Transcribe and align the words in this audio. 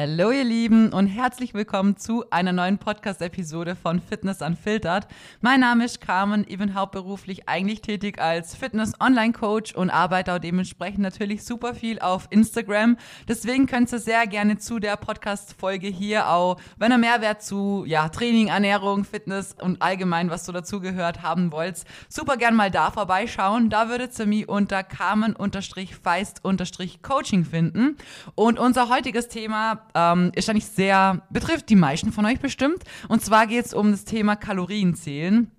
Hallo 0.00 0.30
ihr 0.30 0.44
Lieben 0.44 0.92
und 0.92 1.08
herzlich 1.08 1.54
willkommen 1.54 1.96
zu 1.96 2.30
einer 2.30 2.52
neuen 2.52 2.78
Podcast-Episode 2.78 3.74
von 3.74 4.00
Fitness 4.00 4.42
Unfiltered. 4.42 5.08
Mein 5.40 5.58
Name 5.58 5.86
ist 5.86 6.00
Carmen, 6.00 6.46
ich 6.46 6.56
bin 6.56 6.74
hauptberuflich 6.74 7.48
eigentlich 7.48 7.80
tätig 7.80 8.20
als 8.20 8.54
Fitness-Online-Coach 8.54 9.74
und 9.74 9.90
arbeite 9.90 10.34
auch 10.34 10.38
dementsprechend 10.38 11.00
natürlich 11.00 11.42
super 11.42 11.74
viel 11.74 11.98
auf 11.98 12.28
Instagram. 12.30 12.96
Deswegen 13.26 13.66
könnt 13.66 13.92
ihr 13.92 13.98
sehr 13.98 14.28
gerne 14.28 14.58
zu 14.58 14.78
der 14.78 14.96
Podcast-Folge 14.96 15.88
hier 15.88 16.28
auch, 16.28 16.60
wenn 16.76 16.92
ihr 16.92 16.98
Mehrwert 16.98 17.42
zu 17.42 17.82
ja, 17.84 18.08
Training, 18.08 18.46
Ernährung, 18.46 19.04
Fitness 19.04 19.56
und 19.60 19.82
allgemein, 19.82 20.30
was 20.30 20.46
so 20.46 20.52
dazugehört 20.52 21.24
haben 21.24 21.50
wollt, 21.50 21.82
super 22.08 22.36
gern 22.36 22.54
mal 22.54 22.70
da 22.70 22.92
vorbeischauen. 22.92 23.68
Da 23.68 23.88
würdet 23.88 24.16
ihr 24.16 24.26
mich 24.26 24.48
unter 24.48 24.84
Carmen-Feist-Coaching 24.84 27.44
finden. 27.44 27.96
Und 28.36 28.60
unser 28.60 28.90
heutiges 28.90 29.26
Thema 29.26 29.87
ähm, 29.94 30.32
ist 30.34 30.48
eigentlich 30.48 30.66
sehr, 30.66 31.22
betrifft 31.30 31.68
die 31.68 31.76
meisten 31.76 32.12
von 32.12 32.26
euch 32.26 32.40
bestimmt. 32.40 32.82
Und 33.08 33.24
zwar 33.24 33.46
geht 33.46 33.66
es 33.66 33.74
um 33.74 33.90
das 33.90 34.04
Thema 34.04 34.36
Kalorienzählen. 34.36 35.50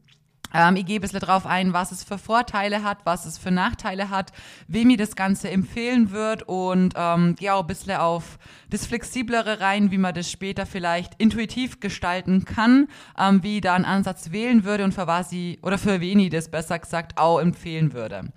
Ähm, 0.54 0.76
ich 0.76 0.86
gehe 0.86 1.00
ein 1.00 1.02
bisschen 1.02 1.20
drauf 1.20 1.46
ein, 1.46 1.74
was 1.74 1.92
es 1.92 2.04
für 2.04 2.18
Vorteile 2.18 2.84
hat, 2.84 3.00
was 3.04 3.26
es 3.26 3.38
für 3.38 3.52
Nachteile 3.52 4.10
hat, 4.10 4.32
wem 4.68 4.90
ich 4.90 4.98
das 4.98 5.16
Ganze 5.16 5.50
empfehlen 5.50 6.12
wird 6.12 6.44
und 6.44 6.94
ähm, 6.96 7.36
gehe 7.36 7.54
auch 7.54 7.62
ein 7.62 7.68
bisschen 7.68 7.98
auf 7.98 8.40
das 8.70 8.86
Flexiblere 8.86 9.60
rein, 9.60 9.92
wie 9.92 9.98
man 9.98 10.14
das 10.14 10.32
später 10.32 10.66
vielleicht 10.66 11.14
intuitiv 11.20 11.80
gestalten 11.80 12.46
kann, 12.46 12.88
ähm, 13.18 13.44
wie 13.44 13.58
ich 13.58 13.62
da 13.62 13.76
einen 13.76 13.86
Ansatz 13.86 14.32
wählen 14.32 14.64
würde 14.64 14.84
und 14.84 14.94
für 14.94 15.08
was 15.08 15.32
ich, 15.32 15.64
oder 15.64 15.78
für 15.78 16.02
wen 16.02 16.20
ich 16.20 16.30
das 16.32 16.50
besser 16.50 16.80
gesagt 16.80 17.18
auch 17.18 17.40
empfehlen 17.40 17.94
würde. 17.94 18.32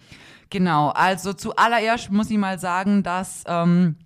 Genau, 0.50 0.90
also 0.90 1.32
zuallererst 1.32 2.10
muss 2.10 2.30
ich 2.30 2.36
mal 2.36 2.58
sagen, 2.58 3.02
dass 3.02 3.42
ähm, 3.46 3.96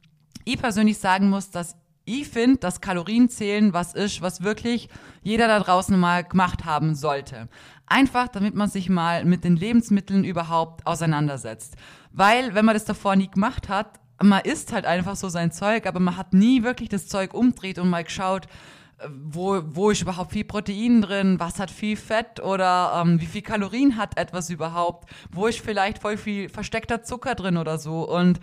ich 0.45 0.59
persönlich 0.59 0.99
sagen 0.99 1.29
muss, 1.29 1.51
dass 1.51 1.77
ich 2.07 2.29
finde, 2.29 2.59
dass 2.59 2.81
Kalorienzählen 2.81 3.75
was 3.75 3.93
ist, 3.93 4.23
was 4.23 4.43
wirklich 4.43 4.89
jeder 5.23 5.49
da 5.49 5.59
draußen 5.59 5.99
mal 5.99 6.25
gemacht 6.25 6.65
haben 6.65 6.95
sollte. 6.95 7.49
Einfach, 7.87 8.29
damit 8.29 8.55
man 8.55 8.71
sich 8.71 8.89
mal 8.89 9.25
mit 9.25 9.45
den 9.45 9.57
Lebensmitteln 9.57 10.25
überhaupt 10.25 10.87
auseinandersetzt. 10.87 11.75
Weil, 12.13 12.55
wenn 12.55 12.65
man 12.65 12.75
das 12.75 12.85
davor 12.85 13.17
nie 13.17 13.29
gemacht 13.29 13.69
hat, 13.69 14.01
man 14.23 14.41
isst 14.43 14.73
halt 14.73 14.87
einfach 14.87 15.17
so 15.17 15.29
sein 15.29 15.51
Zeug, 15.51 15.87
aber 15.87 16.01
man 16.01 16.17
hat 16.17 16.33
nie 16.33 16.63
wirklich 16.63 16.89
das 16.89 17.09
Zeug 17.09 17.35
umdreht 17.35 17.79
und 17.79 17.91
mal 17.91 18.05
geschaut, 18.05 18.47
äh, 18.99 19.09
wo, 19.25 19.61
wo 19.67 19.91
ist 19.91 20.03
überhaupt 20.03 20.33
viel 20.33 20.45
Protein 20.45 21.03
drin, 21.03 21.41
was 21.41 21.59
hat 21.59 21.73
viel 21.73 21.97
Fett 21.97 22.41
oder 22.41 23.03
ähm, 23.05 23.21
wie 23.21 23.27
viel 23.27 23.43
Kalorien 23.43 23.97
hat 23.97 24.17
etwas 24.17 24.49
überhaupt, 24.49 25.11
wo 25.33 25.49
ist 25.49 25.61
vielleicht 25.61 25.99
voll 25.99 26.17
viel 26.17 26.49
versteckter 26.49 27.03
Zucker 27.03 27.35
drin 27.35 27.57
oder 27.57 27.79
so. 27.79 28.09
Und 28.09 28.41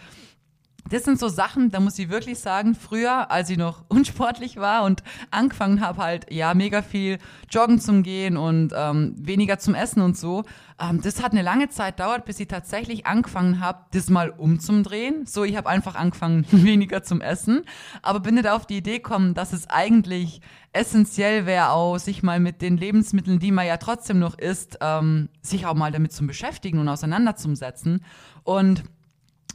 das 0.90 1.04
sind 1.04 1.20
so 1.20 1.28
Sachen, 1.28 1.72
da 1.72 1.80
muss 1.80 1.98
ich 1.98 2.10
wirklich 2.10 2.40
sagen, 2.40 2.76
früher, 2.76 3.32
als 3.32 3.50
ich 3.50 3.58
noch 3.58 3.84
unsportlich 3.90 4.58
war 4.58 4.84
und 4.84 5.04
angefangen 5.32 5.82
habe, 5.82 6.02
halt 6.02 6.32
ja 6.32 6.54
mega 6.54 6.82
viel 6.82 7.20
joggen 7.50 7.80
zum 7.80 8.04
Gehen 8.04 8.38
und 8.38 8.74
ähm, 8.76 9.16
weniger 9.18 9.60
zum 9.60 9.76
Essen 9.76 10.02
und 10.02 10.18
so, 10.18 10.44
ähm, 10.80 11.02
das 11.02 11.24
hat 11.24 11.32
eine 11.32 11.42
lange 11.42 11.70
Zeit 11.70 12.00
dauert, 12.00 12.26
bis 12.26 12.40
ich 12.40 12.48
tatsächlich 12.48 13.06
angefangen 13.06 13.60
habe, 13.60 13.86
das 13.92 14.10
mal 14.10 14.30
umzudrehen. 14.30 15.26
So, 15.26 15.44
ich 15.44 15.56
habe 15.56 15.70
einfach 15.70 15.96
angefangen, 15.96 16.46
weniger 16.52 17.04
zum 17.04 17.22
Essen, 17.22 17.64
aber 18.02 18.20
bin 18.20 18.36
nicht 18.36 18.48
auf 18.48 18.66
die 18.66 18.78
Idee 18.78 18.98
gekommen, 18.98 19.34
dass 19.34 19.54
es 19.54 19.70
eigentlich 19.70 20.42
essentiell 20.74 21.46
wäre, 21.46 21.70
auch 21.70 21.98
sich 21.98 22.24
mal 22.24 22.40
mit 22.40 22.62
den 22.62 22.78
Lebensmitteln, 22.78 23.40
die 23.40 23.52
man 23.52 23.68
ja 23.68 23.78
trotzdem 23.78 24.20
noch 24.20 24.38
isst, 24.38 24.80
ähm, 24.82 25.30
sich 25.42 25.66
auch 25.66 25.76
mal 25.76 25.92
damit 25.92 26.12
zu 26.12 26.26
beschäftigen 26.26 26.80
und 26.80 26.90
auseinanderzusetzen. 26.90 28.04
Und 28.44 28.84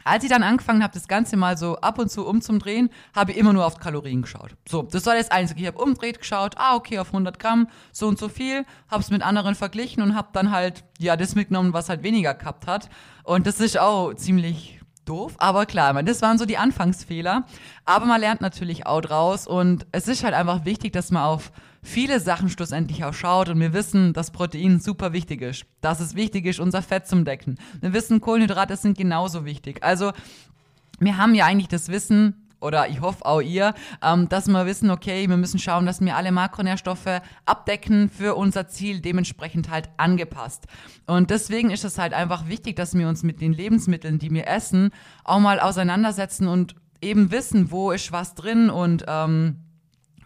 als 0.09 0.25
ich 0.25 0.31
dann 0.31 0.43
angefangen 0.43 0.83
habe, 0.83 0.95
das 0.95 1.09
Ganze 1.09 1.37
mal 1.37 1.57
so 1.57 1.77
ab 1.77 1.99
und 1.99 2.11
zu 2.11 2.27
umzudrehen, 2.27 2.91
habe 3.15 3.33
ich 3.33 3.39
immer 3.39 3.53
nur 3.53 3.67
auf 3.67 3.79
Kalorien 3.79 4.23
geschaut. 4.23 4.57
So, 4.69 4.83
das 4.83 5.07
war 5.07 5.15
das 5.15 5.31
Einzige. 5.31 5.61
Ich 5.61 5.67
habe 5.67 5.79
umdreht 5.79 6.19
geschaut, 6.19 6.55
ah, 6.57 6.77
okay, 6.77 6.99
auf 6.99 7.09
100 7.09 7.39
Gramm, 7.39 7.69
so 7.93 8.09
und 8.09 8.19
so 8.19 8.29
viel, 8.29 8.65
habe 8.89 9.03
es 9.03 9.11
mit 9.11 9.23
anderen 9.23 9.55
verglichen 9.55 10.03
und 10.03 10.15
habe 10.15 10.29
dann 10.33 10.51
halt, 10.51 10.85
ja, 10.99 11.17
das 11.17 11.35
mitgenommen, 11.35 11.73
was 11.73 11.89
halt 11.89 12.03
weniger 12.03 12.35
gehabt 12.35 12.67
hat. 12.67 12.89
Und 13.25 13.47
das 13.47 13.61
ist 13.61 13.79
auch 13.79 14.15
ziemlich 14.15 14.81
doof, 15.05 15.35
aber 15.39 15.67
klar, 15.67 15.93
man, 15.93 16.07
das 16.07 16.23
waren 16.23 16.39
so 16.39 16.45
die 16.45 16.59
Anfangsfehler. 16.59 17.45
Aber 17.85 18.07
man 18.07 18.21
lernt 18.21 18.41
natürlich 18.41 18.87
auch 18.87 19.01
draus 19.01 19.47
und 19.47 19.87
es 19.93 20.07
ist 20.09 20.25
halt 20.25 20.35
einfach 20.35 20.65
wichtig, 20.65 20.93
dass 20.93 21.11
man 21.11 21.23
auf 21.23 21.51
viele 21.83 22.21
Sachen 22.21 22.49
schlussendlich 22.49 23.05
auch 23.05 23.15
schaut 23.15 23.49
und 23.49 23.61
wir 23.61 23.73
wissen, 23.73 24.13
dass 24.13 24.31
Protein 24.31 24.81
super 24.81 25.13
wichtig 25.13 25.43
ist. 25.43 25.65
Dass 25.81 26.01
es 26.01 26.15
wichtig 26.15 26.47
ist, 26.47 26.61
unser 26.61 26.83
Fett 26.83 27.07
zum 27.07 27.25
Decken. 27.25 27.59
Wir 27.81 27.93
wissen, 27.93 28.21
Kohlenhydrate 28.21 28.77
sind 28.77 28.97
genauso 28.97 29.45
wichtig. 29.45 29.83
Also, 29.83 30.13
wir 30.99 31.17
haben 31.17 31.35
ja 31.35 31.47
eigentlich 31.47 31.69
das 31.69 31.89
Wissen, 31.89 32.49
oder 32.61 32.89
ich 32.89 33.01
hoffe 33.01 33.25
auch 33.25 33.41
ihr, 33.41 33.75
ähm, 34.03 34.29
dass 34.29 34.49
wir 34.49 34.67
wissen, 34.67 34.91
okay, 34.91 35.29
wir 35.29 35.37
müssen 35.37 35.59
schauen, 35.59 35.87
dass 35.87 36.01
wir 36.01 36.17
alle 36.17 36.33
Makronährstoffe 36.33 37.21
abdecken 37.47 38.11
für 38.11 38.35
unser 38.35 38.69
Ziel, 38.69 39.01
dementsprechend 39.01 39.71
halt 39.71 39.89
angepasst. 39.97 40.67
Und 41.07 41.31
deswegen 41.31 41.71
ist 41.71 41.85
es 41.85 41.99
halt 41.99 42.15
einfach 42.15 42.49
wichtig, 42.49 42.77
dass 42.77 42.97
wir 42.97 43.09
uns 43.09 43.23
mit 43.23 43.41
den 43.41 43.53
Lebensmitteln, 43.53 44.19
die 44.19 44.31
wir 44.31 44.49
essen, 44.49 44.91
auch 45.25 45.39
mal 45.39 45.61
auseinandersetzen 45.61 46.49
und 46.49 46.75
eben 47.01 47.31
wissen, 47.31 47.71
wo 47.71 47.93
ist 47.93 48.11
was 48.11 48.35
drin 48.35 48.71
und 48.71 49.05
ähm, 49.07 49.68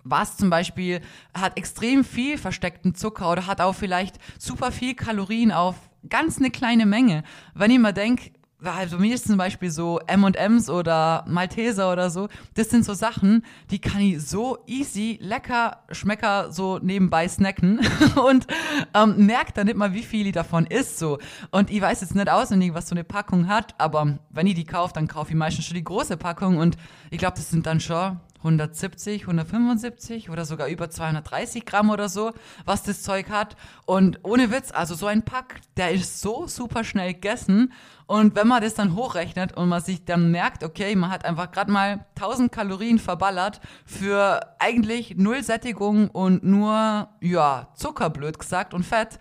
was 0.05 0.37
zum 0.37 0.51
Beispiel 0.51 1.01
hat 1.35 1.57
extrem 1.57 2.05
viel 2.05 2.39
versteckten 2.39 2.95
Zucker 2.95 3.31
oder 3.31 3.47
hat 3.47 3.61
auch 3.61 3.75
vielleicht 3.75 4.17
super 4.39 4.73
viel 4.73 4.95
Kalorien 4.95 5.53
auf 5.53 5.77
ganz 6.09 6.39
eine 6.39 6.51
kleine 6.51 6.87
Menge. 6.87 7.23
Wenn 7.55 7.71
ich 7.71 7.79
mal 7.79 7.93
denke, 7.93 8.33
also 8.65 8.99
mir 8.99 9.15
ist 9.15 9.27
zum 9.27 9.37
Beispiel 9.37 9.71
so 9.71 9.99
M&M's 10.07 10.71
oder 10.71 11.25
Malteser 11.27 11.93
oder 11.93 12.11
so, 12.11 12.29
das 12.55 12.71
sind 12.71 12.85
so 12.85 12.95
Sachen, 12.95 13.45
die 13.71 13.81
kann 13.81 14.01
ich 14.01 14.23
so 14.23 14.59
easy, 14.67 15.19
lecker, 15.21 15.79
schmecker 15.91 16.53
so 16.53 16.79
nebenbei 16.79 17.27
snacken 17.29 17.81
und 18.25 18.47
ähm, 18.95 19.27
merkt 19.27 19.57
dann 19.57 19.67
nicht 19.67 19.77
mal, 19.77 19.95
wie 19.95 20.03
viel 20.03 20.27
ich 20.27 20.33
davon 20.33 20.67
isst 20.67 20.99
so. 20.99 21.19
Und 21.51 21.71
ich 21.71 21.81
weiß 21.81 22.03
jetzt 22.03 22.15
nicht 22.15 22.31
auswendig, 22.31 22.75
was 22.75 22.89
so 22.89 22.95
eine 22.95 23.05
Packung 23.05 23.49
hat, 23.49 23.75
aber 23.79 24.19
wenn 24.31 24.47
ich 24.47 24.55
die 24.55 24.65
kaufe, 24.65 24.95
dann 24.95 25.09
kaufe 25.09 25.31
ich 25.31 25.37
meistens 25.37 25.67
schon 25.67 25.77
die 25.77 25.85
große 25.85 26.17
Packung 26.17 26.59
und 26.59 26.77
ich 27.11 27.19
glaube, 27.19 27.37
das 27.37 27.51
sind 27.51 27.67
dann 27.67 27.81
schon 27.81 28.21
170, 28.43 29.23
175 29.23 30.31
oder 30.31 30.45
sogar 30.45 30.69
über 30.69 30.91
230 30.91 31.65
Gramm 31.65 31.91
oder 31.91 32.09
so, 32.09 32.33
was 32.65 32.83
das 32.83 33.03
Zeug 33.03 33.31
hat. 33.31 33.57
Und 33.87 34.19
ohne 34.23 34.51
Witz, 34.51 34.73
also 34.73 34.95
so 34.95 35.07
ein 35.07 35.23
Pack, 35.23 35.61
der 35.77 35.93
ist 35.93 36.21
so 36.21 36.47
super 36.47 36.85
schnell 36.85 37.15
gegessen. 37.15 37.73
Und 38.07 38.35
wenn 38.35 38.49
man 38.49 38.61
das 38.61 38.75
dann 38.75 38.97
hochrechnet 38.97 39.57
und 39.57 39.69
man 39.69 39.81
sich 39.81 40.05
dann 40.05 40.31
merkt, 40.31 40.65
okay, 40.65 40.95
man 40.97 41.11
hat 41.11 41.25
einfach 41.25 41.51
gerade 41.51 41.71
mal 41.71 42.05
1000 42.17 42.51
Kalorien 42.53 42.99
verballert 42.99 43.61
für 43.87 44.41
eigentlich 44.59 45.17
null 45.17 45.43
Sättigung 45.43 46.09
und 46.11 46.45
nur, 46.45 47.09
ja, 47.21 47.69
Zucker, 47.75 48.11
blöd 48.11 48.39
gesagt, 48.39 48.75
und 48.75 48.85
Fett, 48.85 49.19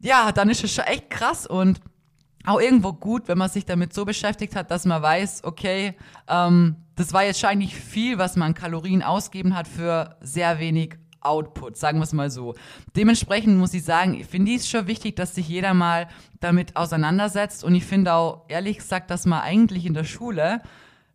ja, 0.00 0.32
dann 0.32 0.48
ist 0.48 0.62
es 0.62 0.72
schon 0.72 0.84
echt 0.84 1.10
krass 1.10 1.46
und 1.46 1.80
auch 2.46 2.60
irgendwo 2.60 2.92
gut, 2.92 3.26
wenn 3.26 3.38
man 3.38 3.48
sich 3.48 3.64
damit 3.64 3.94
so 3.94 4.04
beschäftigt 4.04 4.54
hat, 4.54 4.70
dass 4.70 4.84
man 4.84 5.02
weiß, 5.02 5.44
okay, 5.44 5.94
ähm, 6.28 6.76
das 6.96 7.12
war 7.12 7.24
jetzt 7.24 7.42
wahrscheinlich 7.42 7.74
viel, 7.74 8.18
was 8.18 8.36
man 8.36 8.54
Kalorien 8.54 9.02
ausgeben 9.02 9.56
hat 9.56 9.68
für 9.68 10.16
sehr 10.20 10.58
wenig 10.58 10.96
Output, 11.20 11.78
sagen 11.78 11.98
wir 11.98 12.04
es 12.04 12.12
mal 12.12 12.30
so. 12.30 12.54
Dementsprechend 12.96 13.56
muss 13.56 13.72
ich 13.72 13.82
sagen, 13.82 14.14
ich 14.14 14.26
finde 14.26 14.54
es 14.54 14.68
schon 14.68 14.86
wichtig, 14.86 15.16
dass 15.16 15.34
sich 15.34 15.48
jeder 15.48 15.72
mal 15.72 16.06
damit 16.40 16.76
auseinandersetzt 16.76 17.64
und 17.64 17.74
ich 17.74 17.84
finde 17.84 18.12
auch 18.12 18.44
ehrlich 18.48 18.78
gesagt, 18.78 19.10
dass 19.10 19.24
man 19.24 19.40
eigentlich 19.40 19.86
in 19.86 19.94
der 19.94 20.04
Schule 20.04 20.60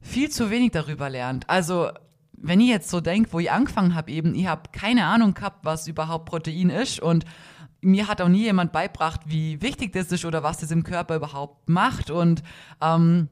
viel 0.01 0.29
zu 0.29 0.49
wenig 0.49 0.71
darüber 0.71 1.09
lernt. 1.09 1.47
Also 1.47 1.89
wenn 2.33 2.59
ich 2.59 2.69
jetzt 2.69 2.89
so 2.89 3.01
denke, 3.01 3.31
wo 3.33 3.39
ich 3.39 3.51
angefangen 3.51 3.93
habe 3.93 4.11
eben, 4.11 4.33
ich 4.33 4.47
habe 4.47 4.63
keine 4.71 5.05
Ahnung 5.05 5.35
gehabt, 5.35 5.63
was 5.63 5.87
überhaupt 5.87 6.25
Protein 6.25 6.69
ist 6.69 6.99
und 6.99 7.25
mir 7.81 8.07
hat 8.07 8.21
auch 8.21 8.27
nie 8.27 8.43
jemand 8.43 8.71
beibracht, 8.71 9.21
wie 9.25 9.61
wichtig 9.61 9.93
das 9.93 10.11
ist 10.11 10.25
oder 10.25 10.43
was 10.43 10.57
das 10.57 10.71
im 10.71 10.83
Körper 10.83 11.15
überhaupt 11.15 11.69
macht. 11.69 12.11
Und 12.11 12.43
ähm, 12.81 13.29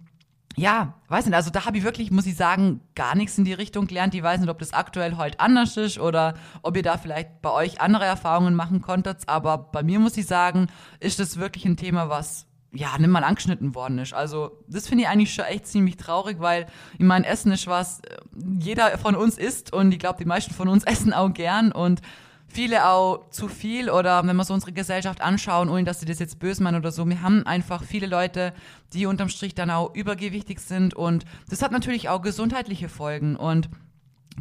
ja, 0.59 0.95
weiß 1.07 1.27
nicht, 1.27 1.35
also 1.35 1.51
da 1.51 1.65
habe 1.65 1.77
ich 1.77 1.83
wirklich, 1.83 2.09
muss 2.09 2.25
ich 2.25 2.35
sagen, 2.35 2.81
gar 2.95 3.15
nichts 3.15 3.37
in 3.37 3.45
die 3.45 3.53
Richtung 3.53 3.85
gelernt. 3.85 4.15
Ich 4.15 4.23
weiß 4.23 4.39
nicht, 4.39 4.49
ob 4.49 4.57
das 4.57 4.73
aktuell 4.73 5.15
heute 5.15 5.39
anders 5.39 5.77
ist 5.77 5.99
oder 5.99 6.33
ob 6.63 6.75
ihr 6.75 6.81
da 6.81 6.97
vielleicht 6.97 7.43
bei 7.43 7.51
euch 7.51 7.79
andere 7.79 8.05
Erfahrungen 8.05 8.55
machen 8.55 8.81
konntet. 8.81 9.29
Aber 9.29 9.59
bei 9.59 9.83
mir 9.83 9.99
muss 9.99 10.17
ich 10.17 10.25
sagen, 10.25 10.67
ist 10.99 11.19
das 11.19 11.37
wirklich 11.37 11.65
ein 11.65 11.77
Thema, 11.77 12.09
was 12.09 12.47
ja, 12.73 12.89
nimm 12.97 13.11
mal 13.11 13.23
angeschnitten 13.23 13.75
worden 13.75 13.99
ist. 13.99 14.13
Also, 14.13 14.63
das 14.67 14.87
finde 14.87 15.03
ich 15.03 15.09
eigentlich 15.09 15.33
schon 15.33 15.45
echt 15.45 15.67
ziemlich 15.67 15.95
traurig, 15.95 16.39
weil 16.39 16.65
ich 16.97 17.05
meine, 17.05 17.25
Essen 17.25 17.51
ist 17.51 17.67
was, 17.67 17.99
äh, 17.99 18.17
jeder 18.59 18.97
von 18.97 19.15
uns 19.15 19.37
isst 19.37 19.71
und 19.71 19.91
ich 19.91 19.99
glaube, 19.99 20.19
die 20.19 20.25
meisten 20.25 20.53
von 20.53 20.67
uns 20.67 20.83
essen 20.85 21.13
auch 21.13 21.33
gern 21.33 21.71
und 21.71 22.01
viele 22.47 22.87
auch 22.87 23.29
zu 23.29 23.47
viel 23.47 23.89
oder 23.89 24.25
wenn 24.25 24.35
wir 24.35 24.43
so 24.43 24.53
unsere 24.53 24.71
Gesellschaft 24.71 25.21
anschauen, 25.21 25.69
ohne 25.69 25.83
dass 25.83 25.99
sie 25.99 26.05
das 26.05 26.19
jetzt 26.19 26.39
böse 26.39 26.63
meinen 26.63 26.77
oder 26.77 26.91
so, 26.91 27.07
wir 27.07 27.21
haben 27.21 27.45
einfach 27.45 27.83
viele 27.83 28.07
Leute, 28.07 28.53
die 28.93 29.05
unterm 29.05 29.29
Strich 29.29 29.53
dann 29.53 29.69
auch 29.69 29.93
übergewichtig 29.93 30.59
sind 30.59 30.93
und 30.93 31.25
das 31.49 31.61
hat 31.61 31.71
natürlich 31.71 32.09
auch 32.09 32.21
gesundheitliche 32.21 32.89
Folgen 32.89 33.35
und 33.35 33.69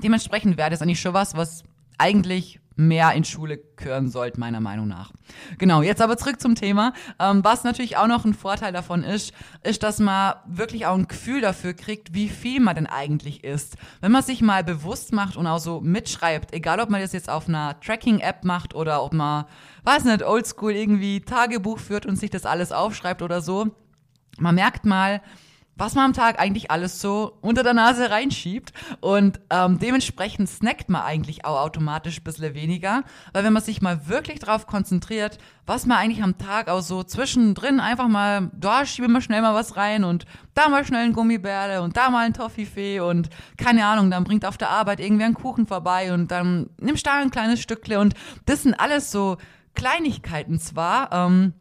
dementsprechend 0.03 0.57
wäre 0.57 0.71
das 0.71 0.83
eigentlich 0.83 1.01
schon 1.01 1.15
was, 1.15 1.37
was 1.37 1.65
eigentlich 1.99 2.61
mehr 2.77 3.13
in 3.13 3.25
Schule 3.25 3.59
gehören 3.77 4.09
sollte, 4.09 4.39
meiner 4.39 4.61
Meinung 4.61 4.87
nach. 4.87 5.13
Genau, 5.59 5.83
jetzt 5.83 6.03
aber 6.03 6.17
zurück 6.17 6.41
zum 6.41 6.55
Thema. 6.55 6.93
Ähm, 7.19 7.43
was 7.43 7.65
natürlich 7.65 7.97
auch 7.97 8.07
noch 8.07 8.25
ein 8.25 8.35
Vorteil 8.35 8.73
davon 8.73 9.03
ist, 9.03 9.33
ist, 9.63 9.83
dass 9.83 9.99
man 9.99 10.35
wirklich 10.47 10.87
auch 10.87 10.95
ein 10.95 11.09
Gefühl 11.09 11.41
dafür 11.41 11.73
kriegt, 11.73 12.15
wie 12.15 12.29
viel 12.29 12.61
man 12.61 12.75
denn 12.75 12.87
eigentlich 12.87 13.45
isst. 13.45 13.77
Wenn 14.01 14.13
man 14.13 14.23
sich 14.23 14.43
mal 14.43 14.63
bewusst 14.63 15.13
macht 15.13 15.37
und 15.37 15.47
auch 15.47 15.59
so 15.59 15.81
mitschreibt, 15.81 16.53
egal 16.53 16.81
ob 16.81 16.91
man 16.91 17.01
das 17.01 17.13
jetzt 17.13 17.31
auf 17.31 17.49
einer 17.49 17.81
Tracking-App 17.81 18.45
macht 18.45 18.75
oder 18.75 19.03
ob 19.03 19.15
man, 19.15 19.47
weiß 19.85 20.05
nicht, 20.05 20.23
oldschool 20.23 20.73
irgendwie 20.73 21.21
Tagebuch 21.21 21.79
führt 21.79 22.07
und 22.07 22.17
sich 22.17 22.31
das 22.31 22.45
alles 22.45 22.73
aufschreibt 22.73 23.23
oder 23.23 23.41
so, 23.41 23.75
man 24.39 24.55
merkt 24.55 24.85
mal, 24.85 25.23
was 25.77 25.95
man 25.95 26.07
am 26.07 26.13
Tag 26.15 26.41
eigentlich 26.41 26.71
alles 26.71 27.01
so 27.01 27.37
unter 27.43 27.63
der 27.63 27.75
Nase 27.75 28.11
reinschiebt. 28.11 28.73
Und 29.01 29.41
ähm, 29.51 29.79
dementsprechend 29.79 30.49
snackt 30.49 30.89
man 30.89 31.03
eigentlich 31.03 31.45
auch 31.45 31.61
automatisch 31.61 32.19
ein 32.19 32.25
bisschen 32.25 32.55
weniger. 32.55 33.05
Weil 33.33 33.45
wenn 33.45 33.53
man 33.53 33.63
sich 33.63 33.83
mal 33.83 34.09
wirklich 34.09 34.39
darauf 34.39 34.67
konzentriert, 34.67 35.39
was 35.67 35.85
man 35.85 35.99
eigentlich 35.99 36.23
am 36.23 36.39
Tag 36.39 36.69
auch 36.69 36.81
so 36.81 37.03
zwischendrin 37.03 37.81
einfach 37.81 38.09
mal, 38.09 38.51
da 38.55 38.87
schiebe 38.87 39.09
mal 39.09 39.21
schnell 39.21 39.43
mal 39.43 39.55
was 39.55 39.77
rein 39.77 40.05
und 40.05 40.25
da 40.55 40.69
mal 40.69 40.85
schnell 40.85 41.05
ein 41.05 41.13
Gummibärle 41.13 41.83
und 41.83 41.97
da 41.97 42.09
mal 42.09 42.25
ein 42.25 42.35
Toffifee 42.35 43.01
und 43.01 43.29
keine 43.59 43.85
Ahnung, 43.85 44.11
dann 44.11 44.25
bringt 44.25 44.47
auf 44.47 44.57
der 44.57 44.71
Arbeit 44.71 45.01
irgendwer 45.01 45.27
einen 45.27 45.35
Kuchen 45.35 45.67
vorbei 45.67 46.13
und 46.13 46.31
dann 46.31 46.71
nimmst 46.81 47.07
du 47.07 47.11
da 47.11 47.19
ein 47.19 47.31
kleines 47.31 47.61
Stückle 47.61 48.01
und 48.01 48.15
das 48.47 48.63
sind 48.63 48.75
alles 48.75 49.11
so 49.11 49.37
Kleinigkeiten 49.75 50.59
zwar, 50.59 51.13
ähm, 51.13 51.53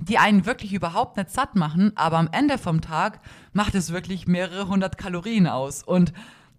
die 0.00 0.18
einen 0.18 0.46
wirklich 0.46 0.72
überhaupt 0.72 1.16
nicht 1.16 1.30
satt 1.30 1.56
machen, 1.56 1.92
aber 1.94 2.18
am 2.18 2.28
Ende 2.32 2.58
vom 2.58 2.80
Tag 2.80 3.20
macht 3.52 3.74
es 3.74 3.92
wirklich 3.92 4.26
mehrere 4.26 4.68
hundert 4.68 4.98
Kalorien 4.98 5.46
aus. 5.46 5.82
Und 5.82 6.12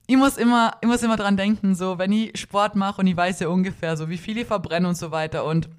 ich 0.07 0.17
muss 0.17 0.38
immer, 0.38 0.73
ich 0.81 0.88
muss 0.88 1.03
immer 1.03 1.17
dran 1.17 1.38
denken, 1.38 1.75
so, 1.75 1.97
wenn 1.97 2.11
ich 2.11 2.39
Sport 2.39 2.75
mache 2.75 3.01
und 3.01 3.07
ich 3.07 3.17
weiß 3.17 3.39
ja 3.39 3.47
ungefähr 3.47 3.97
so, 3.97 4.09
wie 4.09 4.17
viel 4.17 4.38
ich 4.38 4.47
verbrenne 4.47 4.88
und 4.88 4.95
so 4.95 5.11
weiter 5.11 5.45
und 5.45 5.69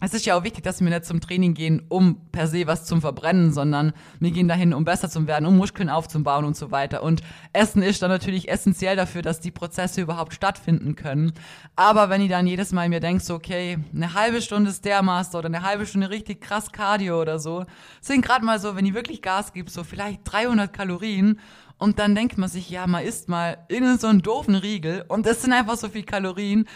es 0.00 0.14
ist 0.14 0.24
ja 0.24 0.36
auch 0.36 0.44
wichtig, 0.44 0.64
dass 0.64 0.80
wir 0.80 0.88
nicht 0.88 1.04
zum 1.04 1.20
Training 1.20 1.54
gehen, 1.54 1.82
um 1.88 2.28
per 2.32 2.46
se 2.46 2.66
was 2.66 2.86
zum 2.86 3.00
Verbrennen, 3.00 3.52
sondern 3.52 3.92
wir 4.18 4.30
gehen 4.30 4.48
dahin, 4.48 4.72
um 4.72 4.84
besser 4.84 5.10
zu 5.10 5.26
werden, 5.26 5.44
um 5.46 5.56
Muskeln 5.56 5.90
aufzubauen 5.90 6.44
und 6.44 6.56
so 6.56 6.70
weiter. 6.70 7.02
Und 7.02 7.20
Essen 7.52 7.82
ist 7.82 8.00
dann 8.00 8.10
natürlich 8.10 8.48
essentiell 8.48 8.96
dafür, 8.96 9.22
dass 9.22 9.40
die 9.40 9.50
Prozesse 9.50 10.00
überhaupt 10.00 10.32
stattfinden 10.32 10.96
können. 10.96 11.32
Aber 11.76 12.08
wenn 12.08 12.22
ich 12.22 12.30
dann 12.30 12.46
jedes 12.46 12.72
Mal 12.72 12.88
mir 12.88 13.00
denke, 13.00 13.22
so, 13.22 13.34
okay, 13.34 13.78
eine 13.94 14.14
halbe 14.14 14.40
Stunde 14.40 14.72
Stairmaster 14.72 15.38
oder 15.38 15.46
eine 15.46 15.62
halbe 15.62 15.84
Stunde 15.86 16.10
richtig 16.10 16.40
krass 16.40 16.72
Cardio 16.72 17.20
oder 17.20 17.38
so, 17.38 17.66
sind 18.00 18.24
gerade 18.24 18.44
mal 18.44 18.58
so, 18.58 18.76
wenn 18.76 18.86
ich 18.86 18.94
wirklich 18.94 19.20
Gas 19.20 19.52
gebe, 19.52 19.70
so 19.70 19.84
vielleicht 19.84 20.20
300 20.24 20.72
Kalorien. 20.72 21.38
Und 21.76 21.98
dann 21.98 22.14
denkt 22.14 22.36
man 22.36 22.48
sich, 22.48 22.68
ja, 22.70 22.86
man 22.86 23.04
isst 23.04 23.28
mal 23.28 23.58
in 23.68 23.98
so 23.98 24.06
einen 24.06 24.22
doofen 24.22 24.54
Riegel 24.54 25.04
und 25.08 25.26
das 25.26 25.42
sind 25.42 25.52
einfach 25.52 25.76
so 25.76 25.88
viel 25.88 26.04
Kalorien. 26.04 26.66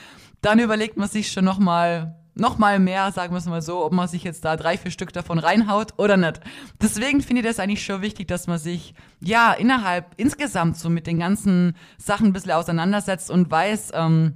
Dann 0.41 0.59
überlegt 0.59 0.97
man 0.97 1.09
sich 1.09 1.31
schon 1.31 1.45
nochmal, 1.45 2.17
noch 2.35 2.59
mal 2.59 2.79
mehr, 2.79 3.13
sagen 3.13 3.33
wir 3.33 3.39
es 3.39 3.47
mal 3.47 3.63
so, 3.63 3.85
ob 3.85 3.93
man 3.93 4.09
sich 4.09 4.25
jetzt 4.25 4.45
da 4.45 4.57
drei, 4.57 4.77
vier 4.77 4.91
Stück 4.91 5.13
davon 5.13 5.39
reinhaut 5.39 5.95
oder 5.97 6.17
nicht. 6.17 6.41
Deswegen 6.81 7.21
finde 7.21 7.43
ich 7.43 7.49
das 7.49 7.61
eigentlich 7.61 7.85
schon 7.85 8.03
wichtig, 8.03 8.29
dass 8.29 8.47
man 8.47 8.59
sich 8.59 8.95
ja 9.21 9.53
innerhalb 9.53 10.13
insgesamt 10.17 10.77
so 10.77 10.91
mit 10.91 11.07
den 11.07 11.19
ganzen 11.19 11.77
Sachen 11.99 12.29
ein 12.29 12.33
bisschen 12.33 12.53
auseinandersetzt 12.53 13.31
und 13.31 13.51
weiß, 13.51 13.93
ähm, 13.95 14.35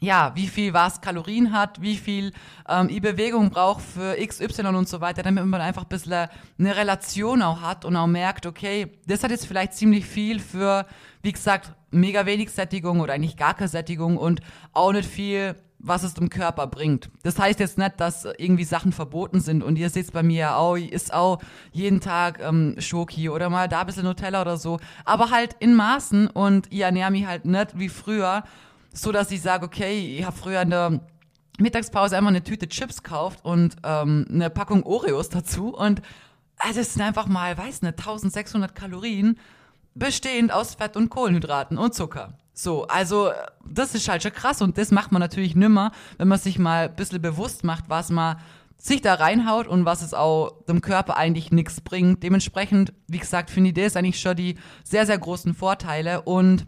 ja, 0.00 0.32
wie 0.34 0.46
viel 0.46 0.72
was 0.72 1.00
Kalorien 1.00 1.52
hat, 1.52 1.80
wie 1.80 1.96
viel 1.96 2.32
ähm, 2.68 2.88
die 2.88 3.00
Bewegung 3.00 3.50
braucht 3.50 3.82
für 3.82 4.16
XY 4.16 4.66
und 4.68 4.88
so 4.88 5.00
weiter, 5.00 5.22
damit 5.22 5.44
man 5.44 5.60
einfach 5.60 5.82
ein 5.82 5.88
bisschen 5.88 6.28
eine 6.58 6.76
Relation 6.76 7.42
auch 7.42 7.62
hat 7.62 7.84
und 7.84 7.96
auch 7.96 8.06
merkt, 8.06 8.46
okay, 8.46 8.92
das 9.06 9.22
hat 9.22 9.30
jetzt 9.30 9.46
vielleicht 9.46 9.74
ziemlich 9.74 10.06
viel 10.06 10.40
für, 10.40 10.86
wie 11.22 11.32
gesagt, 11.32 11.72
mega 11.90 12.26
wenig 12.26 12.50
Sättigung 12.50 13.00
oder 13.00 13.14
eigentlich 13.14 13.36
gar 13.36 13.54
keine 13.54 13.68
Sättigung 13.68 14.16
und 14.16 14.40
auch 14.72 14.92
nicht 14.92 15.08
viel 15.08 15.56
was 15.78 16.02
es 16.02 16.14
dem 16.14 16.28
Körper 16.28 16.66
bringt. 16.66 17.08
Das 17.22 17.38
heißt 17.38 17.60
jetzt 17.60 17.78
nicht, 17.78 18.00
dass 18.00 18.24
irgendwie 18.24 18.64
Sachen 18.64 18.92
verboten 18.92 19.40
sind. 19.40 19.62
Und 19.62 19.76
ihr 19.76 19.90
seht 19.90 20.12
bei 20.12 20.22
mir 20.22 20.38
ja 20.38 20.56
auch, 20.56 20.76
ist 20.76 21.12
auch 21.12 21.40
jeden 21.72 22.00
Tag 22.00 22.40
ähm, 22.42 22.74
Schoki 22.78 23.28
oder 23.28 23.48
mal 23.48 23.68
da 23.68 23.80
ein 23.80 23.86
bisschen 23.86 24.04
Nutella 24.04 24.42
oder 24.42 24.56
so. 24.56 24.78
Aber 25.04 25.30
halt 25.30 25.56
in 25.60 25.74
Maßen 25.74 26.26
und 26.28 26.66
ich 26.72 26.80
ernähre 26.80 27.10
mich 27.10 27.26
halt 27.26 27.44
nicht 27.44 27.78
wie 27.78 27.88
früher, 27.88 28.42
so 28.92 29.12
dass 29.12 29.30
ich 29.30 29.40
sage, 29.40 29.66
okay, 29.66 30.18
ich 30.18 30.24
habe 30.24 30.36
früher 30.36 30.62
in 30.62 30.70
der 30.70 31.00
Mittagspause 31.58 32.16
einfach 32.16 32.28
eine 32.28 32.42
Tüte 32.42 32.68
Chips 32.68 33.02
gekauft 33.02 33.44
und 33.44 33.76
ähm, 33.84 34.26
eine 34.30 34.50
Packung 34.50 34.82
Oreos 34.82 35.28
dazu. 35.28 35.74
Und 35.74 36.00
äh, 36.00 36.74
das 36.74 36.94
sind 36.94 37.02
einfach 37.02 37.26
mal, 37.26 37.56
weiß 37.56 37.82
nicht, 37.82 37.98
1600 37.98 38.74
Kalorien, 38.74 39.38
bestehend 39.98 40.52
aus 40.52 40.74
Fett 40.74 40.96
und 40.96 41.10
Kohlenhydraten 41.10 41.78
und 41.78 41.94
Zucker. 41.94 42.34
So, 42.52 42.86
also 42.88 43.30
das 43.64 43.94
ist 43.94 44.08
halt 44.08 44.22
schon 44.22 44.32
krass 44.32 44.62
und 44.62 44.78
das 44.78 44.90
macht 44.90 45.12
man 45.12 45.20
natürlich 45.20 45.54
nimmer, 45.54 45.92
wenn 46.16 46.28
man 46.28 46.38
sich 46.38 46.58
mal 46.58 46.88
ein 46.88 46.96
bisschen 46.96 47.22
bewusst 47.22 47.62
macht, 47.62 47.84
was 47.88 48.10
man 48.10 48.36
sich 48.76 49.00
da 49.00 49.14
reinhaut 49.14 49.66
und 49.66 49.84
was 49.84 50.02
es 50.02 50.14
auch 50.14 50.64
dem 50.68 50.80
Körper 50.80 51.16
eigentlich 51.16 51.50
nichts 51.50 51.80
bringt. 51.80 52.22
Dementsprechend, 52.22 52.92
wie 53.06 53.18
gesagt, 53.18 53.50
finde 53.50 53.70
ich 53.70 53.74
das 53.74 53.96
eigentlich 53.96 54.20
schon 54.20 54.36
die 54.36 54.56
sehr, 54.84 55.06
sehr 55.06 55.18
großen 55.18 55.54
Vorteile 55.54 56.22
und 56.22 56.64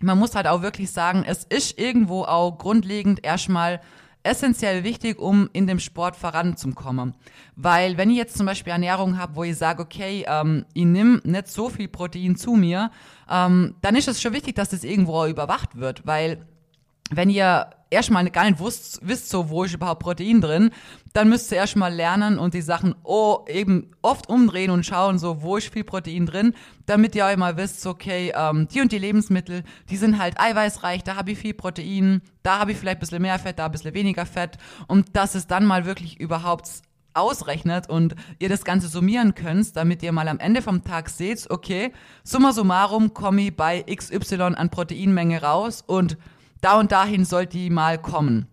man 0.00 0.18
muss 0.18 0.34
halt 0.34 0.46
auch 0.46 0.62
wirklich 0.62 0.90
sagen, 0.90 1.24
es 1.26 1.44
ist 1.44 1.78
irgendwo 1.78 2.24
auch 2.24 2.56
grundlegend 2.56 3.24
erstmal 3.24 3.80
essentiell 4.22 4.84
wichtig, 4.84 5.18
um 5.18 5.48
in 5.52 5.66
dem 5.66 5.78
Sport 5.78 6.16
voranzukommen. 6.16 7.14
Weil 7.56 7.96
wenn 7.96 8.10
ich 8.10 8.16
jetzt 8.16 8.36
zum 8.36 8.46
Beispiel 8.46 8.72
Ernährung 8.72 9.18
habe, 9.18 9.36
wo 9.36 9.44
ich 9.44 9.56
sage, 9.56 9.82
okay, 9.82 10.24
ähm, 10.28 10.64
ich 10.74 10.84
nehme 10.84 11.20
nicht 11.24 11.48
so 11.48 11.68
viel 11.68 11.88
Protein 11.88 12.36
zu 12.36 12.52
mir, 12.52 12.90
ähm, 13.30 13.74
dann 13.80 13.96
ist 13.96 14.08
es 14.08 14.20
schon 14.20 14.32
wichtig, 14.32 14.54
dass 14.54 14.70
das 14.70 14.84
irgendwo 14.84 15.24
überwacht 15.26 15.76
wird. 15.76 16.06
Weil 16.06 16.46
wenn 17.10 17.30
ihr 17.30 17.70
erstmal 17.90 18.28
gar 18.30 18.48
nicht 18.48 18.60
wusst, 18.60 19.00
wisst, 19.02 19.28
so, 19.28 19.50
wo 19.50 19.64
ist 19.64 19.74
überhaupt 19.74 20.02
Protein 20.02 20.40
drin, 20.40 20.70
dann 21.12 21.28
müsst 21.28 21.50
ihr 21.50 21.58
erstmal 21.58 21.92
lernen 21.92 22.38
und 22.38 22.54
die 22.54 22.62
Sachen 22.62 22.94
oh, 23.02 23.44
eben 23.48 23.90
oft 24.00 24.28
umdrehen 24.28 24.70
und 24.70 24.86
schauen, 24.86 25.18
so, 25.18 25.42
wo 25.42 25.56
ist 25.56 25.72
viel 25.72 25.84
Protein 25.84 26.26
drin, 26.26 26.54
damit 26.86 27.14
ihr 27.14 27.26
auch 27.26 27.36
mal 27.36 27.56
wisst, 27.56 27.84
okay, 27.86 28.32
ähm, 28.34 28.68
die 28.68 28.80
und 28.80 28.92
die 28.92 28.98
Lebensmittel, 28.98 29.64
die 29.90 29.96
sind 29.96 30.18
halt 30.18 30.38
eiweißreich, 30.40 31.02
da 31.02 31.16
habe 31.16 31.32
ich 31.32 31.38
viel 31.38 31.54
Protein, 31.54 32.22
da 32.42 32.60
habe 32.60 32.72
ich 32.72 32.78
vielleicht 32.78 32.98
ein 32.98 33.00
bisschen 33.00 33.22
mehr 33.22 33.38
Fett, 33.38 33.58
da 33.58 33.66
ein 33.66 33.72
bisschen 33.72 33.94
weniger 33.94 34.24
Fett. 34.24 34.56
Und 34.86 35.16
dass 35.16 35.34
es 35.34 35.46
dann 35.48 35.66
mal 35.66 35.84
wirklich 35.84 36.20
überhaupt 36.20 36.68
ausrechnet 37.12 37.90
und 37.90 38.14
ihr 38.38 38.48
das 38.48 38.64
Ganze 38.64 38.86
summieren 38.86 39.34
könnt, 39.34 39.74
damit 39.76 40.02
ihr 40.04 40.12
mal 40.12 40.28
am 40.28 40.38
Ende 40.38 40.62
vom 40.62 40.84
Tag 40.84 41.08
seht, 41.08 41.50
okay, 41.50 41.92
summa 42.22 42.52
summarum 42.52 43.14
komme 43.14 43.42
ich 43.42 43.56
bei 43.56 43.82
XY 43.82 44.54
an 44.54 44.70
Proteinmenge 44.70 45.42
raus 45.42 45.82
und 45.84 46.16
da 46.60 46.78
und 46.78 46.92
dahin 46.92 47.24
soll 47.24 47.46
die 47.46 47.70
mal 47.70 47.98
kommen. 47.98 48.46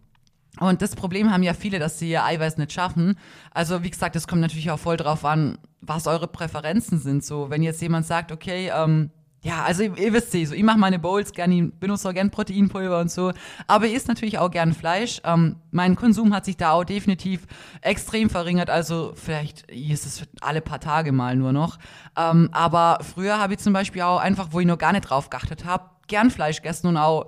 Und 0.59 0.81
das 0.81 0.95
Problem 0.95 1.31
haben 1.31 1.43
ja 1.43 1.53
viele, 1.53 1.79
dass 1.79 1.99
sie 1.99 2.09
ihr 2.09 2.23
Eiweiß 2.23 2.57
nicht 2.57 2.73
schaffen. 2.73 3.17
Also 3.51 3.83
wie 3.83 3.91
gesagt, 3.91 4.15
es 4.15 4.27
kommt 4.27 4.41
natürlich 4.41 4.71
auch 4.71 4.79
voll 4.79 4.97
drauf 4.97 5.23
an, 5.23 5.59
was 5.81 6.07
eure 6.07 6.27
Präferenzen 6.27 6.99
sind. 6.99 7.23
So, 7.23 7.49
wenn 7.49 7.61
jetzt 7.61 7.81
jemand 7.81 8.07
sagt, 8.07 8.31
okay, 8.31 8.71
ähm, 8.75 9.11
ja, 9.43 9.63
also 9.63 9.83
ihr, 9.83 9.97
ihr 9.97 10.13
wisst 10.13 10.33
eh, 10.33 10.45
so, 10.45 10.55
ich 10.55 10.63
mache 10.63 10.79
meine 10.79 10.99
Bowls 10.99 11.31
gerne, 11.31 11.55
ich 11.55 11.73
benutze 11.79 12.09
auch 12.09 12.13
gerne 12.13 12.29
Proteinpulver 12.29 12.99
und 12.99 13.11
so, 13.11 13.31
aber 13.67 13.85
ihr 13.85 13.95
isst 13.95 14.07
natürlich 14.07 14.39
auch 14.39 14.49
gern 14.49 14.73
Fleisch. 14.73 15.21
Ähm, 15.23 15.57
mein 15.71 15.95
Konsum 15.95 16.33
hat 16.33 16.45
sich 16.45 16.57
da 16.57 16.71
auch 16.71 16.83
definitiv 16.83 17.45
extrem 17.81 18.29
verringert, 18.29 18.69
also 18.69 19.13
vielleicht 19.15 19.69
ist 19.71 20.05
es 20.05 20.23
alle 20.41 20.61
paar 20.61 20.79
Tage 20.79 21.11
mal 21.11 21.35
nur 21.35 21.53
noch. 21.53 21.77
Ähm, 22.17 22.49
aber 22.51 22.99
früher 23.03 23.39
habe 23.39 23.53
ich 23.53 23.59
zum 23.59 23.73
Beispiel 23.73 24.01
auch 24.01 24.19
einfach, 24.19 24.49
wo 24.51 24.59
ich 24.59 24.65
noch 24.65 24.79
gar 24.79 24.91
nicht 24.91 25.09
drauf 25.09 25.29
geachtet 25.29 25.65
habe, 25.65 25.91
gern 26.07 26.31
Fleisch 26.31 26.57
gegessen 26.57 26.87
und 26.87 26.97
auch 26.97 27.27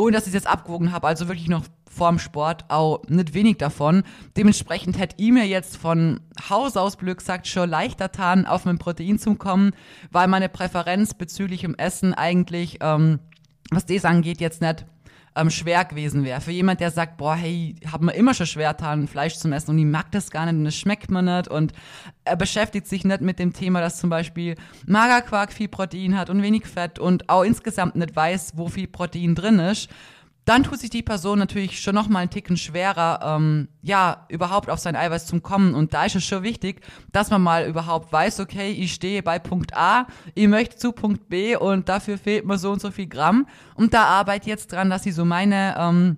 ohne 0.00 0.12
dass 0.12 0.24
ich 0.24 0.28
es 0.28 0.34
jetzt 0.34 0.46
abgewogen 0.46 0.92
habe, 0.92 1.06
also 1.06 1.28
wirklich 1.28 1.48
noch 1.48 1.64
vorm 1.90 2.18
Sport 2.18 2.64
auch 2.68 3.02
nicht 3.08 3.34
wenig 3.34 3.58
davon. 3.58 4.04
Dementsprechend 4.36 4.98
hätte 4.98 5.16
ich 5.18 5.30
mir 5.30 5.46
jetzt 5.46 5.76
von 5.76 6.20
Haus 6.48 6.76
aus 6.76 6.98
Glück 6.98 7.18
gesagt, 7.18 7.46
schon 7.46 7.68
leichter 7.68 8.12
tan, 8.12 8.46
auf 8.46 8.64
mein 8.64 8.78
Protein 8.78 9.18
zu 9.18 9.34
kommen, 9.34 9.72
weil 10.10 10.28
meine 10.28 10.48
Präferenz 10.48 11.14
bezüglich 11.14 11.62
dem 11.62 11.74
Essen 11.74 12.14
eigentlich, 12.14 12.78
ähm, 12.80 13.18
was 13.70 13.86
das 13.86 14.04
angeht, 14.04 14.40
jetzt 14.40 14.62
nicht 14.62 14.86
ähm, 15.36 15.50
schwer 15.50 15.84
gewesen 15.84 16.24
wäre. 16.24 16.40
Für 16.40 16.50
jemand, 16.50 16.80
der 16.80 16.90
sagt, 16.90 17.16
boah, 17.16 17.34
hey, 17.34 17.76
hab 17.90 18.00
mir 18.00 18.12
immer 18.14 18.34
schon 18.34 18.46
schwer 18.46 18.74
getan, 18.74 19.08
Fleisch 19.08 19.36
zu 19.36 19.50
essen 19.50 19.70
und 19.70 19.78
ich 19.78 19.84
mag 19.84 20.10
das 20.12 20.30
gar 20.30 20.46
nicht 20.46 20.56
und 20.56 20.66
es 20.66 20.76
schmeckt 20.76 21.10
mir 21.10 21.22
nicht 21.22 21.48
und 21.48 21.72
er 22.24 22.36
beschäftigt 22.36 22.86
sich 22.86 23.04
nicht 23.04 23.20
mit 23.20 23.38
dem 23.38 23.52
Thema, 23.52 23.80
dass 23.80 23.98
zum 23.98 24.10
Beispiel 24.10 24.56
Magerquark 24.86 25.52
viel 25.52 25.68
Protein 25.68 26.16
hat 26.16 26.30
und 26.30 26.42
wenig 26.42 26.66
Fett 26.66 26.98
und 26.98 27.28
auch 27.28 27.44
insgesamt 27.44 27.96
nicht 27.96 28.14
weiß, 28.14 28.52
wo 28.56 28.68
viel 28.68 28.88
Protein 28.88 29.34
drin 29.34 29.58
ist 29.58 29.88
dann 30.50 30.64
tut 30.64 30.80
sich 30.80 30.90
die 30.90 31.04
Person 31.04 31.38
natürlich 31.38 31.80
schon 31.80 31.94
noch 31.94 32.08
mal 32.08 32.18
einen 32.18 32.30
Ticken 32.30 32.56
schwerer, 32.56 33.20
ähm, 33.22 33.68
ja, 33.82 34.26
überhaupt 34.28 34.68
auf 34.68 34.80
sein 34.80 34.96
Eiweiß 34.96 35.26
zu 35.26 35.40
kommen. 35.40 35.76
Und 35.76 35.94
da 35.94 36.06
ist 36.06 36.16
es 36.16 36.24
schon 36.24 36.42
wichtig, 36.42 36.80
dass 37.12 37.30
man 37.30 37.40
mal 37.40 37.68
überhaupt 37.68 38.12
weiß, 38.12 38.40
okay, 38.40 38.72
ich 38.72 38.92
stehe 38.92 39.22
bei 39.22 39.38
Punkt 39.38 39.76
A, 39.76 40.08
ich 40.34 40.48
möchte 40.48 40.76
zu 40.76 40.90
Punkt 40.90 41.28
B 41.28 41.54
und 41.54 41.88
dafür 41.88 42.18
fehlt 42.18 42.46
mir 42.46 42.58
so 42.58 42.72
und 42.72 42.80
so 42.80 42.90
viel 42.90 43.06
Gramm. 43.06 43.46
Und 43.76 43.94
da 43.94 44.06
arbeite 44.06 44.46
ich 44.46 44.48
jetzt 44.48 44.72
dran, 44.72 44.90
dass 44.90 45.06
ich 45.06 45.14
so 45.14 45.24
meine 45.24 45.76
ähm, 45.78 46.16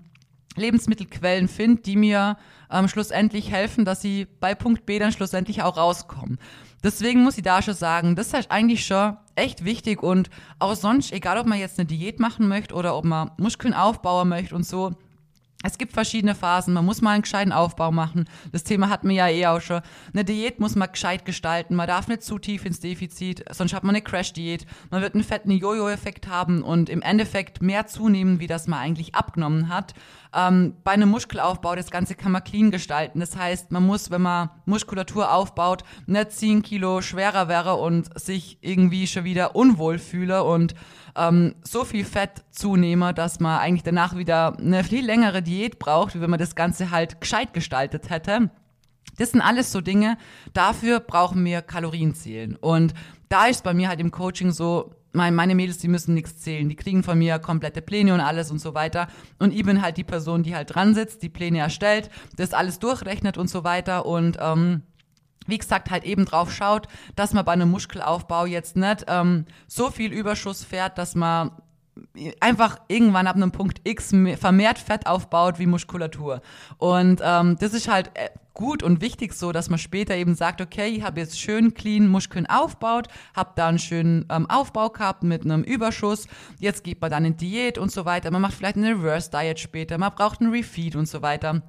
Lebensmittelquellen 0.57 1.47
finde, 1.47 1.83
die 1.83 1.97
mir 1.97 2.39
ähm, 2.71 2.89
schlussendlich 2.89 3.51
helfen, 3.51 3.85
dass 3.85 4.01
sie 4.01 4.27
bei 4.41 4.55
Punkt 4.55 4.87
B 4.87 4.99
dann 4.99 5.13
schlussendlich 5.13 5.63
auch 5.63 5.77
rauskommen. 5.77 6.39
Deswegen 6.83 7.23
muss 7.23 7.37
ich 7.37 7.45
da 7.45 7.61
schon 7.61 7.75
sagen, 7.75 8.17
das 8.17 8.33
ist 8.33 8.51
eigentlich 8.51 8.87
schon 8.87 9.19
echt 9.35 9.65
wichtig 9.65 10.03
und 10.03 10.31
auch 10.59 10.75
sonst, 10.75 11.13
egal 11.13 11.39
ob 11.39 11.47
man 11.47 11.59
jetzt 11.59 11.79
eine 11.79 11.87
Diät 11.87 12.21
machen 12.21 12.49
möchte 12.49 12.75
oder 12.75 12.97
ob 12.97 13.05
man 13.05 13.31
Muskeln 13.39 13.75
aufbauen 13.75 14.29
möchte 14.29 14.55
und 14.55 14.67
so, 14.67 14.93
Es 15.63 15.79
gibt 15.79 15.93
verschiedene 15.93 16.35
Phasen. 16.35 16.75
Man 16.75 16.85
muss 16.85 17.01
mal 17.01 17.13
einen 17.13 17.23
gescheiten 17.23 17.53
Aufbau 17.53 17.93
machen. 17.93 18.29
Das 18.51 18.65
Thema 18.65 18.89
hatten 18.89 19.09
wir 19.09 19.17
ja 19.17 19.29
eh 19.29 19.47
auch 19.47 19.61
schon. 19.61 19.83
Eine 20.13 20.25
Diät 20.25 20.61
muss 20.61 20.75
man 20.75 20.91
gescheit 20.91 21.25
gestalten. 21.25 21.75
Man 21.75 21.87
darf 21.87 22.09
nicht 22.09 22.23
zu 22.23 22.39
tief 22.39 22.65
ins 22.65 22.81
Defizit, 22.81 23.45
sonst 23.51 23.73
hat 23.75 23.85
man 23.85 23.95
eine 23.95 24.03
Crash-Diät. 24.03 24.67
Man 24.91 25.03
wird 25.03 25.15
einen 25.15 25.25
fetten 25.25 25.53
Jojo-Effekt 25.53 26.29
haben 26.29 26.63
und 26.63 26.89
im 26.89 27.03
Endeffekt 27.03 27.63
mehr 27.63 27.87
zunehmen, 27.87 28.41
wie 28.41 28.47
das 28.47 28.67
man 28.67 28.81
eigentlich 28.81 29.15
abgenommen 29.15 29.69
hat. 29.69 29.95
Ähm, 30.35 30.77
bei 30.83 30.93
einem 30.93 31.11
Muskelaufbau, 31.11 31.75
das 31.75 31.91
Ganze 31.91 32.15
kann 32.15 32.33
man 32.33 32.43
clean 32.43 32.71
gestalten. 32.71 33.21
Das 33.21 33.37
heißt, 33.37 33.71
man 33.71 33.85
muss, 33.85 34.11
wenn 34.11 34.23
man 34.23 34.51
Muskulatur 34.65 35.33
aufbaut, 35.33 35.85
nicht 36.07 36.33
10 36.33 36.63
Kilo 36.63 37.03
schwerer 37.03 37.49
wäre 37.49 37.75
und 37.75 38.19
sich 38.19 38.59
irgendwie 38.63 39.07
schon 39.07 39.25
wieder 39.25 39.55
unwohl 39.55 39.99
fühle 39.99 40.45
und 40.45 40.75
ähm, 41.17 41.55
so 41.63 41.85
viel 41.85 42.05
Fett 42.05 42.45
zunehme, 42.51 43.15
dass 43.15 43.41
man 43.41 43.59
eigentlich 43.59 43.83
danach 43.83 44.17
wieder 44.17 44.59
eine 44.59 44.85
viel 44.85 45.05
längere 45.05 45.43
Diät 45.43 45.79
braucht, 45.79 46.15
wie 46.15 46.21
wenn 46.21 46.31
man 46.31 46.39
das 46.39 46.55
Ganze 46.55 46.91
halt 46.91 47.21
gescheit 47.21 47.53
gestaltet 47.53 48.11
hätte. 48.11 48.51
Das 49.19 49.33
sind 49.33 49.41
alles 49.41 49.73
so 49.73 49.81
Dinge, 49.81 50.17
dafür 50.55 51.01
brauchen 51.01 51.45
wir 51.45 51.63
Kalorien 51.63 52.15
zählen. 52.15 52.57
Und 52.57 52.95
da 53.29 53.47
ist 53.47 53.63
bei 53.63 53.75
mir 53.75 53.89
halt 53.89 54.01
im 54.01 54.11
Coaching 54.11 54.51
so, 54.51 54.95
meine 55.13 55.55
Mädels, 55.55 55.79
die 55.79 55.89
müssen 55.89 56.15
nichts 56.15 56.39
zählen. 56.39 56.69
Die 56.69 56.77
kriegen 56.77 57.03
von 57.03 57.19
mir 57.19 57.39
komplette 57.39 57.83
Pläne 57.83 58.15
und 58.15 58.21
alles 58.21 58.51
und 58.51 58.61
so 58.61 58.75
weiter. 58.75 59.09
Und 59.39 59.53
ich 59.53 59.63
bin 59.63 59.83
halt 59.83 59.97
die 59.99 60.05
Person, 60.05 60.43
die 60.43 60.55
halt 60.55 60.75
dran 60.75 60.95
sitzt, 60.95 61.23
die 61.23 61.29
Pläne 61.29 61.59
erstellt, 61.59 62.11
das 62.37 62.55
alles 62.55 62.79
durchrechnet 62.79 63.37
und 63.37 63.49
so 63.49 63.65
weiter. 63.65 64.07
Und 64.07 64.39
ähm, 64.41 64.83
wie 65.47 65.59
gesagt, 65.59 65.91
halt 65.91 66.05
eben 66.05 66.25
drauf 66.25 66.53
schaut, 66.53 66.89
dass 67.17 67.33
man 67.33 67.45
bei 67.45 67.53
einem 67.53 67.71
Muskelaufbau 67.71 68.47
jetzt 68.47 68.77
nicht 68.77 69.05
ähm, 69.09 69.47
so 69.67 69.91
viel 69.91 70.13
Überschuss 70.13 70.65
fährt, 70.65 70.99
dass 70.99 71.15
man 71.15 71.51
einfach 72.41 72.79
irgendwann 72.89 73.27
ab 73.27 73.37
einem 73.37 73.53
Punkt 73.53 73.81
X 73.85 74.15
vermehrt 74.39 74.79
Fett 74.79 75.07
aufbaut 75.07 75.59
wie 75.59 75.67
Muskulatur. 75.67 76.41
Und 76.79 77.21
ähm, 77.23 77.57
das 77.61 77.75
ist 77.75 77.89
halt 77.89 78.11
äh, 78.15 78.31
gut 78.55 78.83
und 78.83 79.01
wichtig 79.01 79.35
so, 79.35 79.53
dass 79.53 79.69
man 79.69 79.79
später 79.79 80.15
eben 80.17 80.35
sagt, 80.35 80.61
okay, 80.61 80.89
ich 80.89 81.03
habe 81.03 81.21
jetzt 81.21 81.41
schön 81.41 81.75
clean 81.75 82.09
Muskeln 82.09 82.47
aufgebaut, 82.47 83.09
habe 83.35 83.53
da 83.57 83.69
einen 83.69 83.79
schönen 83.79 84.27
ähm, 84.31 84.49
Aufbau 84.49 84.91
gehabt 84.91 85.23
mit 85.23 85.45
einem 85.45 85.65
Überschuss, 85.65 86.27
jetzt 86.59 86.85
geht 86.85 87.01
man 87.01 87.11
dann 87.11 87.25
in 87.25 87.37
Diät 87.37 87.79
und 87.79 87.91
so 87.91 88.05
weiter, 88.05 88.31
man 88.31 88.43
macht 88.43 88.55
vielleicht 88.55 88.77
eine 88.77 88.91
Reverse 88.91 89.31
Diet 89.31 89.59
später, 89.59 89.99
man 89.99 90.13
braucht 90.15 90.41
einen 90.41 90.51
Refeed 90.53 90.97
und 90.97 91.09
so 91.09 91.23
weiter. 91.23 91.63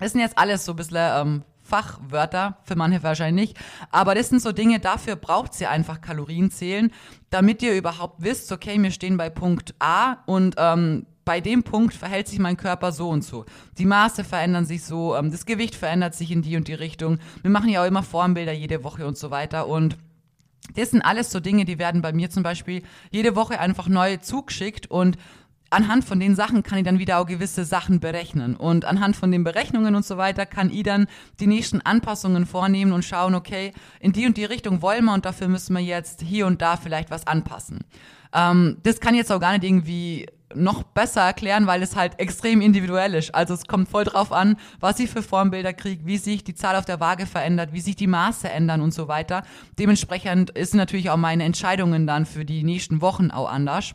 Das 0.00 0.12
sind 0.12 0.20
jetzt 0.20 0.38
alles 0.38 0.64
so 0.64 0.72
ein 0.72 0.76
bisschen 0.76 0.96
ähm, 0.98 1.44
Fachwörter, 1.68 2.58
für 2.64 2.76
manche 2.76 3.02
wahrscheinlich 3.02 3.48
nicht. 3.48 3.58
Aber 3.90 4.14
das 4.14 4.30
sind 4.30 4.40
so 4.40 4.52
Dinge, 4.52 4.80
dafür 4.80 5.16
braucht 5.16 5.60
ihr 5.60 5.70
einfach 5.70 6.00
Kalorien 6.00 6.50
zählen, 6.50 6.90
damit 7.30 7.62
ihr 7.62 7.76
überhaupt 7.76 8.22
wisst, 8.22 8.50
okay, 8.52 8.82
wir 8.82 8.90
stehen 8.90 9.16
bei 9.16 9.28
Punkt 9.28 9.74
A 9.78 10.18
und 10.26 10.54
ähm, 10.58 11.06
bei 11.24 11.42
dem 11.42 11.62
Punkt 11.62 11.92
verhält 11.92 12.26
sich 12.26 12.38
mein 12.38 12.56
Körper 12.56 12.90
so 12.90 13.10
und 13.10 13.22
so. 13.22 13.44
Die 13.76 13.84
Maße 13.84 14.24
verändern 14.24 14.64
sich 14.64 14.82
so, 14.82 15.14
ähm, 15.14 15.30
das 15.30 15.44
Gewicht 15.44 15.74
verändert 15.74 16.14
sich 16.14 16.30
in 16.30 16.40
die 16.40 16.56
und 16.56 16.68
die 16.68 16.74
Richtung. 16.74 17.18
Wir 17.42 17.50
machen 17.50 17.68
ja 17.68 17.82
auch 17.82 17.86
immer 17.86 18.02
Formbilder 18.02 18.52
jede 18.52 18.82
Woche 18.82 19.06
und 19.06 19.18
so 19.18 19.30
weiter 19.30 19.66
und 19.66 19.98
das 20.74 20.90
sind 20.90 21.02
alles 21.02 21.30
so 21.30 21.40
Dinge, 21.40 21.64
die 21.64 21.78
werden 21.78 22.02
bei 22.02 22.12
mir 22.12 22.30
zum 22.30 22.42
Beispiel 22.42 22.82
jede 23.10 23.36
Woche 23.36 23.60
einfach 23.60 23.88
neu 23.88 24.16
zugeschickt 24.18 24.90
und 24.90 25.16
anhand 25.70 26.04
von 26.04 26.20
den 26.20 26.34
Sachen 26.34 26.62
kann 26.62 26.78
ich 26.78 26.84
dann 26.84 26.98
wieder 26.98 27.18
auch 27.18 27.26
gewisse 27.26 27.64
Sachen 27.64 28.00
berechnen. 28.00 28.56
Und 28.56 28.84
anhand 28.84 29.16
von 29.16 29.30
den 29.30 29.44
Berechnungen 29.44 29.94
und 29.94 30.04
so 30.04 30.16
weiter 30.16 30.46
kann 30.46 30.70
ich 30.70 30.82
dann 30.82 31.06
die 31.40 31.46
nächsten 31.46 31.80
Anpassungen 31.80 32.46
vornehmen 32.46 32.92
und 32.92 33.04
schauen, 33.04 33.34
okay, 33.34 33.72
in 34.00 34.12
die 34.12 34.26
und 34.26 34.36
die 34.36 34.44
Richtung 34.44 34.82
wollen 34.82 35.04
wir 35.04 35.14
und 35.14 35.24
dafür 35.24 35.48
müssen 35.48 35.74
wir 35.74 35.82
jetzt 35.82 36.22
hier 36.22 36.46
und 36.46 36.62
da 36.62 36.76
vielleicht 36.76 37.10
was 37.10 37.26
anpassen. 37.26 37.80
Ähm, 38.32 38.78
das 38.82 39.00
kann 39.00 39.14
ich 39.14 39.18
jetzt 39.18 39.32
auch 39.32 39.40
gar 39.40 39.52
nicht 39.52 39.64
irgendwie 39.64 40.26
noch 40.54 40.82
besser 40.82 41.22
erklären, 41.22 41.66
weil 41.66 41.82
es 41.82 41.94
halt 41.94 42.18
extrem 42.18 42.62
individuell 42.62 43.14
ist. 43.14 43.34
Also 43.34 43.52
es 43.52 43.66
kommt 43.66 43.88
voll 43.88 44.04
drauf 44.04 44.32
an, 44.32 44.56
was 44.80 44.98
ich 44.98 45.10
für 45.10 45.22
Formbilder 45.22 45.74
kriege, 45.74 46.06
wie 46.06 46.16
sich 46.16 46.42
die 46.42 46.54
Zahl 46.54 46.76
auf 46.76 46.86
der 46.86 47.00
Waage 47.00 47.26
verändert, 47.26 47.72
wie 47.72 47.80
sich 47.80 47.96
die 47.96 48.06
Maße 48.06 48.48
ändern 48.48 48.80
und 48.80 48.94
so 48.94 49.08
weiter. 49.08 49.42
Dementsprechend 49.78 50.50
ist 50.50 50.74
natürlich 50.74 51.10
auch 51.10 51.18
meine 51.18 51.44
Entscheidungen 51.44 52.06
dann 52.06 52.24
für 52.24 52.46
die 52.46 52.64
nächsten 52.64 53.02
Wochen 53.02 53.30
auch 53.30 53.50
anders. 53.50 53.94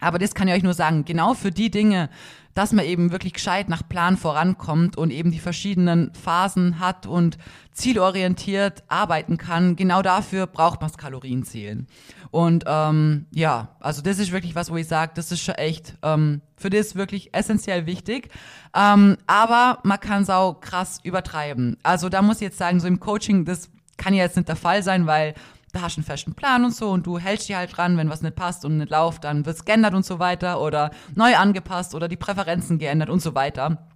Aber 0.00 0.18
das 0.18 0.34
kann 0.34 0.48
ich 0.48 0.54
euch 0.54 0.62
nur 0.62 0.74
sagen, 0.74 1.04
genau 1.04 1.34
für 1.34 1.50
die 1.50 1.70
Dinge, 1.70 2.10
dass 2.54 2.72
man 2.72 2.84
eben 2.84 3.10
wirklich 3.10 3.32
gescheit 3.32 3.68
nach 3.68 3.88
Plan 3.88 4.16
vorankommt 4.16 4.96
und 4.96 5.10
eben 5.10 5.32
die 5.32 5.40
verschiedenen 5.40 6.12
Phasen 6.14 6.78
hat 6.78 7.06
und 7.06 7.36
zielorientiert 7.72 8.84
arbeiten 8.88 9.38
kann, 9.38 9.76
genau 9.76 10.02
dafür 10.02 10.46
braucht 10.46 10.80
man 10.80 10.90
das 10.90 10.98
Kalorienzählen. 10.98 11.88
Und 12.30 12.64
ähm, 12.66 13.26
ja, 13.32 13.76
also 13.80 14.02
das 14.02 14.18
ist 14.18 14.32
wirklich 14.32 14.54
was, 14.54 14.70
wo 14.70 14.76
ich 14.76 14.86
sage, 14.86 15.12
das 15.14 15.32
ist 15.32 15.42
schon 15.42 15.56
echt 15.56 15.96
ähm, 16.02 16.42
für 16.56 16.70
das 16.70 16.94
wirklich 16.94 17.34
essentiell 17.34 17.86
wichtig. 17.86 18.28
Ähm, 18.74 19.16
aber 19.26 19.78
man 19.82 20.00
kann 20.00 20.22
es 20.22 20.30
auch 20.30 20.60
krass 20.60 20.98
übertreiben. 21.02 21.76
Also 21.82 22.08
da 22.08 22.22
muss 22.22 22.36
ich 22.36 22.42
jetzt 22.42 22.58
sagen, 22.58 22.80
so 22.80 22.86
im 22.86 23.00
Coaching, 23.00 23.44
das 23.44 23.70
kann 23.96 24.14
ja 24.14 24.24
jetzt 24.24 24.36
nicht 24.36 24.48
der 24.48 24.56
Fall 24.56 24.82
sein, 24.82 25.06
weil 25.06 25.34
da 25.74 25.82
hast 25.82 25.98
einen 25.98 26.04
festen 26.04 26.34
Plan 26.34 26.64
und 26.64 26.74
so 26.74 26.90
und 26.90 27.06
du 27.06 27.18
hältst 27.18 27.48
dich 27.48 27.56
halt 27.56 27.76
dran, 27.76 27.96
wenn 27.96 28.10
was 28.10 28.22
nicht 28.22 28.36
passt 28.36 28.64
und 28.64 28.78
nicht 28.78 28.90
läuft, 28.90 29.24
dann 29.24 29.44
wird's 29.44 29.64
geändert 29.64 29.94
und 29.94 30.04
so 30.04 30.18
weiter 30.18 30.60
oder 30.60 30.90
neu 31.14 31.36
angepasst 31.36 31.94
oder 31.94 32.08
die 32.08 32.16
Präferenzen 32.16 32.78
geändert 32.78 33.10
und 33.10 33.20
so 33.20 33.34
weiter. 33.34 33.88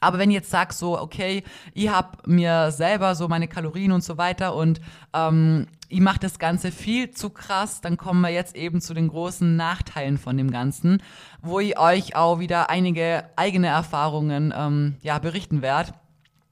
Aber 0.00 0.18
wenn 0.18 0.30
ich 0.30 0.36
jetzt 0.36 0.50
sagst 0.50 0.78
so, 0.78 0.98
okay, 0.98 1.42
ich 1.74 1.88
hab 1.88 2.26
mir 2.26 2.70
selber 2.70 3.14
so 3.14 3.28
meine 3.28 3.48
Kalorien 3.48 3.92
und 3.92 4.04
so 4.04 4.18
weiter 4.18 4.54
und 4.54 4.80
ähm, 5.12 5.66
ich 5.88 6.00
mache 6.00 6.20
das 6.20 6.38
Ganze 6.38 6.70
viel 6.70 7.10
zu 7.10 7.30
krass, 7.30 7.80
dann 7.80 7.96
kommen 7.96 8.20
wir 8.20 8.30
jetzt 8.30 8.54
eben 8.54 8.80
zu 8.80 8.94
den 8.94 9.08
großen 9.08 9.56
Nachteilen 9.56 10.18
von 10.18 10.36
dem 10.36 10.50
Ganzen, 10.50 11.02
wo 11.42 11.58
ich 11.58 11.78
euch 11.78 12.14
auch 12.14 12.38
wieder 12.38 12.70
einige 12.70 13.24
eigene 13.36 13.66
Erfahrungen 13.66 14.54
ähm, 14.56 14.96
ja, 15.02 15.18
berichten 15.18 15.62
werde. 15.62 15.92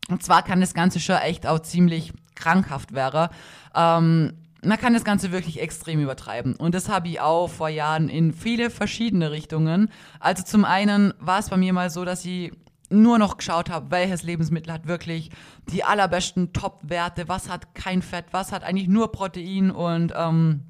Und 0.09 0.23
zwar 0.23 0.43
kann 0.43 0.61
das 0.61 0.75
Ganze 0.75 1.01
schon 1.01 1.17
echt 1.17 1.47
auch 1.47 1.61
ziemlich 1.61 2.13
krankhaft 2.35 2.95
werden. 2.95 3.29
Ähm, 3.75 4.33
man 4.65 4.79
kann 4.79 4.95
das 4.95 5.05
Ganze 5.05 5.31
wirklich 5.33 5.61
extrem 5.61 6.00
übertreiben. 6.00 6.57
Und 6.57 6.75
das 6.75 6.88
habe 6.88 7.09
ich 7.09 7.21
auch 7.21 7.49
vor 7.49 7.69
Jahren 7.69 8.09
in 8.09 8.33
viele 8.33 8.71
verschiedene 8.71 9.31
Richtungen. 9.31 9.91
Also 10.21 10.43
zum 10.43 10.65
einen 10.65 11.15
war 11.19 11.38
es 11.38 11.50
bei 11.50 11.57
mir 11.57 11.73
mal 11.73 11.91
so, 11.91 12.05
dass 12.05 12.25
ich 12.25 12.53
nur 12.91 13.19
noch 13.19 13.37
geschaut 13.37 13.71
habe, 13.71 13.91
welches 13.91 14.23
Lebensmittel 14.23 14.73
hat 14.73 14.87
wirklich 14.87 15.31
die 15.71 15.85
allerbesten 15.85 16.53
Top-Werte, 16.53 17.29
was 17.29 17.49
hat 17.49 17.75
kein 17.75 18.03
Fett, 18.03 18.27
was 18.33 18.50
hat 18.50 18.65
eigentlich 18.65 18.88
nur 18.88 19.12
Protein 19.12 19.71
und 19.71 20.12
ähm, 20.17 20.62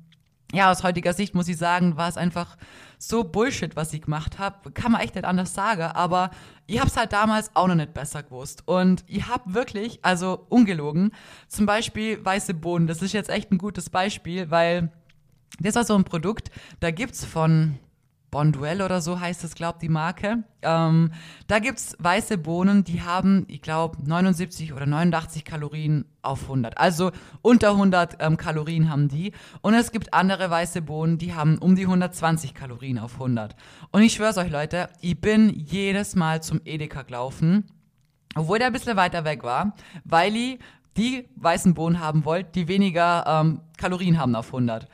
ja, 0.52 0.70
aus 0.70 0.82
heutiger 0.82 1.12
Sicht 1.12 1.34
muss 1.34 1.48
ich 1.48 1.58
sagen, 1.58 1.96
war 1.96 2.08
es 2.08 2.16
einfach 2.16 2.56
so 2.98 3.22
Bullshit, 3.24 3.76
was 3.76 3.92
ich 3.92 4.02
gemacht 4.02 4.38
habe. 4.38 4.72
Kann 4.72 4.92
man 4.92 5.02
echt 5.02 5.14
nicht 5.14 5.24
anders 5.24 5.54
sagen, 5.54 5.82
aber 5.82 6.30
ich 6.66 6.78
habe 6.78 6.88
es 6.88 6.96
halt 6.96 7.12
damals 7.12 7.54
auch 7.54 7.68
noch 7.68 7.74
nicht 7.74 7.94
besser 7.94 8.22
gewusst. 8.22 8.62
Und 8.66 9.04
ich 9.06 9.28
habe 9.28 9.54
wirklich, 9.54 10.00
also 10.02 10.46
ungelogen, 10.48 11.12
zum 11.48 11.66
Beispiel 11.66 12.24
weiße 12.24 12.54
Bohnen. 12.54 12.86
Das 12.86 13.02
ist 13.02 13.12
jetzt 13.12 13.30
echt 13.30 13.52
ein 13.52 13.58
gutes 13.58 13.90
Beispiel, 13.90 14.50
weil 14.50 14.90
das 15.60 15.74
war 15.74 15.84
so 15.84 15.94
ein 15.94 16.04
Produkt, 16.04 16.50
da 16.80 16.90
gibt's 16.90 17.24
von 17.24 17.78
Bonduell 18.30 18.82
oder 18.82 19.00
so 19.00 19.20
heißt 19.20 19.44
es, 19.44 19.54
glaubt 19.54 19.80
die 19.80 19.88
Marke. 19.88 20.44
Ähm, 20.62 21.12
da 21.46 21.58
gibt's 21.60 21.96
weiße 21.98 22.36
Bohnen, 22.38 22.84
die 22.84 23.02
haben, 23.02 23.44
ich 23.48 23.62
glaube, 23.62 23.96
79 24.04 24.72
oder 24.72 24.86
89 24.86 25.44
Kalorien 25.44 26.04
auf 26.20 26.42
100. 26.42 26.76
Also 26.76 27.10
unter 27.40 27.70
100 27.70 28.16
ähm, 28.20 28.36
Kalorien 28.36 28.90
haben 28.90 29.08
die. 29.08 29.32
Und 29.62 29.74
es 29.74 29.92
gibt 29.92 30.12
andere 30.12 30.50
weiße 30.50 30.82
Bohnen, 30.82 31.16
die 31.16 31.34
haben 31.34 31.58
um 31.58 31.74
die 31.74 31.84
120 31.84 32.54
Kalorien 32.54 32.98
auf 32.98 33.14
100. 33.14 33.56
Und 33.92 34.02
ich 34.02 34.12
schwör's 34.12 34.36
euch, 34.36 34.50
Leute, 34.50 34.90
ich 35.00 35.18
bin 35.20 35.48
jedes 35.50 36.14
Mal 36.14 36.42
zum 36.42 36.60
Edeka 36.64 37.02
gelaufen, 37.02 37.64
obwohl 38.34 38.58
der 38.58 38.66
ein 38.66 38.72
bisschen 38.74 38.96
weiter 38.96 39.24
weg 39.24 39.42
war, 39.42 39.74
weil 40.04 40.36
ich 40.36 40.58
die 40.98 41.28
weißen 41.36 41.74
Bohnen 41.74 42.00
haben 42.00 42.24
wollte, 42.24 42.50
die 42.52 42.68
weniger 42.68 43.24
ähm, 43.26 43.60
Kalorien 43.78 44.18
haben 44.18 44.34
auf 44.34 44.48
100. 44.48 44.86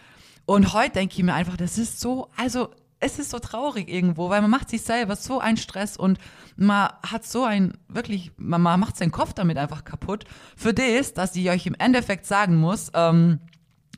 Und 0.46 0.74
heute 0.74 0.92
denke 0.92 1.16
ich 1.16 1.22
mir 1.22 1.34
einfach, 1.34 1.56
das 1.56 1.78
ist 1.78 2.00
so, 2.00 2.28
also 2.36 2.68
es 3.04 3.18
ist 3.18 3.30
so 3.30 3.38
traurig 3.38 3.88
irgendwo, 3.88 4.30
weil 4.30 4.40
man 4.40 4.50
macht 4.50 4.70
sich 4.70 4.80
selber 4.80 5.14
so 5.14 5.38
einen 5.38 5.58
Stress 5.58 5.98
und 5.98 6.18
man 6.56 6.88
hat 7.02 7.24
so 7.24 7.44
ein, 7.44 7.74
wirklich, 7.88 8.32
man, 8.38 8.62
man 8.62 8.80
macht 8.80 8.96
seinen 8.96 9.10
Kopf 9.10 9.34
damit 9.34 9.58
einfach 9.58 9.84
kaputt. 9.84 10.24
Für 10.56 10.72
das, 10.72 11.12
dass 11.12 11.36
ich 11.36 11.50
euch 11.50 11.66
im 11.66 11.74
Endeffekt 11.78 12.24
sagen 12.24 12.56
muss, 12.56 12.90
ähm, 12.94 13.40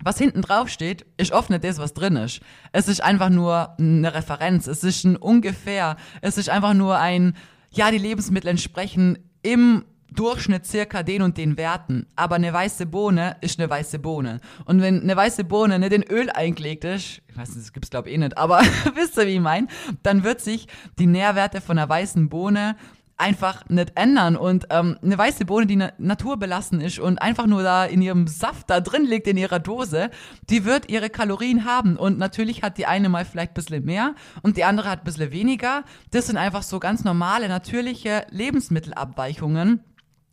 was 0.02 0.18
hinten 0.18 0.42
drauf 0.42 0.68
steht, 0.68 1.06
ist 1.16 1.32
oft 1.32 1.50
nicht 1.50 1.62
das, 1.62 1.78
was 1.78 1.94
drin 1.94 2.16
ist. 2.16 2.40
Es 2.72 2.88
ist 2.88 3.00
einfach 3.00 3.30
nur 3.30 3.78
eine 3.78 4.12
Referenz, 4.12 4.66
es 4.66 4.82
ist 4.82 5.04
ein 5.04 5.16
ungefähr, 5.16 5.96
es 6.20 6.36
ist 6.36 6.50
einfach 6.50 6.74
nur 6.74 6.98
ein, 6.98 7.36
ja, 7.70 7.92
die 7.92 7.98
Lebensmittel 7.98 8.50
entsprechen 8.50 9.18
im 9.42 9.84
Durchschnitt 10.12 10.66
circa 10.66 11.02
den 11.02 11.22
und 11.22 11.36
den 11.36 11.56
Werten. 11.56 12.06
Aber 12.16 12.36
eine 12.36 12.52
weiße 12.52 12.86
Bohne 12.86 13.36
ist 13.40 13.58
eine 13.58 13.68
weiße 13.68 13.98
Bohne. 13.98 14.40
Und 14.64 14.80
wenn 14.80 15.02
eine 15.02 15.16
weiße 15.16 15.44
Bohne 15.44 15.78
nicht 15.78 15.92
in 15.92 16.02
Öl 16.02 16.30
eingelegt 16.30 16.84
ist, 16.84 17.22
ich 17.28 17.36
weiß 17.36 17.50
nicht, 17.50 17.66
das 17.66 17.72
gibt's 17.72 17.90
glaube 17.90 18.08
ich 18.08 18.14
eh 18.14 18.18
nicht, 18.18 18.38
aber 18.38 18.60
wisst 18.94 19.16
ihr, 19.18 19.26
wie 19.26 19.34
ich 19.34 19.40
meine, 19.40 19.66
dann 20.02 20.24
wird 20.24 20.40
sich 20.40 20.68
die 20.98 21.06
Nährwerte 21.06 21.60
von 21.60 21.78
einer 21.78 21.88
weißen 21.88 22.28
Bohne 22.28 22.76
einfach 23.16 23.68
nicht 23.68 23.92
ändern. 23.94 24.36
Und 24.36 24.66
ähm, 24.70 24.98
eine 25.02 25.16
weiße 25.16 25.44
Bohne, 25.44 25.66
die 25.66 25.76
na 25.76 25.92
naturbelassen 25.98 26.80
ist 26.80 26.98
und 26.98 27.18
einfach 27.18 27.46
nur 27.46 27.62
da 27.62 27.84
in 27.84 28.02
ihrem 28.02 28.26
Saft 28.26 28.70
da 28.70 28.80
drin 28.80 29.04
liegt, 29.04 29.26
in 29.26 29.36
ihrer 29.36 29.58
Dose, 29.58 30.10
die 30.50 30.64
wird 30.64 30.90
ihre 30.90 31.10
Kalorien 31.10 31.64
haben. 31.64 31.96
Und 31.96 32.18
natürlich 32.18 32.62
hat 32.62 32.78
die 32.78 32.86
eine 32.86 33.08
mal 33.08 33.24
vielleicht 33.24 33.52
ein 33.52 33.54
bisschen 33.54 33.84
mehr 33.84 34.14
und 34.42 34.56
die 34.56 34.64
andere 34.64 34.90
hat 34.90 35.00
ein 35.00 35.04
bisschen 35.04 35.32
weniger. 35.32 35.84
Das 36.10 36.26
sind 36.26 36.36
einfach 36.36 36.62
so 36.62 36.78
ganz 36.78 37.04
normale, 37.04 37.48
natürliche 37.48 38.26
Lebensmittelabweichungen. 38.30 39.80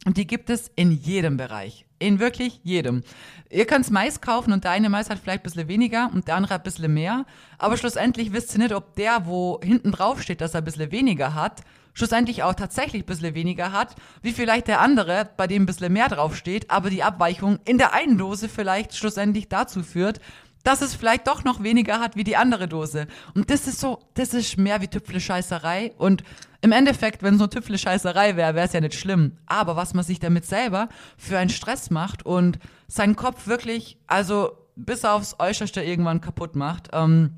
Und 0.05 0.17
die 0.17 0.27
gibt 0.27 0.49
es 0.49 0.71
in 0.75 0.91
jedem 0.91 1.37
Bereich. 1.37 1.85
In 1.99 2.19
wirklich 2.19 2.59
jedem. 2.63 3.03
Ihr 3.49 3.65
könnt 3.65 3.89
Mais 3.89 4.19
kaufen 4.19 4.51
und 4.51 4.63
der 4.63 4.71
eine 4.71 4.89
Mais 4.89 5.09
hat 5.09 5.19
vielleicht 5.19 5.41
ein 5.41 5.43
bisschen 5.43 5.67
weniger 5.67 6.09
und 6.13 6.27
der 6.27 6.35
andere 6.35 6.55
ein 6.55 6.63
bisschen 6.63 6.93
mehr. 6.93 7.25
Aber 7.57 7.77
schlussendlich 7.77 8.33
wisst 8.33 8.53
ihr 8.53 8.59
nicht, 8.59 8.73
ob 8.73 8.95
der, 8.95 9.25
wo 9.25 9.59
hinten 9.63 9.91
drauf 9.91 10.21
steht, 10.21 10.41
dass 10.41 10.53
er 10.53 10.61
ein 10.61 10.65
bisschen 10.65 10.91
weniger 10.91 11.33
hat, 11.33 11.61
schlussendlich 11.93 12.43
auch 12.43 12.55
tatsächlich 12.55 13.03
ein 13.03 13.05
bisschen 13.05 13.35
weniger 13.35 13.71
hat, 13.71 13.95
wie 14.21 14.33
vielleicht 14.33 14.67
der 14.67 14.81
andere, 14.81 15.29
bei 15.37 15.47
dem 15.47 15.63
ein 15.63 15.65
bisschen 15.65 15.93
mehr 15.93 16.09
draufsteht, 16.09 16.69
aber 16.69 16.89
die 16.89 17.03
Abweichung 17.03 17.59
in 17.65 17.77
der 17.77 17.93
einen 17.93 18.17
Dose 18.17 18.49
vielleicht 18.49 18.95
schlussendlich 18.95 19.47
dazu 19.47 19.83
führt, 19.83 20.19
dass 20.63 20.81
es 20.81 20.95
vielleicht 20.95 21.27
doch 21.27 21.43
noch 21.43 21.61
weniger 21.61 21.99
hat 21.99 22.15
wie 22.15 22.23
die 22.23 22.37
andere 22.37 22.67
Dose. 22.67 23.07
Und 23.35 23.49
das 23.49 23.67
ist 23.67 23.79
so, 23.79 23.99
das 24.13 24.33
ist 24.33 24.57
mehr 24.57 24.81
wie 24.81 24.87
Tüpfle-Scheißerei. 24.87 25.93
Und 25.97 26.23
im 26.63 26.71
Endeffekt, 26.71 27.23
wenn 27.23 27.37
so 27.37 27.45
Tüpfle-Scheißerei 27.45 28.37
wäre, 28.37 28.55
wäre 28.55 28.65
es 28.65 28.71
ja 28.71 28.79
nicht 28.79 28.97
schlimm. 28.97 29.33
Aber 29.47 29.75
was 29.75 29.93
man 29.93 30.05
sich 30.05 30.21
damit 30.21 30.45
selber 30.45 30.87
für 31.17 31.37
einen 31.37 31.49
Stress 31.49 31.89
macht 31.89 32.25
und 32.25 32.57
seinen 32.87 33.17
Kopf 33.17 33.47
wirklich, 33.47 33.97
also 34.07 34.53
bis 34.77 35.03
aufs 35.03 35.35
Äußerste 35.39 35.83
irgendwann 35.83 36.21
kaputt 36.21 36.55
macht, 36.55 36.87
ähm, 36.93 37.33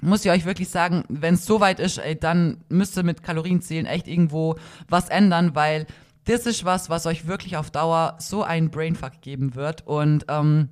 muss 0.00 0.24
ich 0.24 0.30
euch 0.30 0.44
wirklich 0.44 0.68
sagen, 0.68 1.02
wenn 1.08 1.34
es 1.34 1.44
so 1.44 1.58
weit 1.58 1.80
ist, 1.80 1.98
ey, 1.98 2.16
dann 2.16 2.62
müsst 2.68 2.96
ihr 2.96 3.02
mit 3.02 3.24
Kalorienzählen 3.24 3.84
echt 3.84 4.06
irgendwo 4.06 4.54
was 4.88 5.08
ändern, 5.08 5.56
weil 5.56 5.88
das 6.26 6.46
ist 6.46 6.64
was, 6.64 6.88
was 6.88 7.06
euch 7.06 7.26
wirklich 7.26 7.56
auf 7.56 7.72
Dauer 7.72 8.14
so 8.20 8.44
einen 8.44 8.70
Brainfuck 8.70 9.22
geben 9.22 9.56
wird. 9.56 9.88
Und 9.88 10.26
ähm, 10.28 10.68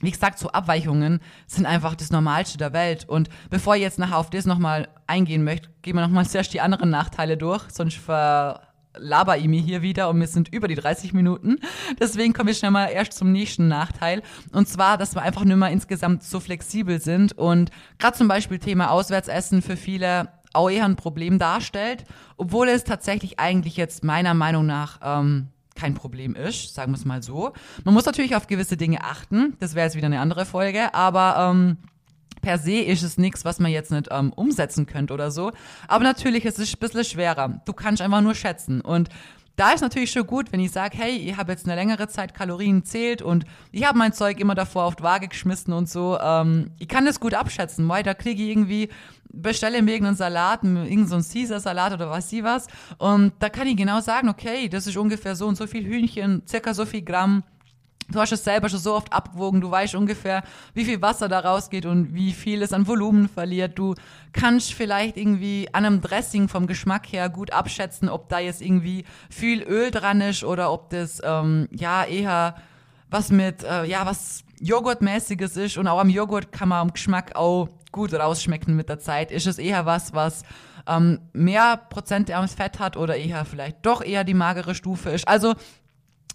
wie 0.00 0.10
gesagt, 0.10 0.38
so 0.38 0.50
Abweichungen 0.50 1.20
sind 1.46 1.66
einfach 1.66 1.94
das 1.94 2.10
Normalste 2.10 2.58
der 2.58 2.72
Welt. 2.72 3.08
Und 3.08 3.28
bevor 3.50 3.76
ich 3.76 3.82
jetzt 3.82 3.98
nachher 3.98 4.18
auf 4.18 4.30
das 4.30 4.46
nochmal 4.46 4.88
eingehen 5.06 5.44
möchte, 5.44 5.68
gehen 5.82 5.96
wir 5.96 6.02
nochmal 6.02 6.26
zuerst 6.28 6.52
die 6.54 6.60
anderen 6.60 6.90
Nachteile 6.90 7.36
durch, 7.36 7.64
sonst 7.70 7.96
ver 7.96 8.62
laber 8.96 9.38
ich 9.38 9.46
mir 9.46 9.60
hier 9.60 9.82
wieder 9.82 10.08
und 10.08 10.18
wir 10.18 10.26
sind 10.26 10.48
über 10.52 10.66
die 10.66 10.74
30 10.74 11.12
Minuten. 11.12 11.58
Deswegen 12.00 12.32
komme 12.32 12.50
ich 12.50 12.58
schnell 12.58 12.72
mal 12.72 12.86
erst 12.86 13.12
zum 13.12 13.30
nächsten 13.30 13.68
Nachteil. 13.68 14.22
Und 14.52 14.68
zwar, 14.68 14.98
dass 14.98 15.14
wir 15.14 15.22
einfach 15.22 15.44
nicht 15.44 15.56
mehr 15.56 15.70
insgesamt 15.70 16.24
so 16.24 16.40
flexibel 16.40 17.00
sind 17.00 17.36
und 17.38 17.70
gerade 17.98 18.16
zum 18.16 18.26
Beispiel 18.26 18.58
Thema 18.58 18.90
Auswärtsessen 18.90 19.62
für 19.62 19.76
viele 19.76 20.28
auch 20.52 20.68
eher 20.68 20.84
ein 20.84 20.96
Problem 20.96 21.38
darstellt, 21.38 22.04
obwohl 22.36 22.68
es 22.68 22.82
tatsächlich 22.82 23.38
eigentlich 23.38 23.76
jetzt 23.76 24.02
meiner 24.02 24.34
Meinung 24.34 24.66
nach 24.66 24.98
ähm, 25.02 25.48
kein 25.80 25.94
Problem 25.94 26.34
ist, 26.34 26.74
sagen 26.74 26.92
wir 26.92 26.98
es 26.98 27.04
mal 27.04 27.22
so. 27.22 27.52
Man 27.84 27.94
muss 27.94 28.04
natürlich 28.04 28.36
auf 28.36 28.46
gewisse 28.46 28.76
Dinge 28.76 29.02
achten, 29.02 29.56
das 29.60 29.74
wäre 29.74 29.86
jetzt 29.86 29.96
wieder 29.96 30.06
eine 30.06 30.20
andere 30.20 30.44
Folge, 30.44 30.92
aber 30.94 31.50
ähm, 31.50 31.78
per 32.42 32.58
se 32.58 32.80
ist 32.80 33.02
es 33.02 33.18
nichts, 33.18 33.44
was 33.44 33.60
man 33.60 33.70
jetzt 33.70 33.90
nicht 33.90 34.08
ähm, 34.10 34.32
umsetzen 34.34 34.86
könnte 34.86 35.14
oder 35.14 35.30
so. 35.30 35.52
Aber 35.88 36.04
natürlich 36.04 36.44
ist 36.44 36.58
es 36.58 36.74
ein 36.74 36.78
bisschen 36.78 37.04
schwerer. 37.04 37.60
Du 37.64 37.72
kannst 37.72 38.02
einfach 38.02 38.20
nur 38.20 38.34
schätzen. 38.34 38.80
Und 38.80 39.08
da 39.60 39.72
ist 39.72 39.82
natürlich 39.82 40.10
schon 40.10 40.26
gut, 40.26 40.52
wenn 40.52 40.60
ich 40.60 40.70
sage, 40.70 40.96
hey, 40.96 41.16
ich 41.16 41.36
habe 41.36 41.52
jetzt 41.52 41.66
eine 41.66 41.74
längere 41.74 42.08
Zeit 42.08 42.32
Kalorien 42.32 42.82
zählt 42.82 43.20
und 43.20 43.44
ich 43.72 43.84
habe 43.84 43.98
mein 43.98 44.14
Zeug 44.14 44.40
immer 44.40 44.54
davor 44.54 44.84
auf 44.84 44.96
die 44.96 45.02
Waage 45.02 45.28
geschmissen 45.28 45.74
und 45.74 45.86
so. 45.86 46.18
Ähm, 46.18 46.70
ich 46.78 46.88
kann 46.88 47.04
das 47.04 47.20
gut 47.20 47.34
abschätzen. 47.34 47.86
Weil 47.86 48.02
da 48.02 48.14
kriege 48.14 48.42
ich 48.42 48.48
irgendwie, 48.48 48.88
bestelle 49.30 49.82
mir 49.82 49.90
irgendeinen 49.90 50.16
Salat, 50.16 50.64
irgendeinen 50.64 51.22
Caesar-Salat 51.22 51.92
oder 51.92 52.08
was 52.08 52.30
sie 52.30 52.42
was. 52.42 52.68
Und 52.96 53.34
da 53.40 53.50
kann 53.50 53.66
ich 53.66 53.76
genau 53.76 54.00
sagen, 54.00 54.30
okay, 54.30 54.70
das 54.70 54.86
ist 54.86 54.96
ungefähr 54.96 55.36
so 55.36 55.46
und 55.46 55.56
so 55.56 55.66
viel 55.66 55.84
Hühnchen, 55.84 56.42
circa 56.48 56.72
so 56.72 56.86
viel 56.86 57.02
Gramm 57.02 57.42
Du 58.12 58.20
hast 58.20 58.32
es 58.32 58.44
selber 58.44 58.68
schon 58.68 58.80
so 58.80 58.94
oft 58.94 59.12
abgewogen, 59.12 59.60
du 59.60 59.70
weißt 59.70 59.94
ungefähr, 59.94 60.42
wie 60.74 60.84
viel 60.84 61.00
Wasser 61.00 61.28
da 61.28 61.40
rausgeht 61.40 61.86
und 61.86 62.14
wie 62.14 62.32
viel 62.32 62.62
es 62.62 62.72
an 62.72 62.86
Volumen 62.86 63.28
verliert. 63.28 63.78
Du 63.78 63.94
kannst 64.32 64.72
vielleicht 64.74 65.16
irgendwie 65.16 65.68
an 65.72 65.84
einem 65.84 66.00
Dressing 66.00 66.48
vom 66.48 66.66
Geschmack 66.66 67.12
her 67.12 67.28
gut 67.28 67.52
abschätzen, 67.52 68.08
ob 68.08 68.28
da 68.28 68.38
jetzt 68.38 68.62
irgendwie 68.62 69.04
viel 69.28 69.62
Öl 69.62 69.90
dran 69.90 70.20
ist 70.20 70.44
oder 70.44 70.72
ob 70.72 70.90
das 70.90 71.20
ähm, 71.24 71.68
ja 71.70 72.04
eher 72.04 72.56
was 73.10 73.30
mit, 73.30 73.64
äh, 73.64 73.84
ja, 73.84 74.06
was 74.06 74.44
Joghurtmäßiges 74.60 75.56
ist. 75.56 75.78
Und 75.78 75.88
auch 75.88 75.98
am 75.98 76.08
Joghurt 76.08 76.52
kann 76.52 76.68
man 76.68 76.78
am 76.78 76.92
Geschmack 76.92 77.34
auch 77.34 77.68
gut 77.92 78.14
rausschmecken 78.14 78.76
mit 78.76 78.88
der 78.88 79.00
Zeit. 79.00 79.30
Ist 79.32 79.46
es 79.46 79.58
eher 79.58 79.84
was, 79.84 80.14
was 80.14 80.44
ähm, 80.86 81.20
mehr 81.32 81.76
prozentarmes 81.76 82.54
Fett 82.54 82.78
hat 82.78 82.96
oder 82.96 83.16
eher 83.16 83.44
vielleicht 83.44 83.84
doch 83.84 84.02
eher 84.02 84.24
die 84.24 84.34
magere 84.34 84.74
Stufe 84.74 85.10
ist. 85.10 85.26
Also 85.26 85.54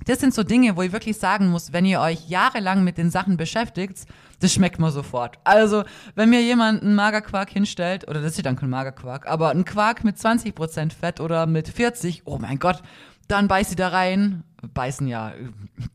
das 0.05 0.19
sind 0.19 0.33
so 0.33 0.43
Dinge, 0.43 0.75
wo 0.75 0.81
ich 0.81 0.91
wirklich 0.91 1.17
sagen 1.17 1.47
muss, 1.47 1.73
wenn 1.73 1.85
ihr 1.85 2.01
euch 2.01 2.27
jahrelang 2.27 2.83
mit 2.83 2.97
den 2.97 3.09
Sachen 3.09 3.37
beschäftigt, 3.37 4.05
das 4.39 4.53
schmeckt 4.53 4.79
man 4.79 4.91
sofort. 4.91 5.39
Also, 5.43 5.83
wenn 6.15 6.29
mir 6.29 6.41
jemand 6.41 6.83
einen 6.83 6.95
Magerquark 6.95 7.49
hinstellt, 7.49 8.07
oder 8.07 8.21
das 8.21 8.37
ist 8.37 8.45
dann 8.45 8.57
kein 8.57 8.69
Magerquark, 8.69 9.27
aber 9.27 9.49
ein 9.49 9.65
Quark 9.65 10.03
mit 10.03 10.17
20% 10.17 10.91
Fett 10.91 11.19
oder 11.19 11.45
mit 11.45 11.69
40, 11.69 12.23
oh 12.25 12.37
mein 12.37 12.59
Gott, 12.59 12.81
dann 13.27 13.47
beiß 13.47 13.71
ich 13.71 13.75
da 13.75 13.87
rein, 13.87 14.43
beißen 14.73 15.07
ja, 15.07 15.33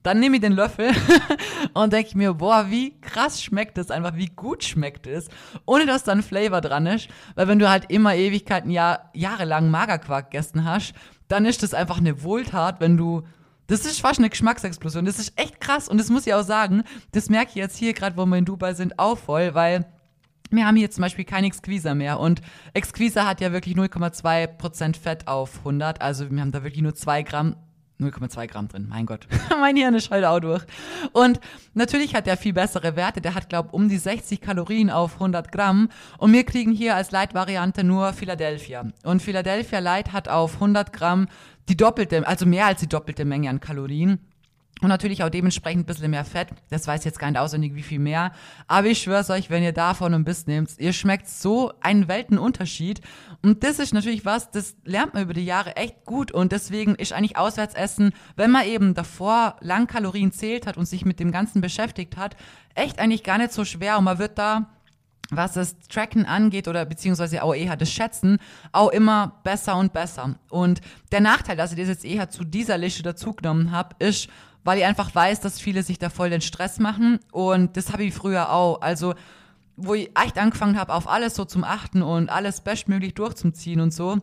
dann 0.02 0.20
nehme 0.20 0.36
ich 0.36 0.42
den 0.42 0.52
Löffel 0.52 0.90
und 1.74 1.92
denke 1.92 2.16
mir, 2.16 2.34
boah, 2.34 2.66
wie 2.70 2.98
krass 3.00 3.42
schmeckt 3.42 3.78
es 3.78 3.90
einfach, 3.90 4.16
wie 4.16 4.26
gut 4.26 4.64
schmeckt 4.64 5.06
es, 5.06 5.28
ohne 5.66 5.86
dass 5.86 6.04
da 6.04 6.12
ein 6.12 6.22
Flavor 6.22 6.60
dran 6.60 6.86
ist, 6.86 7.08
weil 7.36 7.48
wenn 7.48 7.58
du 7.58 7.68
halt 7.68 7.90
immer 7.90 8.14
Ewigkeiten, 8.14 8.70
Jahr, 8.70 9.10
jahrelang 9.14 9.70
Magerquark 9.70 10.30
gegessen 10.30 10.64
hast, 10.64 10.94
dann 11.28 11.44
ist 11.44 11.62
das 11.62 11.74
einfach 11.74 11.98
eine 11.98 12.22
Wohltat, 12.24 12.80
wenn 12.80 12.96
du 12.96 13.22
das 13.70 13.86
ist 13.86 14.00
fast 14.00 14.18
eine 14.18 14.28
Geschmacksexplosion. 14.28 15.04
Das 15.04 15.20
ist 15.20 15.32
echt 15.38 15.60
krass. 15.60 15.88
Und 15.88 15.98
das 15.98 16.10
muss 16.10 16.26
ich 16.26 16.34
auch 16.34 16.42
sagen, 16.42 16.82
das 17.12 17.30
merke 17.30 17.50
ich 17.50 17.54
jetzt 17.54 17.76
hier 17.76 17.92
gerade, 17.92 18.16
wo 18.16 18.26
wir 18.26 18.36
in 18.36 18.44
Dubai 18.44 18.74
sind, 18.74 18.98
auch 18.98 19.16
voll, 19.16 19.54
weil 19.54 19.86
wir 20.50 20.66
haben 20.66 20.76
hier 20.76 20.90
zum 20.90 21.02
Beispiel 21.02 21.24
kein 21.24 21.44
Exquisa 21.44 21.94
mehr. 21.94 22.18
Und 22.18 22.42
Exquisa 22.74 23.26
hat 23.26 23.40
ja 23.40 23.52
wirklich 23.52 23.76
0,2% 23.76 24.96
Fett 24.96 25.28
auf 25.28 25.58
100. 25.58 26.02
Also 26.02 26.28
wir 26.28 26.40
haben 26.40 26.50
da 26.50 26.64
wirklich 26.64 26.82
nur 26.82 26.96
2 26.96 27.22
Gramm 27.22 27.54
0,2 28.00 28.46
Gramm 28.46 28.68
drin. 28.68 28.86
Mein 28.88 29.06
Gott, 29.06 29.26
mein 29.60 29.76
Hirn 29.76 29.94
ist 29.94 30.10
halt 30.10 30.24
auch 30.24 30.40
durch. 30.40 30.64
Und 31.12 31.38
natürlich 31.74 32.14
hat 32.14 32.26
der 32.26 32.36
viel 32.36 32.52
bessere 32.52 32.96
Werte. 32.96 33.20
Der 33.20 33.34
hat, 33.34 33.48
glaube 33.48 33.70
um 33.72 33.88
die 33.88 33.98
60 33.98 34.40
Kalorien 34.40 34.90
auf 34.90 35.14
100 35.14 35.52
Gramm. 35.52 35.88
Und 36.18 36.32
wir 36.32 36.44
kriegen 36.44 36.72
hier 36.72 36.96
als 36.96 37.10
Light-Variante 37.10 37.84
nur 37.84 38.12
Philadelphia. 38.12 38.86
Und 39.04 39.22
Philadelphia 39.22 39.78
Light 39.78 40.12
hat 40.12 40.28
auf 40.28 40.54
100 40.54 40.92
Gramm 40.92 41.28
die 41.68 41.76
doppelte, 41.76 42.26
also 42.26 42.46
mehr 42.46 42.66
als 42.66 42.80
die 42.80 42.88
doppelte 42.88 43.24
Menge 43.24 43.50
an 43.50 43.60
Kalorien. 43.60 44.18
Und 44.82 44.88
natürlich 44.88 45.22
auch 45.22 45.28
dementsprechend 45.28 45.82
ein 45.82 45.86
bisschen 45.86 46.10
mehr 46.10 46.24
Fett. 46.24 46.48
Das 46.70 46.86
weiß 46.86 47.04
jetzt 47.04 47.18
gar 47.18 47.30
nicht 47.30 47.38
auswendig, 47.38 47.74
wie 47.74 47.82
viel 47.82 47.98
mehr. 47.98 48.32
Aber 48.66 48.86
ich 48.86 49.02
schwör's 49.02 49.28
euch, 49.28 49.50
wenn 49.50 49.62
ihr 49.62 49.72
davon 49.72 50.14
ein 50.14 50.24
Biss 50.24 50.46
nehmt, 50.46 50.70
ihr 50.78 50.94
schmeckt 50.94 51.28
so 51.28 51.72
einen 51.80 52.08
Weltenunterschied. 52.08 53.02
Und 53.42 53.62
das 53.62 53.78
ist 53.78 53.92
natürlich 53.92 54.24
was, 54.24 54.50
das 54.50 54.76
lernt 54.84 55.12
man 55.12 55.24
über 55.24 55.34
die 55.34 55.44
Jahre 55.44 55.76
echt 55.76 56.06
gut. 56.06 56.32
Und 56.32 56.52
deswegen 56.52 56.94
ist 56.94 57.12
eigentlich 57.12 57.36
Auswärtsessen, 57.36 58.12
wenn 58.36 58.50
man 58.50 58.66
eben 58.66 58.94
davor 58.94 59.56
lang 59.60 59.86
Kalorien 59.86 60.32
zählt 60.32 60.66
hat 60.66 60.78
und 60.78 60.86
sich 60.86 61.04
mit 61.04 61.20
dem 61.20 61.30
Ganzen 61.30 61.60
beschäftigt 61.60 62.16
hat, 62.16 62.36
echt 62.74 62.98
eigentlich 63.00 63.22
gar 63.22 63.36
nicht 63.36 63.52
so 63.52 63.66
schwer. 63.66 63.98
Und 63.98 64.04
man 64.04 64.18
wird 64.18 64.38
da 64.38 64.70
was 65.30 65.52
das 65.52 65.78
Tracken 65.88 66.26
angeht 66.26 66.68
oder 66.68 66.84
beziehungsweise 66.84 67.42
auch 67.42 67.54
eher 67.54 67.76
das 67.76 67.90
Schätzen, 67.90 68.38
auch 68.72 68.90
immer 68.90 69.40
besser 69.44 69.76
und 69.76 69.92
besser. 69.92 70.36
Und 70.48 70.80
der 71.12 71.20
Nachteil, 71.20 71.56
dass 71.56 71.72
ich 71.72 71.78
das 71.78 71.88
jetzt 71.88 72.04
eher 72.04 72.30
zu 72.30 72.44
dieser 72.44 72.78
Liste 72.78 73.02
dazugenommen 73.02 73.70
habe, 73.70 73.96
ist, 73.98 74.28
weil 74.64 74.78
ich 74.78 74.84
einfach 74.84 75.14
weiß, 75.14 75.40
dass 75.40 75.60
viele 75.60 75.82
sich 75.82 75.98
da 75.98 76.10
voll 76.10 76.30
den 76.30 76.40
Stress 76.40 76.78
machen 76.78 77.18
und 77.32 77.76
das 77.76 77.92
habe 77.92 78.04
ich 78.04 78.14
früher 78.14 78.52
auch. 78.52 78.82
Also 78.82 79.14
wo 79.82 79.94
ich 79.94 80.10
echt 80.18 80.38
angefangen 80.38 80.78
habe, 80.78 80.92
auf 80.92 81.08
alles 81.08 81.34
so 81.34 81.44
zum 81.44 81.64
Achten 81.64 82.02
und 82.02 82.28
alles 82.28 82.60
bestmöglich 82.60 83.14
durchzuziehen 83.14 83.80
und 83.80 83.92
so, 83.92 84.18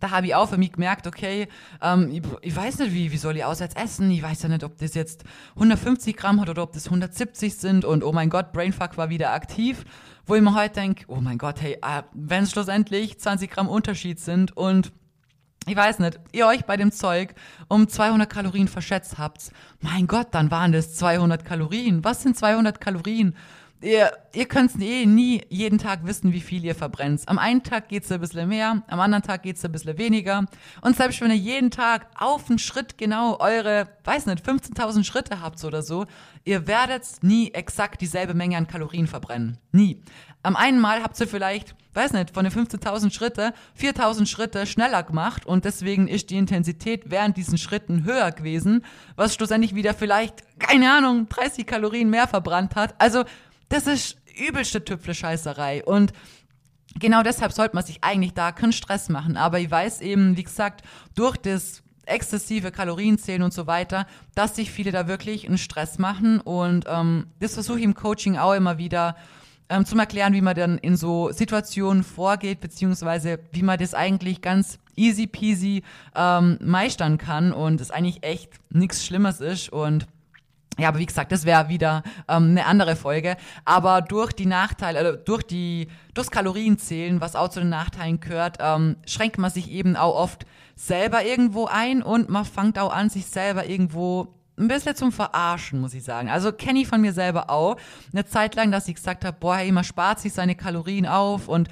da 0.00 0.10
habe 0.10 0.26
ich 0.26 0.34
auch 0.34 0.48
für 0.48 0.58
mich 0.58 0.72
gemerkt, 0.72 1.06
okay, 1.06 1.48
ähm, 1.82 2.10
ich, 2.10 2.22
ich, 2.42 2.56
weiß 2.56 2.78
nicht, 2.78 2.92
wie, 2.92 3.12
wie 3.12 3.16
soll 3.16 3.36
ich 3.36 3.44
auswärts 3.44 3.74
essen? 3.74 4.10
Ich 4.10 4.22
weiß 4.22 4.42
ja 4.42 4.48
nicht, 4.48 4.64
ob 4.64 4.76
das 4.78 4.94
jetzt 4.94 5.24
150 5.54 6.16
Gramm 6.16 6.40
hat 6.40 6.48
oder 6.48 6.62
ob 6.62 6.72
das 6.72 6.86
170 6.86 7.56
sind. 7.56 7.84
Und 7.84 8.04
oh 8.04 8.12
mein 8.12 8.30
Gott, 8.30 8.52
Brainfuck 8.52 8.96
war 8.96 9.10
wieder 9.10 9.32
aktiv 9.32 9.84
wo 10.28 10.34
ich 10.34 10.42
mir 10.42 10.54
heute 10.54 10.74
denke, 10.74 11.04
oh 11.08 11.22
mein 11.22 11.38
Gott, 11.38 11.62
hey, 11.62 11.78
äh, 11.82 12.02
wenn 12.12 12.44
es 12.44 12.50
schlussendlich 12.50 13.18
20 13.18 13.50
Gramm 13.50 13.66
Unterschied 13.66 14.20
sind 14.20 14.54
und 14.56 14.92
ich 15.66 15.76
weiß 15.76 15.98
nicht, 15.98 16.20
ihr 16.32 16.46
euch 16.46 16.64
bei 16.64 16.76
dem 16.76 16.92
Zeug 16.92 17.34
um 17.68 17.88
200 17.88 18.28
Kalorien 18.30 18.68
verschätzt 18.68 19.18
habt, 19.18 19.50
mein 19.80 20.06
Gott, 20.06 20.28
dann 20.32 20.50
waren 20.50 20.72
das 20.72 20.94
200 20.94 21.44
Kalorien. 21.44 22.04
Was 22.04 22.22
sind 22.22 22.36
200 22.36 22.80
Kalorien? 22.80 23.34
Ihr, 23.80 24.12
ihr 24.34 24.46
könnt 24.46 24.80
eh 24.80 25.06
nie 25.06 25.42
jeden 25.48 25.78
Tag 25.78 26.00
wissen, 26.04 26.32
wie 26.32 26.40
viel 26.40 26.64
ihr 26.64 26.74
verbrennt. 26.74 27.22
Am 27.26 27.38
einen 27.38 27.62
Tag 27.62 27.88
geht's 27.88 28.10
ein 28.10 28.20
bisschen 28.20 28.48
mehr, 28.48 28.82
am 28.86 29.00
anderen 29.00 29.22
Tag 29.22 29.42
geht's 29.42 29.64
ein 29.64 29.72
bisschen 29.72 29.98
weniger. 29.98 30.44
Und 30.80 30.96
selbst 30.96 31.20
wenn 31.20 31.30
ihr 31.30 31.36
jeden 31.36 31.70
Tag 31.70 32.06
auf 32.18 32.48
einen 32.48 32.58
Schritt 32.58 32.98
genau 32.98 33.38
eure, 33.40 33.88
weiß 34.04 34.26
nicht, 34.26 34.44
15.000 34.44 35.04
Schritte 35.04 35.40
habt 35.40 35.62
oder 35.64 35.82
so, 35.82 36.06
ihr 36.44 36.66
werdet 36.66 37.04
nie 37.22 37.52
exakt 37.52 38.00
dieselbe 38.00 38.34
Menge 38.34 38.56
an 38.56 38.66
Kalorien 38.66 39.06
verbrennen. 39.06 39.58
Nie. 39.72 40.02
Am 40.42 40.54
einen 40.54 40.78
Mal 40.78 41.02
habt 41.02 41.20
ihr 41.20 41.26
vielleicht, 41.26 41.74
weiß 41.94 42.12
nicht, 42.12 42.30
von 42.30 42.44
den 42.44 42.52
15.000 42.52 43.12
Schritte 43.12 43.52
4.000 43.78 44.26
Schritte 44.26 44.66
schneller 44.66 45.02
gemacht 45.02 45.46
und 45.46 45.64
deswegen 45.64 46.06
ist 46.06 46.30
die 46.30 46.36
Intensität 46.36 47.10
während 47.10 47.36
diesen 47.36 47.58
Schritten 47.58 48.04
höher 48.04 48.30
gewesen, 48.30 48.84
was 49.16 49.34
schlussendlich 49.34 49.74
wieder 49.74 49.94
vielleicht, 49.94 50.44
keine 50.60 50.92
Ahnung, 50.92 51.28
30 51.28 51.66
Kalorien 51.66 52.08
mehr 52.08 52.28
verbrannt 52.28 52.76
hat. 52.76 52.94
Also 52.98 53.24
das 53.68 53.86
ist 53.86 54.16
übelste 54.38 54.84
Tüpfle-Scheißerei. 54.84 55.84
Und 55.84 56.12
genau 56.98 57.22
deshalb 57.22 57.52
sollte 57.52 57.74
man 57.74 57.84
sich 57.84 57.98
eigentlich 58.02 58.34
da 58.34 58.52
keinen 58.52 58.72
Stress 58.72 59.08
machen. 59.08 59.36
Aber 59.36 59.58
ich 59.58 59.70
weiß 59.70 60.00
eben, 60.00 60.36
wie 60.36 60.44
gesagt, 60.44 60.82
durch 61.14 61.36
das 61.36 61.82
exzessive 62.06 62.70
Kalorienzählen 62.70 63.42
und 63.42 63.52
so 63.52 63.66
weiter, 63.66 64.06
dass 64.34 64.56
sich 64.56 64.70
viele 64.70 64.92
da 64.92 65.08
wirklich 65.08 65.46
einen 65.46 65.58
Stress 65.58 65.98
machen. 65.98 66.40
Und 66.40 66.86
ähm, 66.88 67.26
das 67.40 67.54
versuche 67.54 67.78
ich 67.78 67.84
im 67.84 67.94
Coaching 67.94 68.36
auch 68.36 68.54
immer 68.54 68.78
wieder 68.78 69.16
ähm, 69.68 69.84
zum 69.84 69.98
Erklären, 69.98 70.32
wie 70.32 70.40
man 70.40 70.56
dann 70.56 70.78
in 70.78 70.96
so 70.96 71.30
Situationen 71.30 72.02
vorgeht, 72.02 72.60
beziehungsweise 72.60 73.40
wie 73.52 73.62
man 73.62 73.78
das 73.78 73.94
eigentlich 73.94 74.40
ganz 74.40 74.78
easy 74.96 75.26
peasy 75.26 75.82
ähm, 76.14 76.58
meistern 76.62 77.18
kann 77.18 77.52
und 77.52 77.80
es 77.80 77.90
eigentlich 77.90 78.22
echt 78.22 78.52
nichts 78.70 79.04
Schlimmes 79.04 79.40
ist. 79.40 79.68
Und 79.68 80.06
ja, 80.78 80.88
aber 80.88 80.98
wie 80.98 81.06
gesagt, 81.06 81.32
das 81.32 81.44
wäre 81.44 81.68
wieder 81.68 82.02
ähm, 82.28 82.50
eine 82.50 82.66
andere 82.66 82.94
Folge. 82.94 83.36
Aber 83.64 84.00
durch 84.00 84.32
die 84.32 84.46
Nachteile, 84.46 84.98
also 85.00 85.16
durch 85.16 85.42
die, 85.42 85.88
durchs 86.14 86.30
Kalorienzählen, 86.30 87.20
was 87.20 87.34
auch 87.34 87.48
zu 87.48 87.60
den 87.60 87.68
Nachteilen 87.68 88.20
gehört, 88.20 88.58
ähm, 88.60 88.96
schränkt 89.06 89.38
man 89.38 89.50
sich 89.50 89.70
eben 89.70 89.96
auch 89.96 90.14
oft 90.14 90.46
selber 90.76 91.24
irgendwo 91.24 91.66
ein 91.66 92.02
und 92.02 92.28
man 92.28 92.44
fängt 92.44 92.78
auch 92.78 92.92
an, 92.92 93.10
sich 93.10 93.26
selber 93.26 93.66
irgendwo 93.66 94.34
ein 94.56 94.68
bisschen 94.68 94.94
zum 94.94 95.12
Verarschen, 95.12 95.80
muss 95.80 95.94
ich 95.94 96.04
sagen. 96.04 96.28
Also 96.28 96.52
kenne 96.52 96.80
ich 96.80 96.88
von 96.88 97.00
mir 97.00 97.12
selber 97.12 97.50
auch. 97.50 97.76
Eine 98.12 98.24
Zeit 98.26 98.54
lang, 98.54 98.70
dass 98.70 98.88
ich 98.88 98.94
gesagt 98.94 99.24
habe, 99.24 99.36
boah, 99.38 99.56
hey, 99.56 99.72
man 99.72 99.84
spart 99.84 100.20
sich 100.20 100.32
seine 100.32 100.54
Kalorien 100.54 101.06
auf 101.06 101.48
und 101.48 101.68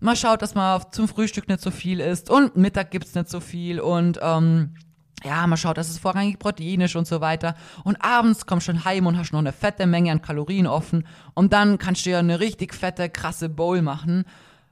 man 0.00 0.16
schaut, 0.16 0.42
dass 0.42 0.54
man 0.54 0.82
zum 0.90 1.08
Frühstück 1.08 1.48
nicht 1.48 1.60
so 1.60 1.70
viel 1.70 2.00
isst 2.00 2.30
und 2.30 2.56
Mittag 2.56 2.90
gibt's 2.90 3.14
nicht 3.14 3.28
so 3.28 3.40
viel 3.40 3.80
und 3.80 4.18
ähm, 4.22 4.74
ja, 5.24 5.46
man 5.46 5.58
schaut, 5.58 5.76
dass 5.76 5.90
es 5.90 5.98
vorrangig 5.98 6.38
proteinisch 6.38 6.96
und 6.96 7.06
so 7.06 7.20
weiter. 7.20 7.54
Und 7.84 7.96
abends 8.02 8.46
kommst 8.46 8.68
du 8.68 8.72
schon 8.72 8.84
heim 8.84 9.06
und 9.06 9.18
hast 9.18 9.32
noch 9.32 9.40
eine 9.40 9.52
fette 9.52 9.86
Menge 9.86 10.12
an 10.12 10.22
Kalorien 10.22 10.66
offen. 10.66 11.06
Und 11.34 11.52
dann 11.52 11.78
kannst 11.78 12.06
du 12.06 12.10
ja 12.10 12.20
eine 12.20 12.40
richtig 12.40 12.74
fette, 12.74 13.08
krasse 13.08 13.48
Bowl 13.48 13.82
machen. 13.82 14.24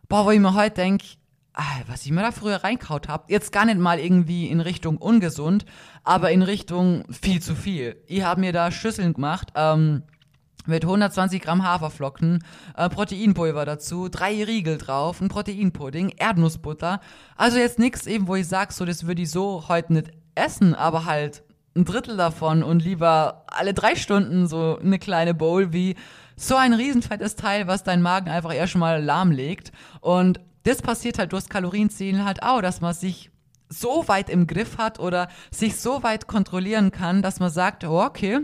Boah, 0.08 0.24
wo 0.24 0.30
ich 0.30 0.40
mir 0.40 0.54
heute 0.54 0.76
denke, 0.76 1.04
ah, 1.54 1.62
was 1.88 2.06
ich 2.06 2.12
mir 2.12 2.22
da 2.22 2.30
früher 2.30 2.62
reinkaut 2.62 3.08
habe, 3.08 3.24
jetzt 3.28 3.50
gar 3.50 3.64
nicht 3.64 3.78
mal 3.78 3.98
irgendwie 3.98 4.46
in 4.46 4.60
Richtung 4.60 4.98
ungesund, 4.98 5.64
aber 6.04 6.30
in 6.30 6.42
Richtung 6.42 7.04
viel 7.10 7.42
zu 7.42 7.54
viel. 7.56 7.96
Ich 8.06 8.22
habe 8.22 8.40
mir 8.40 8.52
da 8.52 8.70
Schüsseln 8.70 9.14
gemacht, 9.14 9.52
ähm, 9.56 10.02
mit 10.66 10.84
120 10.84 11.42
Gramm 11.42 11.62
Haferflocken, 11.62 12.44
äh, 12.76 12.88
Proteinpulver 12.88 13.64
dazu, 13.64 14.08
drei 14.08 14.44
Riegel 14.44 14.78
drauf, 14.78 15.20
ein 15.20 15.28
Proteinpudding, 15.28 16.10
Erdnussbutter. 16.16 17.00
Also 17.36 17.58
jetzt 17.58 17.78
nichts 17.78 18.06
eben, 18.06 18.26
wo 18.26 18.34
ich 18.34 18.48
sag, 18.48 18.72
so 18.72 18.84
das 18.84 19.06
würde 19.06 19.22
ich 19.22 19.30
so 19.30 19.68
heute 19.68 19.92
nicht 19.92 20.10
essen, 20.36 20.74
aber 20.74 21.04
halt 21.04 21.42
ein 21.74 21.84
Drittel 21.84 22.16
davon 22.16 22.62
und 22.62 22.82
lieber 22.82 23.44
alle 23.48 23.74
drei 23.74 23.96
Stunden 23.96 24.46
so 24.46 24.78
eine 24.78 24.98
kleine 24.98 25.34
Bowl 25.34 25.72
wie 25.72 25.96
so 26.36 26.56
ein 26.56 26.72
riesenfettes 26.72 27.36
Teil, 27.36 27.66
was 27.66 27.82
deinen 27.82 28.02
Magen 28.02 28.30
einfach 28.30 28.54
erst 28.54 28.72
schon 28.72 28.80
mal 28.80 29.02
lahmlegt. 29.02 29.72
Und 30.00 30.40
das 30.64 30.82
passiert 30.82 31.18
halt 31.18 31.32
durchs 31.32 31.48
Kalorienzielen 31.48 32.24
halt 32.24 32.42
auch, 32.42 32.60
dass 32.60 32.80
man 32.80 32.94
sich 32.94 33.30
so 33.68 34.06
weit 34.08 34.30
im 34.30 34.46
Griff 34.46 34.78
hat 34.78 34.98
oder 35.00 35.28
sich 35.50 35.76
so 35.76 36.02
weit 36.02 36.26
kontrollieren 36.26 36.92
kann, 36.92 37.22
dass 37.22 37.40
man 37.40 37.50
sagt, 37.50 37.84
oh, 37.84 38.02
okay, 38.02 38.40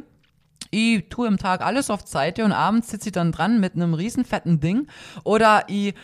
ich 0.71 1.09
tue 1.11 1.29
im 1.29 1.39
Tag 1.39 1.61
alles 1.61 1.91
auf 1.91 2.07
Seite 2.07 2.45
und 2.45 2.53
abends 2.53 2.89
sitze 2.91 3.09
ich 3.09 3.13
dann 3.13 3.31
dran 3.31 3.61
mit 3.61 3.75
einem 3.75 3.95
riesenfetten 3.95 4.59
Ding 4.61 4.89
oder 5.23 5.65
ich 5.69 5.95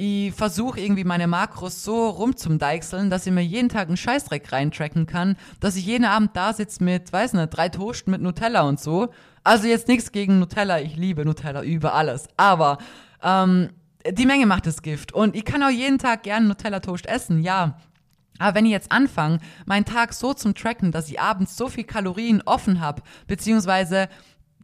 ich 0.00 0.32
versuche 0.32 0.78
irgendwie 0.78 1.02
meine 1.02 1.26
Makros 1.26 1.82
so 1.82 2.08
rumzumdeichseln, 2.10 3.10
dass 3.10 3.26
ich 3.26 3.32
mir 3.32 3.42
jeden 3.42 3.68
Tag 3.68 3.88
einen 3.88 3.96
Scheißdreck 3.96 4.52
reintracken 4.52 5.06
kann, 5.06 5.36
dass 5.58 5.74
ich 5.74 5.86
jeden 5.86 6.04
Abend 6.04 6.36
da 6.36 6.52
sitze 6.52 6.84
mit, 6.84 7.12
weiß 7.12 7.32
nicht, 7.32 7.48
drei 7.48 7.68
Toast 7.68 8.06
mit 8.06 8.22
Nutella 8.22 8.62
und 8.62 8.78
so. 8.78 9.08
Also 9.42 9.66
jetzt 9.66 9.88
nichts 9.88 10.12
gegen 10.12 10.38
Nutella, 10.38 10.80
ich 10.80 10.94
liebe 10.94 11.24
Nutella 11.24 11.64
über 11.64 11.94
alles. 11.94 12.28
Aber 12.36 12.78
ähm, 13.24 13.70
die 14.08 14.26
Menge 14.26 14.46
macht 14.46 14.66
das 14.66 14.82
Gift. 14.82 15.12
Und 15.12 15.34
ich 15.34 15.44
kann 15.44 15.64
auch 15.64 15.68
jeden 15.68 15.98
Tag 15.98 16.22
gerne 16.22 16.46
Nutella-Toast 16.46 17.06
essen, 17.06 17.42
ja. 17.42 17.76
Aber 18.38 18.54
wenn 18.54 18.66
ich 18.66 18.72
jetzt 18.72 18.92
anfange, 18.92 19.40
meinen 19.66 19.84
Tag 19.84 20.12
so 20.12 20.32
zum 20.32 20.54
Tracken, 20.54 20.92
dass 20.92 21.08
ich 21.08 21.20
abends 21.20 21.56
so 21.56 21.66
viel 21.66 21.82
Kalorien 21.82 22.40
offen 22.44 22.80
habe, 22.80 23.02
beziehungsweise 23.26 24.08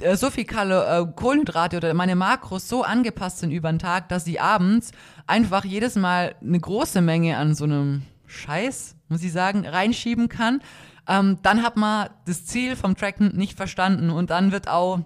äh, 0.01 0.17
so 0.17 0.31
viel 0.31 0.45
äh, 0.45 1.07
Kohlenhydrate 1.15 1.77
oder 1.77 1.95
meine 1.95 2.17
Makros 2.17 2.69
so 2.69 2.83
angepasst 2.83 3.39
sind 3.39 3.51
über 3.51 3.71
den 3.71 3.79
Tag, 3.79 4.09
dass 4.09 4.27
ich 4.27 4.41
abends 4.41 4.91
einfach 5.27 5.65
jedes 5.65 5.97
Mal 5.97 6.35
eine 6.41 6.61
große 6.61 7.01
Menge 7.01 7.37
an 7.37 7.55
so 7.55 7.65
einem 7.65 8.03
Scheiß, 8.27 8.97
muss 9.09 9.23
ich 9.23 9.33
sagen, 9.33 9.67
reinschieben 9.67 10.29
kann, 10.29 10.61
ähm, 11.07 11.39
dann 11.43 11.63
hat 11.63 11.77
man 11.77 12.09
das 12.27 12.47
Ziel 12.47 12.77
vom 12.77 12.97
Tracken 12.97 13.37
nicht 13.37 13.57
verstanden 13.57 14.11
und 14.11 14.31
dann 14.31 14.53
wird 14.53 14.69
auch 14.69 15.01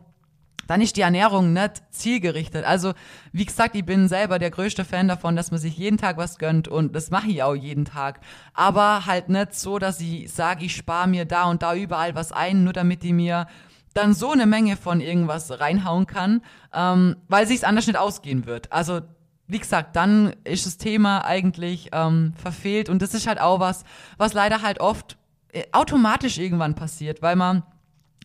dann 0.69 0.83
ist 0.83 0.97
die 0.97 1.01
Ernährung 1.01 1.55
nicht 1.55 1.83
zielgerichtet. 1.91 2.65
Also, 2.67 2.93
wie 3.33 3.47
gesagt, 3.47 3.75
ich 3.75 3.87
bin 3.87 4.07
selber 4.07 4.39
der 4.39 4.51
größte 4.51 4.85
Fan 4.85 5.09
davon, 5.09 5.35
dass 5.35 5.51
man 5.51 5.59
sich 5.59 5.79
jeden 5.79 5.97
Tag 5.97 6.19
was 6.19 6.37
gönnt 6.37 6.69
und 6.69 6.95
das 6.95 7.11
mache 7.11 7.29
ich 7.29 7.43
auch 7.43 7.55
jeden 7.55 7.87
Tag. 7.87 8.21
Aber 8.53 9.07
halt 9.07 9.31
nicht 9.31 9.55
so, 9.55 9.79
dass 9.79 9.99
ich 9.99 10.31
sage, 10.31 10.67
ich 10.67 10.77
spare 10.77 11.09
mir 11.09 11.25
da 11.25 11.45
und 11.45 11.63
da 11.63 11.75
überall 11.75 12.15
was 12.15 12.33
ein, 12.33 12.65
nur 12.65 12.75
damit 12.75 13.03
ich 13.03 13.13
mir 13.13 13.47
dann 13.95 14.13
so 14.13 14.31
eine 14.31 14.45
Menge 14.45 14.77
von 14.77 15.01
irgendwas 15.01 15.59
reinhauen 15.59 16.07
kann, 16.07 16.43
ähm, 16.75 17.17
weil 17.29 17.47
sich's 17.47 17.65
anders 17.65 17.87
nicht 17.87 17.99
ausgehen 17.99 18.45
wird. 18.45 18.71
Also 18.71 19.01
wie 19.49 19.59
gesagt, 19.59 19.97
dann 19.97 20.35
ist 20.45 20.67
das 20.67 20.77
Thema 20.77 21.25
eigentlich 21.25 21.89
ähm, 21.93 22.35
verfehlt. 22.37 22.89
Und 22.89 23.03
das 23.03 23.15
ist 23.15 23.27
halt 23.27 23.41
auch 23.41 23.61
was, 23.61 23.85
was 24.19 24.35
leider 24.35 24.63
halt 24.63 24.81
oft 24.81 25.17
äh, 25.53 25.65
automatisch 25.73 26.39
irgendwann 26.39 26.75
passiert, 26.75 27.23
weil 27.23 27.35
man 27.35 27.63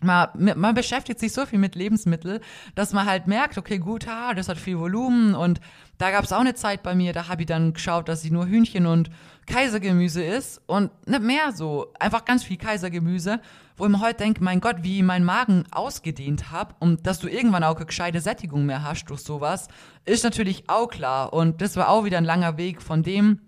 man, 0.04 0.30
man 0.56 0.76
beschäftigt 0.76 1.20
sich 1.20 1.34
so 1.34 1.46
viel 1.46 1.60
mit 1.60 1.76
Lebensmitteln, 1.76 2.40
dass 2.76 2.94
man 2.94 3.06
halt 3.06 3.28
merkt, 3.28 3.58
okay, 3.58 3.78
gut, 3.80 4.08
ha, 4.08 4.34
das 4.34 4.50
hat 4.50 4.58
viel 4.58 4.78
Volumen 4.78 5.36
und 5.36 5.60
da 5.98 6.12
gab 6.12 6.24
es 6.24 6.34
auch 6.34 6.40
eine 6.40 6.56
Zeit 6.56 6.84
bei 6.84 6.96
mir, 6.96 7.14
da 7.14 7.28
habe 7.28 7.44
ich 7.44 7.48
dann 7.48 7.74
geschaut, 7.74 8.10
dass 8.10 8.22
sie 8.22 8.32
nur 8.32 8.48
Hühnchen 8.48 8.86
und 8.86 9.10
Kaisergemüse 9.46 10.24
ist 10.24 10.62
und 10.66 10.92
nicht 11.08 11.22
mehr 11.22 11.52
so, 11.52 11.94
einfach 12.00 12.26
ganz 12.26 12.44
viel 12.44 12.58
Kaisergemüse, 12.58 13.40
wo 13.78 13.86
ich 13.86 13.92
mir 13.92 14.00
heute 14.00 14.24
denke, 14.24 14.44
mein 14.44 14.62
Gott, 14.62 14.78
wie 14.82 14.98
ich 14.98 15.04
meinen 15.04 15.26
Magen 15.26 15.66
ausgedehnt 15.72 16.52
habe 16.52 16.76
und 16.80 17.06
dass 17.08 17.20
du 17.20 17.28
irgendwann 17.28 17.64
auch 17.64 17.76
eine 17.76 17.86
gescheite 17.86 18.22
Sättigung 18.22 18.66
mehr 18.66 18.84
hast 18.84 19.06
durch 19.06 19.22
sowas, 19.22 19.68
ist 20.06 20.24
natürlich 20.24 20.70
auch 20.70 20.88
klar 20.88 21.34
und 21.34 21.62
das 21.62 21.76
war 21.76 21.90
auch 21.90 22.06
wieder 22.06 22.18
ein 22.18 22.26
langer 22.26 22.58
Weg 22.58 22.82
von 22.82 23.04
dem, 23.04 23.40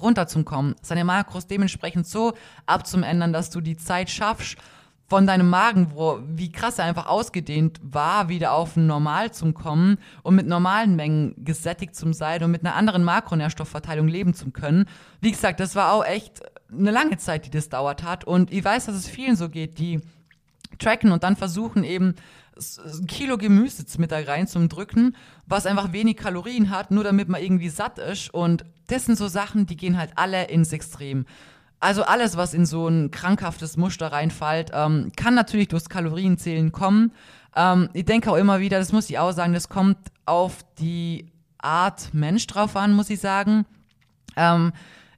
runterzukommen, 0.00 0.74
seine 0.82 1.04
Makros 1.04 1.46
dementsprechend 1.46 2.06
so 2.06 2.34
abzuändern, 2.66 3.32
dass 3.32 3.50
du 3.50 3.60
die 3.60 3.76
Zeit 3.76 4.10
schaffst, 4.10 4.56
von 5.08 5.26
deinem 5.26 5.48
Magen, 5.48 5.92
wo, 5.94 6.20
wie 6.28 6.52
krass 6.52 6.78
er 6.78 6.84
einfach 6.84 7.06
ausgedehnt 7.06 7.80
war, 7.82 8.28
wieder 8.28 8.52
auf 8.52 8.76
Normal 8.76 9.32
zu 9.32 9.52
kommen 9.52 9.96
und 10.22 10.34
mit 10.34 10.46
normalen 10.46 10.96
Mengen 10.96 11.34
gesättigt 11.38 11.96
zu 11.96 12.12
sein 12.12 12.44
und 12.44 12.50
mit 12.50 12.64
einer 12.64 12.76
anderen 12.76 13.04
Makronährstoffverteilung 13.04 14.06
leben 14.06 14.34
zu 14.34 14.50
können. 14.50 14.84
Wie 15.22 15.30
gesagt, 15.30 15.60
das 15.60 15.74
war 15.74 15.92
auch 15.92 16.04
echt 16.04 16.42
eine 16.70 16.90
lange 16.90 17.16
Zeit, 17.16 17.46
die 17.46 17.50
das 17.50 17.70
dauert 17.70 18.02
hat. 18.02 18.24
Und 18.24 18.52
ich 18.52 18.62
weiß, 18.62 18.86
dass 18.86 18.96
es 18.96 19.08
vielen 19.08 19.34
so 19.34 19.48
geht, 19.48 19.78
die 19.78 20.02
tracken 20.78 21.10
und 21.10 21.22
dann 21.22 21.36
versuchen 21.36 21.84
eben 21.84 22.14
ein 22.58 23.06
Kilo 23.06 23.38
Gemüse 23.38 23.84
mit 23.98 24.12
da 24.12 24.18
rein 24.18 24.46
zum 24.46 24.68
Drücken, 24.68 25.16
was 25.46 25.64
einfach 25.64 25.92
wenig 25.92 26.18
Kalorien 26.18 26.68
hat, 26.68 26.90
nur 26.90 27.04
damit 27.04 27.28
man 27.28 27.42
irgendwie 27.42 27.70
satt 27.70 27.98
ist. 27.98 28.34
Und 28.34 28.66
das 28.88 29.06
sind 29.06 29.16
so 29.16 29.28
Sachen, 29.28 29.64
die 29.64 29.76
gehen 29.76 29.96
halt 29.96 30.12
alle 30.16 30.48
ins 30.48 30.72
Extrem. 30.72 31.24
Also 31.80 32.02
alles, 32.02 32.36
was 32.36 32.54
in 32.54 32.66
so 32.66 32.88
ein 32.88 33.10
krankhaftes 33.10 33.76
Muster 33.76 34.10
reinfällt, 34.10 34.70
ähm, 34.72 35.12
kann 35.16 35.34
natürlich 35.34 35.68
durchs 35.68 35.88
Kalorienzählen 35.88 36.72
kommen. 36.72 37.12
Ähm, 37.54 37.88
ich 37.92 38.04
denke 38.04 38.30
auch 38.30 38.36
immer 38.36 38.60
wieder, 38.60 38.78
das 38.78 38.92
muss 38.92 39.08
ich 39.10 39.18
auch 39.18 39.32
sagen, 39.32 39.52
das 39.52 39.68
kommt 39.68 39.98
auf 40.26 40.58
die 40.78 41.30
Art 41.58 42.12
Mensch 42.12 42.46
drauf 42.46 42.76
an, 42.76 42.94
muss 42.94 43.10
ich 43.10 43.20
sagen. 43.20 43.64
Ähm, 44.36 44.72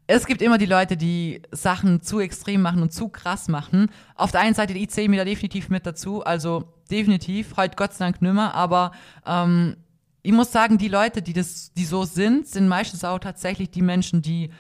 es 0.07 0.27
gibt 0.27 0.43
immer 0.43 0.59
die 0.59 0.67
Leute, 0.67 0.97
die 0.97 1.41
Sachen 1.53 2.03
zu 2.03 2.19
extrem 2.19 2.63
machen 2.63 2.83
und 2.83 2.93
zu 2.93 3.09
krass 3.09 3.49
machen. 3.49 3.91
Auf 4.17 4.33
der 4.33 4.41
einen 4.41 4.55
Seite, 4.55 4.73
ich 4.73 4.91
zähle 4.91 5.09
mir 5.09 5.19
da 5.19 5.25
definitiv 5.25 5.69
mit 5.69 5.87
dazu, 5.87 6.25
also 6.25 6.75
definitiv, 6.91 7.57
heute 7.57 7.77
Gott 7.77 7.95
sei 7.95 8.07
Dank 8.07 8.21
nimmer, 8.21 8.55
aber 8.55 8.93
ähm, 9.25 9.77
ich 10.23 10.33
muss 10.33 10.53
sagen, 10.53 10.79
die 10.79 10.89
Leute, 10.89 11.23
die 11.23 11.33
das, 11.33 11.73
die 11.73 11.85
so 11.85 12.05
sind, 12.05 12.47
sind 12.47 12.69
meistens 12.69 13.05
auch 13.05 13.19
tatsächlich 13.21 13.71
die 13.71 13.83
Menschen, 13.83 14.21
die 14.21 14.51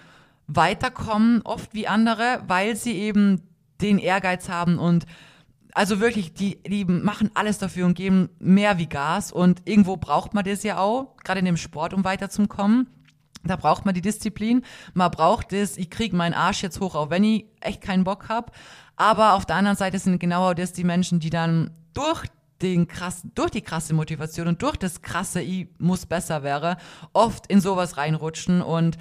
weiterkommen, 0.54 1.42
oft 1.42 1.74
wie 1.74 1.86
andere, 1.86 2.42
weil 2.46 2.76
sie 2.76 2.94
eben 2.94 3.42
den 3.80 3.98
Ehrgeiz 3.98 4.48
haben 4.48 4.78
und 4.78 5.06
also 5.72 6.00
wirklich, 6.00 6.34
die, 6.34 6.62
die 6.64 6.84
machen 6.84 7.30
alles 7.34 7.58
dafür 7.58 7.86
und 7.86 7.94
geben 7.94 8.30
mehr 8.38 8.78
wie 8.78 8.88
Gas. 8.88 9.30
Und 9.30 9.62
irgendwo 9.66 9.96
braucht 9.96 10.34
man 10.34 10.44
das 10.44 10.62
ja 10.64 10.78
auch, 10.78 11.16
gerade 11.22 11.40
in 11.40 11.44
dem 11.44 11.56
Sport, 11.56 11.94
um 11.94 12.04
weiterzukommen. 12.04 12.88
Da 13.44 13.56
braucht 13.56 13.86
man 13.86 13.94
die 13.94 14.02
Disziplin. 14.02 14.62
Man 14.94 15.10
braucht 15.10 15.52
es, 15.52 15.76
ich 15.76 15.88
kriege 15.88 16.16
meinen 16.16 16.34
Arsch 16.34 16.62
jetzt 16.62 16.80
hoch, 16.80 16.94
auch 16.94 17.10
wenn 17.10 17.24
ich 17.24 17.46
echt 17.60 17.80
keinen 17.80 18.04
Bock 18.04 18.28
habe. 18.28 18.52
Aber 18.96 19.34
auf 19.34 19.46
der 19.46 19.56
anderen 19.56 19.76
Seite 19.76 19.98
sind 19.98 20.18
genau 20.18 20.52
das 20.54 20.72
die 20.72 20.84
Menschen, 20.84 21.20
die 21.20 21.30
dann 21.30 21.70
durch 21.94 22.26
den 22.60 22.86
krassen, 22.86 23.32
durch 23.34 23.50
die 23.50 23.62
krasse 23.62 23.94
Motivation 23.94 24.48
und 24.48 24.60
durch 24.60 24.76
das 24.76 25.00
krasse 25.00 25.40
Ich 25.40 25.68
muss 25.78 26.04
besser 26.04 26.42
wäre, 26.42 26.76
oft 27.14 27.46
in 27.46 27.60
sowas 27.60 27.96
reinrutschen 27.96 28.60
und 28.60 28.98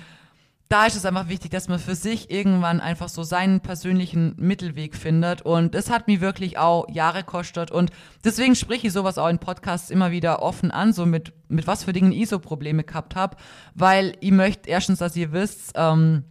da 0.70 0.86
ist 0.86 0.96
es 0.96 1.06
einfach 1.06 1.30
wichtig, 1.30 1.50
dass 1.50 1.68
man 1.68 1.80
für 1.80 1.96
sich 1.96 2.30
irgendwann 2.30 2.80
einfach 2.80 3.10
so 3.10 3.24
seinen 3.24 3.60
persönlichen 3.60 4.36
Mittelweg 4.38 4.96
findet. 4.96 5.42
Und 5.42 5.74
es 5.74 5.90
hat 5.90 6.08
mir 6.08 6.22
wirklich 6.22 6.60
auch 6.60 6.88
Jahre 6.88 7.24
kostet. 7.24 7.72
Und 7.72 7.90
deswegen 8.24 8.56
spreche 8.56 8.86
ich 8.86 8.94
sowas 8.94 9.18
auch 9.18 9.30
in 9.30 9.40
Podcasts 9.40 9.90
immer 9.90 10.12
wieder 10.12 10.44
offen 10.44 10.70
an, 10.70 10.94
so 10.94 11.08
mit, 11.08 11.34
mit 11.48 11.66
was 11.66 11.86
für 11.86 11.94
Dingen 11.94 12.12
ich 12.12 12.30
so 12.30 12.38
Probleme 12.38 12.84
gehabt 12.84 13.16
habe. 13.16 13.36
Weil 13.74 14.16
ich 14.20 14.30
möchte 14.30 14.70
erstens, 14.70 15.00
dass 15.00 15.16
ihr 15.16 15.32
wisst, 15.32 15.72
ähm, 15.74 16.24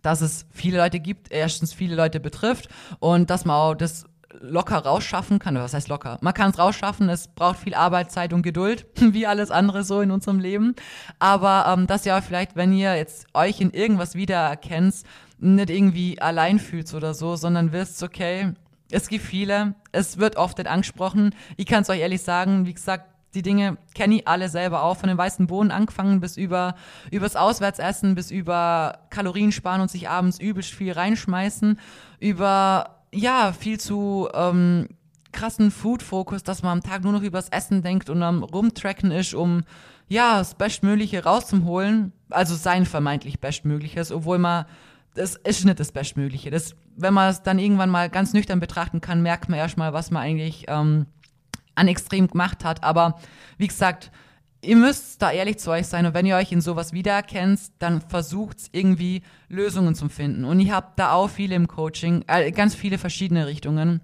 dass 0.00 0.22
es 0.22 0.46
viele 0.50 0.78
Leute 0.78 0.98
gibt, 0.98 1.30
erstens 1.30 1.74
viele 1.74 1.94
Leute 1.94 2.20
betrifft 2.20 2.68
und 3.00 3.28
dass 3.28 3.44
man 3.44 3.56
auch 3.56 3.74
das 3.74 4.06
locker 4.40 4.78
rausschaffen 4.78 5.38
kann. 5.38 5.54
Was 5.56 5.74
heißt 5.74 5.88
locker? 5.88 6.18
Man 6.20 6.34
kann 6.34 6.50
es 6.50 6.58
rausschaffen, 6.58 7.08
es 7.08 7.28
braucht 7.28 7.58
viel 7.58 7.74
Arbeitszeit 7.74 8.32
und 8.32 8.42
Geduld, 8.42 8.86
wie 9.00 9.26
alles 9.26 9.50
andere 9.50 9.84
so 9.84 10.00
in 10.00 10.10
unserem 10.10 10.40
Leben. 10.40 10.74
Aber 11.18 11.66
ähm, 11.72 11.86
dass 11.86 12.06
ihr 12.06 12.20
vielleicht, 12.22 12.56
wenn 12.56 12.72
ihr 12.72 12.96
jetzt 12.96 13.26
euch 13.34 13.60
in 13.60 13.70
irgendwas 13.70 14.14
wiedererkennt, 14.14 15.02
nicht 15.38 15.70
irgendwie 15.70 16.20
allein 16.20 16.58
fühlt 16.58 16.92
oder 16.94 17.14
so, 17.14 17.36
sondern 17.36 17.72
wisst, 17.72 18.02
okay, 18.02 18.54
es 18.90 19.08
gibt 19.08 19.24
viele, 19.24 19.74
es 19.92 20.18
wird 20.18 20.36
oft 20.36 20.58
nicht 20.58 20.68
angesprochen. 20.68 21.34
Ich 21.56 21.66
kann 21.66 21.82
es 21.82 21.90
euch 21.90 22.00
ehrlich 22.00 22.22
sagen, 22.22 22.66
wie 22.66 22.74
gesagt, 22.74 23.06
die 23.34 23.42
Dinge 23.42 23.76
kenne 23.94 24.16
ich 24.16 24.28
alle 24.28 24.48
selber 24.48 24.84
auch, 24.84 24.96
von 24.96 25.08
den 25.08 25.18
weißen 25.18 25.48
Bohnen 25.48 25.72
angefangen 25.72 26.20
bis 26.20 26.36
über 26.36 26.76
übers 27.10 27.34
Auswärtsessen, 27.34 28.14
bis 28.14 28.30
über 28.30 29.00
Kalorien 29.10 29.50
sparen 29.50 29.80
und 29.80 29.90
sich 29.90 30.08
abends 30.08 30.38
übelst 30.38 30.70
viel 30.70 30.92
reinschmeißen, 30.92 31.78
über 32.20 33.03
ja, 33.14 33.52
viel 33.52 33.78
zu 33.78 34.28
ähm, 34.34 34.88
krassen 35.32 35.70
Food-Fokus, 35.70 36.42
dass 36.42 36.62
man 36.62 36.78
am 36.78 36.82
Tag 36.82 37.02
nur 37.02 37.12
noch 37.12 37.22
übers 37.22 37.48
Essen 37.48 37.82
denkt 37.82 38.10
und 38.10 38.22
am 38.22 38.42
Rumtracken 38.42 39.10
ist, 39.10 39.34
um 39.34 39.62
ja, 40.08 40.38
das 40.38 40.54
Bestmögliche 40.54 41.24
rauszuholen. 41.24 42.12
Also 42.30 42.54
sein 42.54 42.86
vermeintlich 42.86 43.40
Bestmögliches, 43.40 44.12
obwohl 44.12 44.38
man, 44.38 44.66
das 45.14 45.36
ist 45.36 45.64
nicht 45.64 45.80
das 45.80 45.92
Bestmögliche. 45.92 46.50
Das, 46.50 46.74
wenn 46.96 47.14
man 47.14 47.30
es 47.30 47.42
dann 47.42 47.58
irgendwann 47.58 47.90
mal 47.90 48.10
ganz 48.10 48.32
nüchtern 48.32 48.60
betrachten 48.60 49.00
kann, 49.00 49.22
merkt 49.22 49.48
man 49.48 49.58
erstmal, 49.58 49.92
was 49.92 50.10
man 50.10 50.22
eigentlich 50.22 50.66
ähm, 50.68 51.06
an 51.74 51.88
extrem 51.88 52.28
gemacht 52.28 52.64
hat. 52.64 52.82
Aber 52.84 53.18
wie 53.58 53.68
gesagt, 53.68 54.10
ihr 54.64 54.76
müsst 54.76 55.22
da 55.22 55.30
ehrlich 55.30 55.58
zu 55.58 55.70
euch 55.70 55.86
sein 55.86 56.06
und 56.06 56.14
wenn 56.14 56.26
ihr 56.26 56.36
euch 56.36 56.52
in 56.52 56.60
sowas 56.60 56.92
wiedererkennt, 56.92 57.60
dann 57.78 58.00
versucht 58.00 58.56
irgendwie 58.72 59.22
Lösungen 59.48 59.94
zu 59.94 60.08
finden. 60.08 60.44
Und 60.44 60.60
ich 60.60 60.70
habe 60.70 60.88
da 60.96 61.12
auch 61.12 61.28
viele 61.28 61.54
im 61.54 61.68
Coaching, 61.68 62.24
äh, 62.26 62.50
ganz 62.50 62.74
viele 62.74 62.98
verschiedene 62.98 63.46
Richtungen 63.46 64.00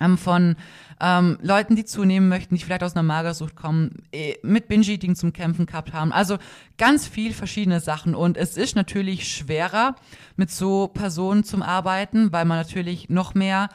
ähm, 0.00 0.18
von 0.18 0.56
ähm, 1.00 1.38
Leuten, 1.42 1.76
die 1.76 1.84
zunehmen 1.84 2.28
möchten, 2.28 2.56
die 2.56 2.62
vielleicht 2.62 2.82
aus 2.82 2.94
einer 2.94 3.02
Magersucht 3.02 3.56
kommen, 3.56 4.02
äh, 4.12 4.34
mit 4.42 4.68
Binge-Eating 4.68 5.14
zum 5.14 5.32
Kämpfen 5.32 5.66
gehabt 5.66 5.92
haben. 5.92 6.12
Also 6.12 6.38
ganz 6.78 7.06
viel 7.06 7.32
verschiedene 7.32 7.80
Sachen. 7.80 8.14
Und 8.14 8.36
es 8.36 8.56
ist 8.56 8.76
natürlich 8.76 9.32
schwerer, 9.32 9.96
mit 10.36 10.50
so 10.50 10.88
Personen 10.88 11.44
zum 11.44 11.62
Arbeiten, 11.62 12.32
weil 12.32 12.44
man 12.44 12.58
natürlich 12.58 13.08
noch 13.08 13.34
mehr 13.34 13.68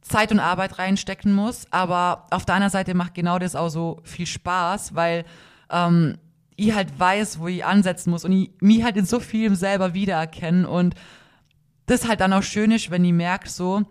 Zeit 0.00 0.32
und 0.32 0.40
Arbeit 0.40 0.78
reinstecken 0.78 1.32
muss. 1.32 1.66
Aber 1.70 2.26
auf 2.30 2.44
der 2.44 2.54
anderen 2.54 2.72
Seite 2.72 2.94
macht 2.94 3.14
genau 3.14 3.38
das 3.38 3.56
auch 3.56 3.68
so 3.68 4.00
viel 4.04 4.26
Spaß, 4.26 4.94
weil 4.94 5.24
ähm, 5.70 6.18
ich 6.56 6.74
halt 6.74 6.98
weiß, 6.98 7.38
wo 7.38 7.48
ich 7.48 7.64
ansetzen 7.64 8.10
muss 8.10 8.24
und 8.24 8.32
ich 8.32 8.50
mich 8.60 8.84
halt 8.84 8.96
in 8.96 9.06
so 9.06 9.20
vielem 9.20 9.54
selber 9.54 9.94
wiedererkennen 9.94 10.66
und 10.66 10.94
das 11.86 12.06
halt 12.06 12.20
dann 12.20 12.32
auch 12.32 12.42
schön 12.42 12.70
ist, 12.70 12.90
wenn 12.90 13.04
ich 13.04 13.12
merke 13.12 13.48
so, 13.48 13.82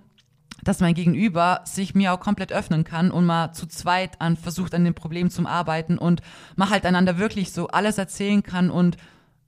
dass 0.63 0.79
mein 0.79 0.93
Gegenüber 0.93 1.61
sich 1.65 1.95
mir 1.95 2.13
auch 2.13 2.19
komplett 2.19 2.51
öffnen 2.51 2.83
kann 2.83 3.11
und 3.11 3.25
mal 3.25 3.53
zu 3.53 3.65
zweit 3.67 4.21
an 4.21 4.37
versucht 4.37 4.73
an 4.75 4.83
dem 4.83 4.93
Problem 4.93 5.29
zu 5.29 5.45
arbeiten 5.45 5.97
und 5.97 6.21
man 6.55 6.69
halt 6.69 6.85
einander 6.85 7.17
wirklich 7.17 7.51
so 7.51 7.67
alles 7.67 7.97
erzählen 7.97 8.43
kann 8.43 8.69
und 8.69 8.97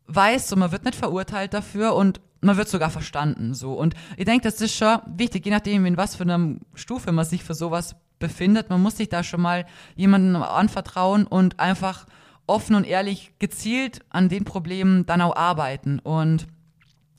weiß, 0.07 0.49
so 0.49 0.55
man 0.55 0.71
wird 0.71 0.85
nicht 0.85 0.95
verurteilt 0.95 1.53
dafür 1.53 1.95
und 1.95 2.21
man 2.41 2.57
wird 2.57 2.69
sogar 2.69 2.89
verstanden 2.89 3.53
so. 3.53 3.73
Und 3.73 3.93
ich 4.17 4.25
denke, 4.25 4.43
das 4.43 4.59
ist 4.61 4.75
schon 4.75 4.99
wichtig, 5.05 5.45
je 5.45 5.51
nachdem 5.51 5.85
in 5.85 5.97
was 5.97 6.15
für 6.15 6.23
einer 6.23 6.55
Stufe 6.73 7.11
man 7.11 7.25
sich 7.25 7.43
für 7.43 7.53
sowas 7.53 7.95
befindet, 8.19 8.69
man 8.69 8.81
muss 8.81 8.97
sich 8.97 9.09
da 9.09 9.23
schon 9.23 9.41
mal 9.41 9.65
jemandem 9.95 10.41
anvertrauen 10.41 11.27
und 11.27 11.59
einfach 11.59 12.05
offen 12.51 12.75
und 12.75 12.85
ehrlich 12.85 13.33
gezielt 13.39 14.01
an 14.09 14.29
den 14.29 14.45
Problemen 14.45 15.05
dann 15.05 15.21
auch 15.21 15.35
arbeiten. 15.35 15.99
Und 15.99 16.47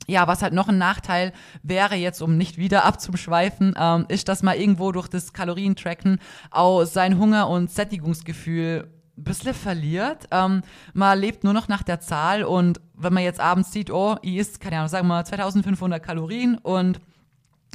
ja, 0.07 0.27
was 0.27 0.41
halt 0.41 0.53
noch 0.53 0.67
ein 0.67 0.77
Nachteil 0.77 1.33
wäre 1.61 1.95
jetzt, 1.95 2.21
um 2.21 2.37
nicht 2.37 2.57
wieder 2.57 2.85
abzuschweifen, 2.85 3.75
ähm, 3.77 4.05
ist, 4.07 4.27
dass 4.29 4.43
man 4.43 4.57
irgendwo 4.57 4.91
durch 4.91 5.07
das 5.07 5.33
Kalorientracken 5.33 6.19
auch 6.51 6.85
sein 6.85 7.17
Hunger- 7.17 7.49
und 7.49 7.71
Sättigungsgefühl 7.71 8.89
ein 9.17 9.23
bisschen 9.23 9.53
verliert. 9.53 10.27
Ähm, 10.31 10.61
man 10.93 11.19
lebt 11.19 11.43
nur 11.43 11.53
noch 11.53 11.67
nach 11.67 11.83
der 11.83 11.99
Zahl 11.99 12.43
und 12.43 12.81
wenn 12.95 13.13
man 13.13 13.23
jetzt 13.23 13.39
abends 13.39 13.71
sieht, 13.71 13.91
oh, 13.91 14.17
ich 14.21 14.35
isst, 14.35 14.59
keine 14.59 14.77
Ahnung, 14.77 14.89
sagen 14.89 15.07
wir 15.07 15.15
mal 15.15 15.25
2500 15.25 16.01
Kalorien 16.01 16.57
und 16.57 16.99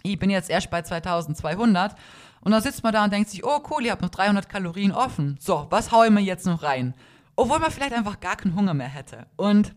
ich 0.03 0.19
bin 0.19 0.31
jetzt 0.31 0.51
erst 0.51 0.71
bei 0.71 0.83
2200 0.83 1.95
und 2.41 2.53
dann 2.53 2.63
sitzt 2.63 2.83
man 2.83 2.93
da 2.93 3.05
und 3.05 3.13
denkt 3.13 3.31
sich, 3.31 3.45
oh 3.45 3.63
cool, 3.71 3.85
ich 3.85 3.91
habe 3.91 4.03
noch 4.03 4.11
300 4.11 4.49
Kalorien 4.49 4.93
offen. 4.93 5.37
So, 5.41 5.67
was 5.71 5.93
haue 5.93 6.07
ich 6.07 6.13
mir 6.13 6.21
jetzt 6.21 6.47
noch 6.47 6.63
rein? 6.63 6.95
Obwohl 7.39 7.61
man 7.61 7.71
vielleicht 7.71 7.93
einfach 7.93 8.19
gar 8.19 8.35
keinen 8.35 8.57
Hunger 8.57 8.75
mehr 8.75 8.89
hätte. 8.89 9.27
Und 9.37 9.73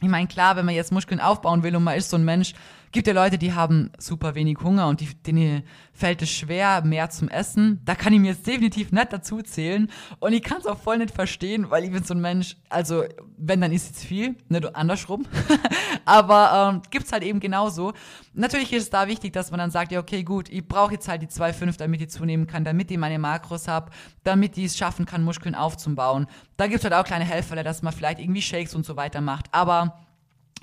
ich 0.00 0.08
meine, 0.08 0.26
klar, 0.26 0.56
wenn 0.56 0.64
man 0.64 0.74
jetzt 0.74 0.90
Muskeln 0.90 1.20
aufbauen 1.20 1.62
will 1.62 1.76
und 1.76 1.84
man 1.84 1.98
ist 1.98 2.08
so 2.08 2.16
ein 2.16 2.24
Mensch, 2.24 2.54
gibt 2.92 3.06
ja 3.06 3.12
Leute, 3.12 3.38
die 3.38 3.52
haben 3.52 3.90
super 3.98 4.34
wenig 4.34 4.58
Hunger 4.62 4.88
und 4.88 5.00
die, 5.00 5.14
denen 5.22 5.62
fällt 5.92 6.22
es 6.22 6.30
schwer, 6.30 6.82
mehr 6.84 7.10
zum 7.10 7.28
Essen. 7.28 7.80
Da 7.84 7.94
kann 7.94 8.12
ich 8.12 8.20
mir 8.20 8.32
jetzt 8.32 8.46
definitiv 8.46 8.92
nicht 8.92 9.12
dazu 9.12 9.42
zählen. 9.42 9.90
Und 10.20 10.32
ich 10.32 10.42
kann 10.42 10.58
es 10.58 10.66
auch 10.66 10.78
voll 10.78 10.98
nicht 10.98 11.14
verstehen, 11.14 11.70
weil 11.70 11.84
ich 11.84 11.90
bin 11.90 12.04
so 12.04 12.14
ein 12.14 12.20
Mensch, 12.20 12.56
also 12.68 13.04
wenn, 13.36 13.60
dann 13.60 13.72
ist 13.72 13.96
es 13.96 14.04
viel, 14.04 14.36
nicht 14.48 14.74
andersrum. 14.76 15.26
Aber 16.04 16.72
ähm, 16.72 16.82
gibt's 16.90 17.12
halt 17.12 17.22
eben 17.22 17.40
genauso. 17.40 17.92
Natürlich 18.32 18.72
ist 18.72 18.84
es 18.84 18.90
da 18.90 19.08
wichtig, 19.08 19.32
dass 19.32 19.50
man 19.50 19.58
dann 19.58 19.70
sagt, 19.70 19.92
ja, 19.92 20.00
okay, 20.00 20.22
gut, 20.22 20.48
ich 20.48 20.66
brauche 20.66 20.94
jetzt 20.94 21.08
halt 21.08 21.22
die 21.22 21.26
2,5, 21.26 21.78
damit 21.78 22.00
ich 22.00 22.10
zunehmen 22.10 22.46
kann, 22.46 22.64
damit 22.64 22.90
ich 22.90 22.98
meine 22.98 23.18
Makros 23.18 23.68
habe, 23.68 23.90
damit 24.24 24.56
ich 24.56 24.66
es 24.66 24.78
schaffen 24.78 25.06
kann, 25.06 25.24
Muskeln 25.24 25.54
aufzubauen. 25.54 26.26
Da 26.56 26.66
gibt's 26.66 26.84
halt 26.84 26.94
auch 26.94 27.04
kleine 27.04 27.24
Helfer, 27.24 27.62
dass 27.62 27.82
man 27.82 27.92
vielleicht 27.92 28.20
irgendwie 28.20 28.42
Shakes 28.42 28.74
und 28.74 28.86
so 28.86 28.96
weiter 28.96 29.20
macht. 29.20 29.46
Aber 29.52 30.07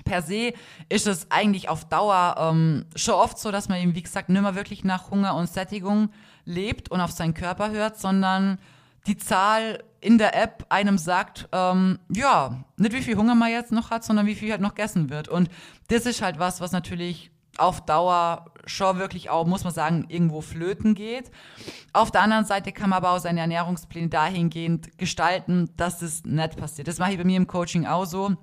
per 0.04 0.22
se 0.22 0.52
ist 0.88 1.06
es 1.06 1.30
eigentlich 1.30 1.68
auf 1.68 1.84
Dauer 1.84 2.36
ähm, 2.38 2.86
schon 2.94 3.14
oft 3.14 3.38
so, 3.38 3.50
dass 3.50 3.68
man 3.68 3.80
eben, 3.80 3.94
wie 3.94 4.02
gesagt, 4.02 4.28
nicht 4.28 4.40
mehr 4.42 4.54
wirklich 4.54 4.84
nach 4.84 5.10
Hunger 5.10 5.34
und 5.34 5.48
Sättigung 5.48 6.10
lebt 6.44 6.90
und 6.90 7.00
auf 7.00 7.12
seinen 7.12 7.34
Körper 7.34 7.70
hört, 7.70 7.98
sondern 7.98 8.58
die 9.06 9.16
Zahl 9.16 9.82
in 10.00 10.18
der 10.18 10.40
App 10.40 10.66
einem 10.68 10.98
sagt, 10.98 11.48
ähm, 11.52 11.98
ja, 12.08 12.64
nicht 12.76 12.92
wie 12.92 13.02
viel 13.02 13.16
Hunger 13.16 13.34
man 13.34 13.50
jetzt 13.50 13.72
noch 13.72 13.90
hat, 13.90 14.04
sondern 14.04 14.26
wie 14.26 14.34
viel 14.34 14.50
halt 14.50 14.60
noch 14.60 14.74
gegessen 14.74 15.10
wird. 15.10 15.28
Und 15.28 15.48
das 15.88 16.06
ist 16.06 16.22
halt 16.22 16.38
was, 16.38 16.60
was 16.60 16.72
natürlich 16.72 17.30
auf 17.58 17.84
Dauer 17.84 18.46
schon 18.66 18.98
wirklich 18.98 19.30
auch, 19.30 19.46
muss 19.46 19.64
man 19.64 19.72
sagen, 19.72 20.06
irgendwo 20.08 20.40
flöten 20.40 20.94
geht. 20.94 21.30
Auf 21.92 22.10
der 22.10 22.22
anderen 22.22 22.44
Seite 22.44 22.72
kann 22.72 22.90
man 22.90 22.98
aber 22.98 23.12
auch 23.12 23.18
seine 23.18 23.40
Ernährungspläne 23.40 24.08
dahingehend 24.08 24.98
gestalten, 24.98 25.70
dass 25.76 26.00
das 26.00 26.24
nicht 26.24 26.56
passiert. 26.56 26.88
Das 26.88 26.98
mache 26.98 27.12
ich 27.12 27.18
bei 27.18 27.24
mir 27.24 27.36
im 27.36 27.46
Coaching 27.46 27.86
auch 27.86 28.04
so. 28.04 28.36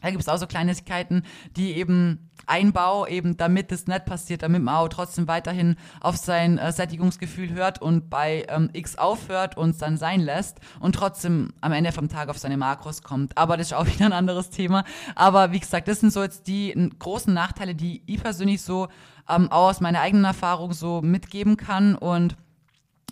Da 0.00 0.10
gibt 0.10 0.22
es 0.22 0.28
auch 0.28 0.36
so 0.36 0.46
Kleinigkeiten, 0.46 1.24
die 1.56 1.74
eben 1.74 2.30
Einbau, 2.46 3.06
eben 3.06 3.36
damit 3.36 3.72
es 3.72 3.86
nicht 3.86 4.04
passiert, 4.04 4.42
damit 4.42 4.62
man 4.62 4.76
auch 4.76 4.88
trotzdem 4.88 5.28
weiterhin 5.28 5.76
auf 6.00 6.16
sein 6.16 6.58
äh, 6.58 6.72
Sättigungsgefühl 6.72 7.50
hört 7.52 7.82
und 7.82 8.08
bei 8.08 8.46
ähm, 8.48 8.70
X 8.72 8.96
aufhört 8.96 9.56
und 9.56 9.70
es 9.70 9.78
dann 9.78 9.96
sein 9.96 10.20
lässt 10.20 10.58
und 10.80 10.94
trotzdem 10.94 11.52
am 11.60 11.72
Ende 11.72 11.92
vom 11.92 12.08
Tag 12.08 12.28
auf 12.28 12.38
seine 12.38 12.56
Makros 12.56 13.02
kommt. 13.02 13.36
Aber 13.36 13.56
das 13.56 13.68
ist 13.68 13.72
auch 13.74 13.86
wieder 13.92 14.06
ein 14.06 14.12
anderes 14.12 14.50
Thema. 14.50 14.84
Aber 15.14 15.52
wie 15.52 15.60
gesagt, 15.60 15.88
das 15.88 16.00
sind 16.00 16.12
so 16.12 16.22
jetzt 16.22 16.46
die 16.46 16.90
großen 16.98 17.32
Nachteile, 17.32 17.74
die 17.74 18.02
ich 18.06 18.22
persönlich 18.22 18.62
so 18.62 18.88
ähm, 19.28 19.50
auch 19.50 19.68
aus 19.68 19.80
meiner 19.80 20.00
eigenen 20.00 20.24
Erfahrung 20.24 20.72
so 20.72 21.02
mitgeben 21.02 21.56
kann. 21.56 21.94
Und 21.94 22.36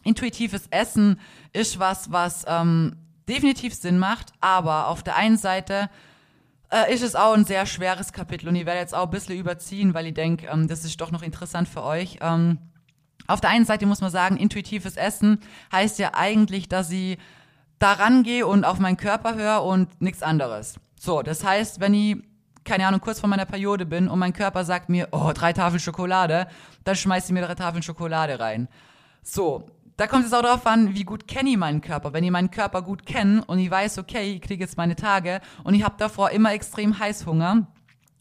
intuitives 0.05 0.68
Essen 0.70 1.20
ist 1.53 1.79
was, 1.79 2.12
was 2.12 2.44
ähm, 2.46 2.96
definitiv 3.29 3.75
Sinn 3.75 3.99
macht, 3.99 4.33
aber 4.40 4.88
auf 4.88 5.03
der 5.03 5.16
einen 5.16 5.37
Seite 5.37 5.90
äh, 6.70 6.92
ist 6.92 7.02
es 7.02 7.14
auch 7.14 7.35
ein 7.35 7.44
sehr 7.44 7.66
schweres 7.66 8.12
Kapitel 8.12 8.48
und 8.48 8.57
ich 8.57 8.66
werde 8.66 8.81
jetzt 8.81 8.94
auch 8.94 9.05
ein 9.05 9.11
bisschen 9.11 9.38
überziehen, 9.38 9.94
weil 9.94 10.07
ich 10.07 10.14
denke, 10.14 10.46
ähm, 10.46 10.68
das 10.68 10.85
ist 10.85 11.00
doch 11.00 11.11
noch 11.11 11.22
interessant 11.22 11.68
für 11.68 11.83
euch. 11.83 12.18
Ähm, 12.20 12.59
auf 13.26 13.40
der 13.40 13.50
einen 13.50 13.64
Seite 13.64 13.87
muss 13.87 14.00
man 14.00 14.11
sagen, 14.11 14.37
intuitives 14.37 14.96
Essen 14.96 15.40
heißt 15.72 15.98
ja 15.98 16.12
eigentlich, 16.14 16.68
dass 16.68 16.90
ich 16.90 17.18
da 17.79 17.92
rangehe 17.92 18.46
und 18.46 18.64
auf 18.64 18.79
meinen 18.79 18.96
Körper 18.96 19.35
höre 19.35 19.64
und 19.64 20.00
nichts 20.00 20.22
anderes. 20.22 20.76
So, 20.98 21.22
das 21.22 21.44
heißt, 21.44 21.81
wenn 21.81 21.94
ich 21.94 22.16
keine 22.66 22.87
Ahnung, 22.87 23.00
kurz 23.00 23.20
vor 23.20 23.29
meiner 23.29 23.46
Periode 23.46 23.87
bin 23.87 24.09
und 24.09 24.18
mein 24.18 24.33
Körper 24.33 24.64
sagt 24.64 24.88
mir, 24.88 25.09
oh, 25.12 25.31
drei 25.33 25.52
Tafeln 25.52 25.81
Schokolade, 25.81 26.48
dann 26.85 26.96
schmeiß 26.96 27.26
ich 27.26 27.33
mir 27.33 27.42
drei 27.46 27.55
Tafeln 27.55 27.83
Schokolade 27.83 28.40
rein. 28.40 28.68
So, 29.22 29.70
da 29.96 30.06
kommt 30.06 30.26
es 30.26 30.32
auch 30.32 30.42
darauf 30.42 30.66
an, 30.66 30.94
wie 30.94 31.04
gut 31.04 31.26
kenne 31.26 31.50
ich 31.50 31.56
meinen 31.56 31.80
Körper. 31.80 32.12
Wenn 32.12 32.24
ich 32.24 32.30
meinen 32.30 32.50
Körper 32.50 32.82
gut 32.82 33.06
kenne 33.06 33.44
und 33.46 33.59
ich 33.59 33.70
weiß, 33.70 33.98
okay, 33.98 34.35
ich 34.35 34.42
kriege 34.42 34.62
jetzt 34.62 34.76
meine 34.76 34.96
Tage 34.96 35.40
und 35.64 35.74
ich 35.74 35.85
habe 35.85 35.94
davor 35.98 36.30
immer 36.30 36.52
extrem 36.52 36.98
Heißhunger 36.98 37.66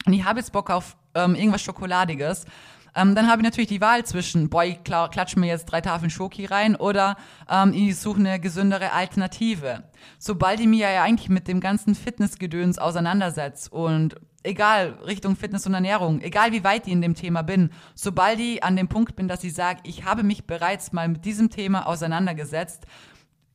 und 0.06 0.12
ich 0.12 0.24
habe 0.24 0.38
jetzt 0.38 0.52
Bock 0.52 0.70
auf 0.70 0.96
ähm, 1.14 1.34
irgendwas 1.34 1.62
Schokoladiges, 1.62 2.46
ähm, 2.94 3.14
dann 3.14 3.28
habe 3.28 3.42
ich 3.42 3.44
natürlich 3.44 3.68
die 3.68 3.82
Wahl 3.82 4.04
zwischen, 4.06 4.48
boah, 4.48 4.64
ich 4.64 4.82
klatsche 4.82 5.38
mir 5.38 5.48
jetzt 5.48 5.66
drei 5.66 5.82
Tafeln 5.82 6.10
Schoki 6.10 6.46
rein 6.46 6.76
oder 6.76 7.16
ähm, 7.48 7.74
ich 7.74 7.98
suche 8.00 8.20
eine 8.20 8.40
gesündere 8.40 8.92
Alternative. 8.92 9.84
Sobald 10.18 10.60
ich 10.60 10.66
mich 10.66 10.80
ja 10.80 11.02
eigentlich 11.02 11.28
mit 11.28 11.46
dem 11.46 11.60
ganzen 11.60 11.94
Fitnessgedöns 11.94 12.78
auseinandersetze 12.78 13.70
und 13.70 14.16
egal 14.46 14.98
Richtung 15.06 15.36
Fitness 15.36 15.66
und 15.66 15.74
Ernährung, 15.74 16.20
egal 16.20 16.52
wie 16.52 16.64
weit 16.64 16.86
ich 16.86 16.92
in 16.92 17.02
dem 17.02 17.14
Thema 17.14 17.42
bin, 17.42 17.70
sobald 17.94 18.40
ich 18.40 18.62
an 18.64 18.76
dem 18.76 18.88
Punkt 18.88 19.16
bin, 19.16 19.28
dass 19.28 19.44
ich 19.44 19.54
sage, 19.54 19.80
ich 19.84 20.04
habe 20.04 20.22
mich 20.22 20.46
bereits 20.46 20.92
mal 20.92 21.08
mit 21.08 21.24
diesem 21.24 21.50
Thema 21.50 21.86
auseinandergesetzt, 21.86 22.86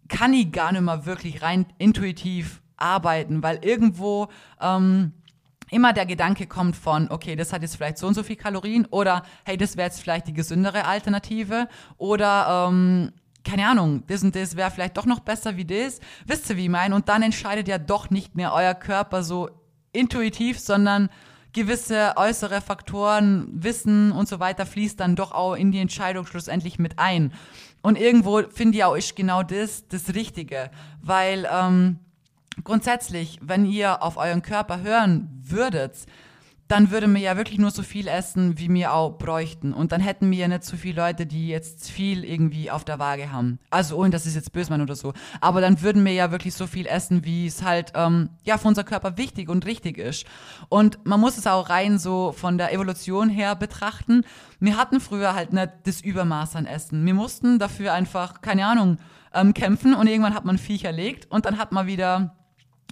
kann 0.08 0.34
ich 0.34 0.52
gar 0.52 0.72
nicht 0.72 0.82
mehr 0.82 1.06
wirklich 1.06 1.42
rein 1.42 1.66
intuitiv 1.78 2.62
arbeiten, 2.76 3.42
weil 3.42 3.60
irgendwo 3.64 4.28
ähm, 4.60 5.14
immer 5.70 5.94
der 5.94 6.06
Gedanke 6.06 6.48
kommt 6.48 6.76
von, 6.76 7.10
okay, 7.10 7.36
das 7.36 7.54
hat 7.54 7.62
jetzt 7.62 7.78
vielleicht 7.78 7.98
so 7.98 8.08
und 8.08 8.14
so 8.14 8.24
viel 8.24 8.36
Kalorien 8.36 8.86
oder 8.92 9.24
hey, 9.46 9.58
das 9.58 9.78
wäre 9.78 9.88
jetzt 9.88 10.02
vielleicht 10.02 10.28
die 10.28 10.34
gesündere 10.34 10.86
Alternative 10.86 11.68
oder 11.98 12.68
ähm, 12.70 13.14
keine 13.44 13.68
Ahnung, 13.68 14.04
das 14.08 14.24
und 14.24 14.36
das 14.36 14.56
wäre 14.56 14.70
vielleicht 14.70 14.98
doch 14.98 15.06
noch 15.06 15.22
besser 15.22 15.58
wie 15.58 15.66
das. 15.66 16.00
Wisst 16.26 16.50
ihr, 16.50 16.58
wie 16.58 16.64
ich 16.66 16.70
meine? 16.70 16.94
Und 16.94 17.10
dann 17.10 17.24
entscheidet 17.24 17.68
ja 17.68 17.80
doch 17.80 18.10
nicht 18.10 18.36
mehr 18.36 18.54
euer 18.54 18.76
Körper 18.76 19.24
so 19.24 19.50
intuitiv, 19.94 20.60
sondern 20.60 21.10
gewisse 21.54 22.14
äußere 22.16 22.62
Faktoren, 22.62 23.48
Wissen 23.52 24.12
und 24.12 24.28
so 24.28 24.40
weiter 24.40 24.66
fließt 24.66 25.00
dann 25.00 25.16
doch 25.16 25.32
auch 25.32 25.56
in 25.56 25.72
die 25.72 25.80
Entscheidung 25.80 26.26
schlussendlich 26.26 26.80
mit 26.80 26.98
ein. 26.98 27.34
Und 27.82 27.98
irgendwo 27.98 28.44
finde 28.44 28.78
ich 28.78 28.84
auch 28.84 28.96
ist 28.96 29.16
genau 29.16 29.44
das 29.44 29.88
das 29.88 30.14
Richtige, 30.14 30.70
weil 31.02 31.48
ähm, 31.52 32.00
grundsätzlich, 32.64 33.40
wenn 33.42 33.66
ihr 33.66 34.04
auf 34.04 34.18
euren 34.18 34.42
Körper 34.42 34.82
hören 34.82 35.30
würdet, 35.44 35.98
dann 36.72 36.90
würde 36.90 37.08
mir 37.08 37.20
ja 37.20 37.36
wirklich 37.36 37.60
nur 37.60 37.72
so 37.72 37.84
viel 37.84 38.08
essen, 38.08 38.58
wie 38.58 38.74
wir 38.74 38.94
auch 38.94 39.18
bräuchten. 39.18 39.74
Und 39.74 39.92
dann 39.92 40.00
hätten 40.00 40.32
wir 40.32 40.38
ja 40.38 40.48
nicht 40.48 40.64
so 40.64 40.78
viele 40.78 41.02
Leute, 41.02 41.26
die 41.26 41.50
jetzt 41.50 41.92
viel 41.92 42.24
irgendwie 42.24 42.72
auf 42.72 42.86
der 42.86 42.98
Waage 42.98 43.30
haben. 43.30 43.60
Also 43.70 43.98
ohne, 43.98 44.10
dass 44.10 44.26
es 44.26 44.36
jetzt 44.36 44.54
böse 44.54 44.74
oder 44.74 44.96
so. 44.96 45.12
Aber 45.42 45.60
dann 45.60 45.82
würden 45.82 46.06
wir 46.06 46.14
ja 46.14 46.32
wirklich 46.32 46.54
so 46.54 46.68
viel 46.68 46.88
essen, 46.88 47.26
wie 47.26 47.46
es 47.46 47.62
halt 47.62 47.92
ähm, 47.94 48.30
ja 48.44 48.58
für 48.58 48.70
unser 48.70 48.86
Körper 48.86 49.18
wichtig 49.18 49.50
und 49.50 49.66
richtig 49.66 49.98
ist. 49.98 50.26
Und 50.70 51.06
man 51.06 51.20
muss 51.20 51.38
es 51.38 51.46
auch 51.46 51.70
rein 51.70 52.00
so 52.00 52.32
von 52.32 52.58
der 52.58 52.72
Evolution 52.72 53.28
her 53.28 53.56
betrachten. 53.58 54.24
Wir 54.62 54.78
hatten 54.78 55.02
früher 55.02 55.36
halt 55.36 55.52
nicht 55.52 55.72
das 55.84 56.00
Übermaß 56.00 56.56
an 56.56 56.66
Essen. 56.66 57.06
Wir 57.06 57.14
mussten 57.14 57.60
dafür 57.60 57.92
einfach, 57.92 58.40
keine 58.40 58.66
Ahnung, 58.66 58.98
ähm, 59.34 59.54
kämpfen 59.54 59.94
und 59.94 60.08
irgendwann 60.08 60.36
hat 60.36 60.46
man 60.46 60.58
Viecher 60.58 60.94
legt 60.94 61.30
und 61.32 61.46
dann 61.46 61.58
hat 61.58 61.74
man 61.74 61.88
wieder 61.88 62.36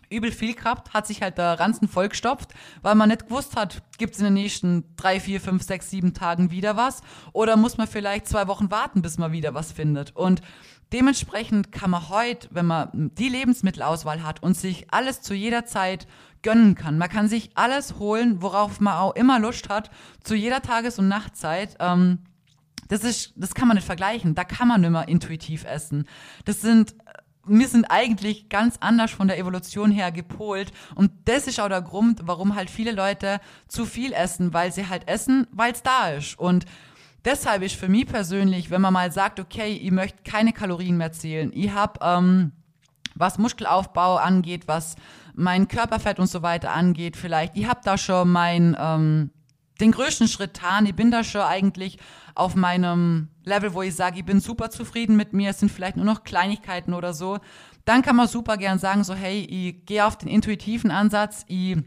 übel 0.09 0.31
viel 0.31 0.55
gehabt, 0.55 0.93
hat 0.93 1.07
sich 1.07 1.21
halt 1.21 1.37
der 1.37 1.59
Ranzen 1.59 1.87
vollgestopft, 1.87 2.53
weil 2.81 2.95
man 2.95 3.09
nicht 3.09 3.27
gewusst 3.27 3.55
hat, 3.55 3.81
gibt 3.97 4.13
es 4.13 4.19
in 4.19 4.25
den 4.25 4.33
nächsten 4.33 4.95
drei, 4.95 5.19
vier, 5.19 5.39
fünf, 5.39 5.63
sechs, 5.63 5.89
sieben 5.89 6.13
Tagen 6.13 6.51
wieder 6.51 6.77
was 6.77 7.01
oder 7.33 7.57
muss 7.57 7.77
man 7.77 7.87
vielleicht 7.87 8.27
zwei 8.27 8.47
Wochen 8.47 8.71
warten, 8.71 9.01
bis 9.01 9.17
man 9.17 9.31
wieder 9.31 9.53
was 9.53 9.71
findet. 9.71 10.15
Und 10.15 10.41
dementsprechend 10.91 11.71
kann 11.71 11.91
man 11.91 12.09
heute, 12.09 12.47
wenn 12.51 12.65
man 12.65 12.89
die 12.93 13.29
Lebensmittelauswahl 13.29 14.23
hat 14.23 14.41
und 14.41 14.55
sich 14.55 14.91
alles 14.91 15.21
zu 15.21 15.33
jeder 15.33 15.65
Zeit 15.65 16.07
gönnen 16.41 16.75
kann, 16.75 16.97
man 16.97 17.09
kann 17.09 17.27
sich 17.27 17.51
alles 17.55 17.99
holen, 17.99 18.41
worauf 18.41 18.79
man 18.79 18.93
auch 18.95 19.15
immer 19.15 19.39
Lust 19.39 19.69
hat, 19.69 19.91
zu 20.23 20.35
jeder 20.35 20.61
Tages- 20.61 20.97
und 20.97 21.07
Nachtzeit. 21.07 21.75
Ähm, 21.79 22.19
das 22.87 23.03
ist, 23.03 23.33
das 23.35 23.53
kann 23.53 23.67
man 23.67 23.75
nicht 23.75 23.85
vergleichen. 23.85 24.35
Da 24.35 24.43
kann 24.43 24.67
man 24.67 24.81
nicht 24.81 24.89
mehr 24.89 25.07
intuitiv 25.07 25.63
essen. 25.63 26.07
Das 26.45 26.61
sind 26.61 26.95
wir 27.49 27.67
sind 27.67 27.85
eigentlich 27.85 28.49
ganz 28.49 28.77
anders 28.79 29.11
von 29.11 29.27
der 29.27 29.37
Evolution 29.37 29.91
her 29.91 30.11
gepolt. 30.11 30.71
Und 30.95 31.11
das 31.25 31.47
ist 31.47 31.59
auch 31.59 31.69
der 31.69 31.81
Grund, 31.81 32.21
warum 32.23 32.55
halt 32.55 32.69
viele 32.69 32.91
Leute 32.91 33.39
zu 33.67 33.85
viel 33.85 34.13
essen, 34.13 34.53
weil 34.53 34.71
sie 34.71 34.87
halt 34.87 35.07
essen, 35.07 35.47
weil 35.51 35.73
es 35.73 35.83
da 35.83 36.09
ist. 36.09 36.37
Und 36.37 36.65
deshalb 37.25 37.63
ist 37.63 37.75
für 37.75 37.89
mich 37.89 38.05
persönlich, 38.05 38.69
wenn 38.69 38.81
man 38.81 38.93
mal 38.93 39.11
sagt, 39.11 39.39
okay, 39.39 39.73
ich 39.73 39.91
möchte 39.91 40.23
keine 40.23 40.53
Kalorien 40.53 40.97
mehr 40.97 41.11
zählen, 41.11 41.51
ich 41.53 41.71
habe, 41.71 41.99
ähm, 42.01 42.51
was 43.15 43.37
Muskelaufbau 43.37 44.17
angeht, 44.17 44.67
was 44.67 44.95
mein 45.33 45.67
Körperfett 45.67 46.19
und 46.19 46.27
so 46.27 46.41
weiter 46.41 46.71
angeht, 46.71 47.17
vielleicht, 47.17 47.57
ich 47.57 47.67
habe 47.67 47.81
da 47.83 47.97
schon 47.97 48.29
mein, 48.31 48.77
ähm, 48.79 49.31
den 49.79 49.91
größten 49.91 50.27
Schritt 50.27 50.53
getan, 50.53 50.85
ich 50.85 50.95
bin 50.95 51.11
da 51.11 51.23
schon 51.23 51.41
eigentlich 51.41 51.97
auf 52.35 52.55
meinem 52.55 53.29
Level, 53.43 53.73
wo 53.73 53.81
ich 53.81 53.95
sage, 53.95 54.19
ich 54.19 54.25
bin 54.25 54.39
super 54.39 54.69
zufrieden 54.69 55.15
mit 55.15 55.33
mir, 55.33 55.49
es 55.49 55.59
sind 55.59 55.71
vielleicht 55.71 55.97
nur 55.97 56.05
noch 56.05 56.23
Kleinigkeiten 56.23 56.93
oder 56.93 57.13
so, 57.13 57.39
dann 57.85 58.01
kann 58.01 58.15
man 58.15 58.27
super 58.27 58.57
gern 58.57 58.79
sagen, 58.79 59.03
so 59.03 59.13
hey, 59.13 59.41
ich 59.41 59.85
gehe 59.85 60.05
auf 60.05 60.17
den 60.17 60.29
intuitiven 60.29 60.91
Ansatz, 60.91 61.45
ich 61.47 61.77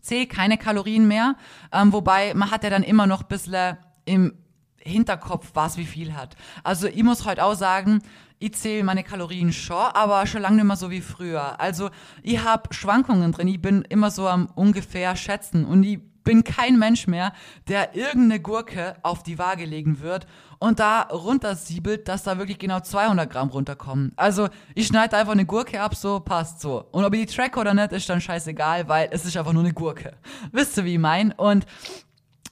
zähle 0.00 0.26
keine 0.26 0.56
Kalorien 0.56 1.08
mehr, 1.08 1.36
ähm, 1.72 1.92
wobei 1.92 2.34
man 2.34 2.50
hat 2.50 2.64
ja 2.64 2.70
dann 2.70 2.82
immer 2.82 3.06
noch 3.06 3.22
ein 3.22 3.28
bisschen 3.28 3.76
im 4.04 4.34
Hinterkopf, 4.78 5.50
was 5.54 5.76
wie 5.76 5.84
viel 5.84 6.14
hat. 6.14 6.36
Also 6.62 6.86
ich 6.86 7.02
muss 7.02 7.24
heute 7.24 7.44
auch 7.44 7.54
sagen, 7.54 8.02
ich 8.38 8.54
zähle 8.54 8.84
meine 8.84 9.02
Kalorien 9.02 9.52
schon, 9.52 9.76
aber 9.76 10.26
schon 10.26 10.42
lange 10.42 10.56
nicht 10.56 10.64
mehr 10.66 10.76
so 10.76 10.90
wie 10.90 11.00
früher. 11.00 11.58
Also 11.60 11.90
ich 12.22 12.44
habe 12.44 12.72
Schwankungen 12.72 13.32
drin, 13.32 13.48
ich 13.48 13.60
bin 13.60 13.82
immer 13.82 14.10
so 14.10 14.28
am 14.28 14.46
ungefähr 14.54 15.16
schätzen. 15.16 15.64
Und 15.64 15.82
ich 15.82 16.00
bin 16.26 16.44
kein 16.44 16.78
Mensch 16.78 17.06
mehr, 17.06 17.32
der 17.68 17.94
irgendeine 17.94 18.40
Gurke 18.40 18.96
auf 19.02 19.22
die 19.22 19.38
Waage 19.38 19.64
legen 19.64 20.00
wird 20.00 20.26
und 20.58 20.80
da 20.80 21.02
runtersiebelt, 21.02 22.08
dass 22.08 22.24
da 22.24 22.36
wirklich 22.36 22.58
genau 22.58 22.80
200 22.80 23.30
Gramm 23.30 23.48
runterkommen. 23.48 24.12
Also 24.16 24.48
ich 24.74 24.88
schneide 24.88 25.16
einfach 25.16 25.32
eine 25.32 25.46
Gurke 25.46 25.80
ab, 25.80 25.94
so 25.94 26.20
passt 26.20 26.60
so. 26.60 26.84
Und 26.90 27.04
ob 27.04 27.14
ich 27.14 27.26
die 27.26 27.34
track 27.34 27.56
oder 27.56 27.72
nicht, 27.72 27.92
ist 27.92 28.08
dann 28.08 28.20
scheißegal, 28.20 28.88
weil 28.88 29.08
es 29.12 29.24
ist 29.24 29.36
einfach 29.36 29.52
nur 29.52 29.62
eine 29.62 29.72
Gurke. 29.72 30.14
Wisst 30.52 30.76
ihr, 30.76 30.84
wie 30.84 30.94
ich 30.94 30.98
mein? 30.98 31.30
Und 31.30 31.64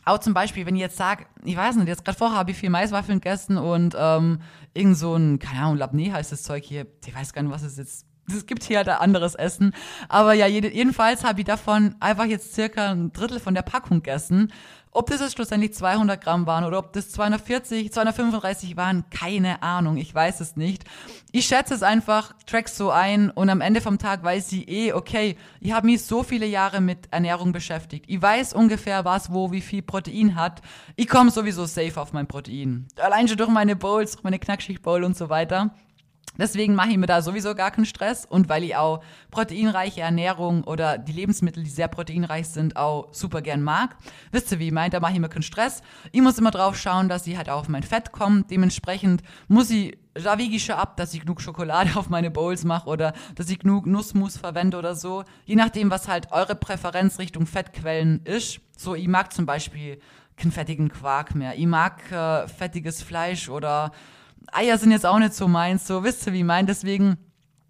auch 0.05 0.19
zum 0.19 0.35
Beispiel, 0.35 0.65
wenn 0.67 0.77
ich 0.77 0.83
jetzt 0.83 0.97
sage, 0.97 1.27
ich 1.45 1.57
weiß 1.57 1.75
nicht, 1.77 1.89
jetzt 1.89 2.05
gerade 2.05 2.17
vorher 2.17 2.39
habe 2.39 2.53
ich 2.53 2.57
viel 2.57 2.71
Maiswaffeln 2.71 3.21
gegessen 3.21 3.59
und 3.59 3.97
ähm, 3.99 4.41
irgend 4.73 4.99
so 4.99 5.17
ein, 5.17 5.41
keine 5.41 5.65
Ahnung, 5.65 5.79
Labné 5.79 6.13
heißt 6.13 6.31
das 6.31 6.45
Zeug 6.45 6.63
hier, 6.65 6.87
ich 7.05 7.15
weiß 7.15 7.33
gar 7.33 7.43
nicht, 7.43 7.53
was 7.53 7.63
es 7.63 7.77
jetzt 7.77 8.07
es 8.29 8.47
gibt 8.47 8.65
hier 8.65 8.79
halt 8.79 8.89
anderes 8.89 9.35
Essen. 9.35 9.75
Aber 10.09 10.33
ja, 10.35 10.47
jedenfalls 10.47 11.25
habe 11.25 11.41
ich 11.41 11.47
davon 11.47 11.95
einfach 12.01 12.25
jetzt 12.25 12.55
circa 12.55 12.91
ein 12.91 13.13
Drittel 13.13 13.41
von 13.41 13.55
der 13.55 13.63
Packung 13.63 14.03
gegessen. 14.03 14.53
Ob 14.97 15.11
das 15.11 15.21
jetzt 15.21 15.35
schlussendlich 15.35 15.75
200 15.75 16.23
Gramm 16.23 16.47
waren 16.47 16.63
oder 16.63 16.79
ob 16.79 16.93
das 16.93 17.11
240, 17.11 17.93
235 17.93 18.77
waren, 18.77 19.05
keine 19.11 19.61
Ahnung. 19.61 19.97
Ich 19.97 20.15
weiß 20.15 20.41
es 20.41 20.55
nicht. 20.55 20.85
Ich 21.33 21.47
schätze 21.47 21.75
es 21.75 21.83
einfach, 21.83 22.33
track's 22.47 22.77
so 22.77 22.93
ein 22.93 23.31
und 23.31 23.51
am 23.51 23.61
Ende 23.61 23.81
vom 23.81 23.99
Tag 23.99 24.23
weiß 24.23 24.53
ich 24.53 24.69
eh, 24.69 24.93
okay, 24.93 25.37
ich 25.59 25.73
habe 25.73 25.89
mich 25.89 26.05
so 26.05 26.23
viele 26.23 26.47
Jahre 26.47 26.81
mit 26.81 27.09
Ernährung 27.11 27.51
beschäftigt. 27.51 28.05
Ich 28.07 28.23
weiß 28.23 28.53
ungefähr, 28.53 29.05
was 29.05 29.33
wo 29.33 29.51
wie 29.51 29.63
viel 29.63 29.83
Protein 29.83 30.37
hat. 30.37 30.63
Ich 30.95 31.09
komme 31.09 31.33
sowieso 31.33 31.67
safe 31.67 32.01
auf 32.01 32.13
mein 32.13 32.29
Protein. 32.29 32.87
Allein 32.97 33.27
schon 33.27 33.37
durch 33.37 33.51
meine 33.51 33.75
Bowls, 33.75 34.13
durch 34.13 34.23
meine 34.23 34.39
Knackschicht-Bowl 34.39 35.03
und 35.03 35.17
so 35.17 35.29
weiter. 35.29 35.75
Deswegen 36.39 36.75
mache 36.75 36.91
ich 36.91 36.97
mir 36.97 37.07
da 37.07 37.23
sowieso 37.23 37.55
gar 37.55 37.71
keinen 37.71 37.87
Stress 37.87 38.25
und 38.25 38.49
weil 38.49 38.65
ich 38.65 38.77
auch 38.77 39.03
proteinreiche 39.31 40.01
Ernährung 40.01 40.65
oder 40.65 40.99
die 40.99 41.13
Lebensmittel, 41.13 41.63
die 41.63 41.71
sehr 41.71 41.89
proteinreich 41.89 42.49
sind, 42.49 42.77
auch 42.77 43.09
super 43.13 43.43
gern 43.43 43.63
mag. 43.63 43.97
Wisst 44.33 44.51
ihr, 44.53 44.59
wie 44.59 44.67
ich 44.67 44.73
meint, 44.73 44.95
da 44.95 45.01
mache 45.01 45.13
ich 45.13 45.21
mir 45.21 45.29
keinen 45.29 45.43
Stress. 45.43 45.83
Ich 46.13 46.21
muss 46.21 46.39
immer 46.39 46.51
drauf 46.51 46.77
schauen, 46.77 47.09
dass 47.09 47.27
ich 47.27 47.37
halt 47.37 47.49
auch 47.49 47.61
auf 47.61 47.69
mein 47.69 47.83
Fett 47.83 48.13
komme. 48.13 48.45
Dementsprechend 48.51 49.23
muss 49.49 49.71
ich, 49.71 49.97
da 50.15 50.39
wiege 50.39 50.57
ich 50.57 50.65
schon 50.65 50.77
ab, 50.77 50.97
dass 50.97 51.15
ich 51.15 51.21
genug 51.21 51.41
Schokolade 51.41 51.91
auf 51.95 52.09
meine 52.09 52.31
Bowls 52.31 52.65
mache 52.65 52.89
oder 52.89 53.13
dass 53.37 53.49
ich 53.51 53.61
genug 53.61 53.87
Nussmus 53.87 54.37
verwende 54.37 54.77
oder 54.77 54.95
so. 54.97 55.25
Je 55.45 55.57
nachdem, 55.57 55.91
was 55.91 56.09
halt 56.09 56.33
eure 56.33 56.57
Präferenz 56.57 57.19
Richtung 57.19 57.47
Fettquellen 57.47 58.21
ist. 58.25 58.61
So, 58.77 58.95
ich 58.95 59.07
mag 59.07 59.33
zum 59.33 59.47
Beispiel 59.47 60.01
keinen 60.37 60.53
fettigen 60.53 60.89
Quark 60.89 61.35
mehr. 61.35 61.57
Ich 61.57 61.67
mag 61.67 62.11
äh, 62.11 62.49
fettiges 62.49 63.03
Fleisch 63.03 63.49
oder 63.49 63.93
Eier 64.53 64.79
sind 64.79 64.91
jetzt 64.91 65.07
auch 65.07 65.19
nicht 65.19 65.35
so 65.35 65.49
meins, 65.49 65.87
so 65.87 66.05
wisst 66.05 66.27
ihr, 66.27 66.33
wie 66.33 66.45
mein. 66.45 66.67
Deswegen, 66.67 67.17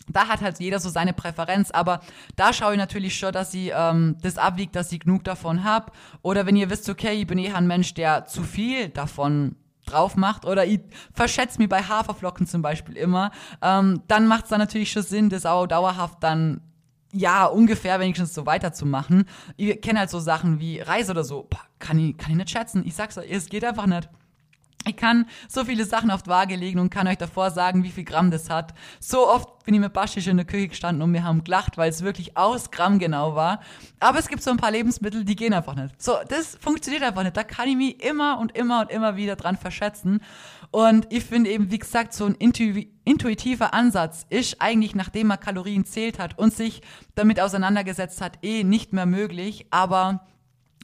da 0.09 0.29
hat 0.29 0.41
halt 0.41 0.61
jeder 0.61 0.81
so 0.81 0.89
seine 0.89 1.13
Präferenz, 1.13 1.71
aber 1.71 2.01
da 2.37 2.53
schaue 2.53 2.73
ich 2.73 2.79
natürlich 2.79 3.17
schon, 3.17 3.33
dass 3.33 3.55
ich 3.55 3.73
ähm, 3.75 4.17
das 4.23 4.39
abwiegt, 4.39 4.77
dass 4.77 4.93
ich 4.93 5.01
genug 5.01 5.25
davon 5.25 5.65
habe. 5.65 5.93
Oder 6.23 6.47
wenn 6.47 6.57
ihr 6.57 6.71
wisst, 6.71 6.89
okay, 6.89 7.15
ich 7.15 7.27
bin 7.27 7.39
eher 7.39 7.57
ein 7.57 7.67
Mensch, 7.67 7.95
der 7.95 8.27
zu 8.27 8.43
viel 8.43 8.89
davon 8.89 9.57
drauf 9.87 10.17
macht 10.17 10.47
oder 10.47 10.65
ich 10.65 10.81
verschätze 11.13 11.59
mich 11.59 11.69
bei 11.69 11.83
Haferflocken 11.83 12.47
zum 12.47 12.63
Beispiel 12.63 12.97
immer, 12.97 13.31
ähm, 13.61 14.03
dann 14.09 14.27
macht 14.27 14.45
es 14.45 14.51
dann 14.51 14.59
natürlich 14.59 14.91
schon 14.91 15.03
Sinn, 15.03 15.29
das 15.29 15.45
auch 15.45 15.67
dauerhaft 15.67 16.23
dann 16.23 16.63
ja, 17.13 17.47
ungefähr 17.47 18.01
wenigstens 18.01 18.35
so 18.35 18.45
weiterzumachen. 18.45 19.27
Ich 19.57 19.81
kenne 19.81 20.01
halt 20.01 20.11
so 20.11 20.19
Sachen 20.19 20.59
wie 20.59 20.81
Reis 20.81 21.11
oder 21.11 21.23
so, 21.23 21.47
Boah, 21.49 21.61
kann 21.79 21.99
ich, 21.99 22.17
kann 22.17 22.33
ich 22.33 22.37
nicht 22.39 22.51
schätzen. 22.51 22.85
Ich 22.85 22.95
sag's 22.95 23.17
euch, 23.17 23.31
es 23.31 23.47
geht 23.47 23.65
einfach 23.65 23.87
nicht. 23.87 24.09
Ich 24.87 24.97
kann 24.97 25.27
so 25.49 25.65
viele 25.65 25.85
Sachen 25.85 26.11
auf 26.11 26.23
die 26.23 26.31
Waage 26.31 26.57
legen 26.57 26.79
und 26.79 26.91
kann 26.91 27.09
euch 27.09 27.17
davor 27.17 27.51
sagen, 27.51 27.85
wie 27.85 27.91
viel 27.91 28.05
Gramm 28.05 28.31
das 28.31 28.51
hat. 28.51 28.75
So 29.01 29.29
oft 29.29 29.65
bin 29.65 29.75
ich 29.75 29.81
mit 29.81 29.95
Baschisch 29.95 30.27
in 30.27 30.37
der 30.37 30.45
Küche 30.45 30.69
gestanden 30.69 31.03
und 31.03 31.13
wir 31.15 31.25
haben 31.25 31.43
gelacht, 31.43 31.79
weil 31.79 31.89
es 31.89 32.03
wirklich 32.03 32.37
aus 32.37 32.71
Gramm 32.71 32.99
genau 32.99 33.35
war. 33.35 33.61
Aber 33.99 34.19
es 34.19 34.29
gibt 34.29 34.43
so 34.43 34.51
ein 34.51 34.59
paar 34.59 34.71
Lebensmittel, 34.71 35.25
die 35.25 35.37
gehen 35.37 35.55
einfach 35.55 35.75
nicht. 35.75 36.01
So, 36.03 36.17
das 36.29 36.59
funktioniert 36.61 37.03
einfach 37.03 37.23
nicht. 37.23 37.37
Da 37.37 37.45
kann 37.45 37.69
ich 37.69 37.77
mich 37.77 38.05
immer 38.05 38.39
und 38.39 38.57
immer 38.57 38.83
und 38.83 38.91
immer 38.91 39.17
wieder 39.17 39.37
dran 39.37 39.57
verschätzen. 39.57 40.21
Und 40.71 41.07
ich 41.11 41.25
finde 41.25 41.51
eben, 41.51 41.71
wie 41.71 41.79
gesagt, 41.79 42.13
so 42.13 42.27
ein 42.27 42.35
intuitiver 42.35 43.73
Ansatz 43.73 44.27
ist 44.29 44.61
eigentlich, 44.61 44.95
nachdem 44.95 45.29
man 45.29 45.41
Kalorien 45.41 45.87
zählt 45.87 46.19
hat 46.19 46.39
und 46.39 46.53
sich 46.53 46.83
damit 47.15 47.41
auseinandergesetzt 47.41 48.21
hat, 48.21 48.39
eh 48.43 48.65
nicht 48.65 48.93
mehr 48.93 49.07
möglich. 49.07 49.67
Aber 49.71 50.27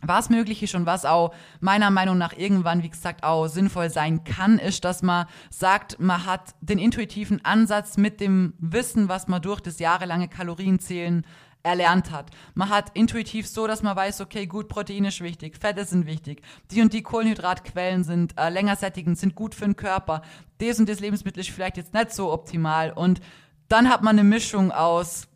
was 0.02 0.30
möglich 0.30 0.62
ist 0.62 0.74
und 0.74 0.86
was 0.86 1.04
auch 1.04 1.34
meiner 1.60 1.90
Meinung 1.90 2.18
nach 2.18 2.32
irgendwann, 2.32 2.82
wie 2.82 2.90
gesagt, 2.90 3.24
auch 3.24 3.46
sinnvoll 3.46 3.90
sein 3.90 4.24
kann, 4.24 4.58
ist, 4.58 4.84
dass 4.84 5.02
man 5.02 5.26
sagt, 5.50 6.00
man 6.00 6.26
hat 6.26 6.54
den 6.60 6.78
intuitiven 6.78 7.44
Ansatz 7.44 7.96
mit 7.96 8.20
dem 8.20 8.54
Wissen, 8.58 9.08
was 9.08 9.28
man 9.28 9.42
durch 9.42 9.60
das 9.60 9.78
jahrelange 9.78 10.28
Kalorienzählen 10.28 11.26
erlernt 11.62 12.10
hat. 12.10 12.30
Man 12.54 12.70
hat 12.70 12.90
intuitiv 12.94 13.46
so, 13.46 13.66
dass 13.66 13.82
man 13.82 13.96
weiß, 13.96 14.22
okay, 14.22 14.46
gut, 14.46 14.68
Proteine 14.68 15.08
ist 15.08 15.20
wichtig, 15.20 15.56
Fette 15.58 15.84
sind 15.84 16.06
wichtig, 16.06 16.42
die 16.70 16.80
und 16.80 16.92
die 16.92 17.02
Kohlenhydratquellen 17.02 18.04
sind 18.04 18.38
äh, 18.38 18.48
länger 18.48 18.76
sättigend, 18.76 19.18
sind 19.18 19.34
gut 19.34 19.54
für 19.54 19.66
den 19.66 19.76
Körper, 19.76 20.22
das 20.58 20.78
und 20.78 20.88
das 20.88 21.00
Lebensmittel 21.00 21.40
ist 21.40 21.50
vielleicht 21.50 21.76
jetzt 21.76 21.92
nicht 21.92 22.12
so 22.12 22.32
optimal 22.32 22.92
und 22.92 23.20
dann 23.68 23.88
hat 23.88 24.02
man 24.02 24.18
eine 24.18 24.26
Mischung 24.26 24.72
aus 24.72 25.28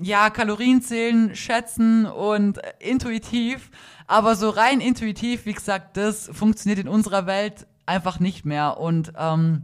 ja, 0.00 0.30
Kalorien 0.30 0.80
zählen, 0.80 1.34
schätzen 1.36 2.06
und 2.06 2.58
intuitiv. 2.78 3.70
Aber 4.12 4.36
so 4.36 4.50
rein 4.50 4.82
intuitiv, 4.82 5.46
wie 5.46 5.54
gesagt, 5.54 5.96
das 5.96 6.28
funktioniert 6.34 6.78
in 6.78 6.86
unserer 6.86 7.24
Welt 7.24 7.66
einfach 7.86 8.20
nicht 8.20 8.44
mehr. 8.44 8.76
Und 8.78 9.14
ähm, 9.16 9.62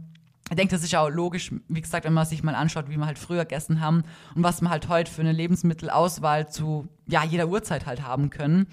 ich 0.49 0.55
denke, 0.55 0.73
das 0.73 0.83
ist 0.83 0.95
auch 0.95 1.07
logisch, 1.07 1.51
wie 1.67 1.81
gesagt, 1.81 2.03
wenn 2.03 2.13
man 2.13 2.25
sich 2.25 2.41
mal 2.41 2.55
anschaut, 2.55 2.89
wie 2.89 2.97
wir 2.97 3.05
halt 3.05 3.19
früher 3.19 3.45
gegessen 3.45 3.79
haben 3.79 4.03
und 4.33 4.41
was 4.41 4.61
wir 4.61 4.71
halt 4.71 4.89
heute 4.89 5.11
für 5.11 5.21
eine 5.21 5.33
Lebensmittelauswahl 5.33 6.49
zu 6.49 6.87
ja, 7.05 7.23
jeder 7.23 7.47
Uhrzeit 7.47 7.85
halt 7.85 8.01
haben 8.01 8.31
können. 8.31 8.65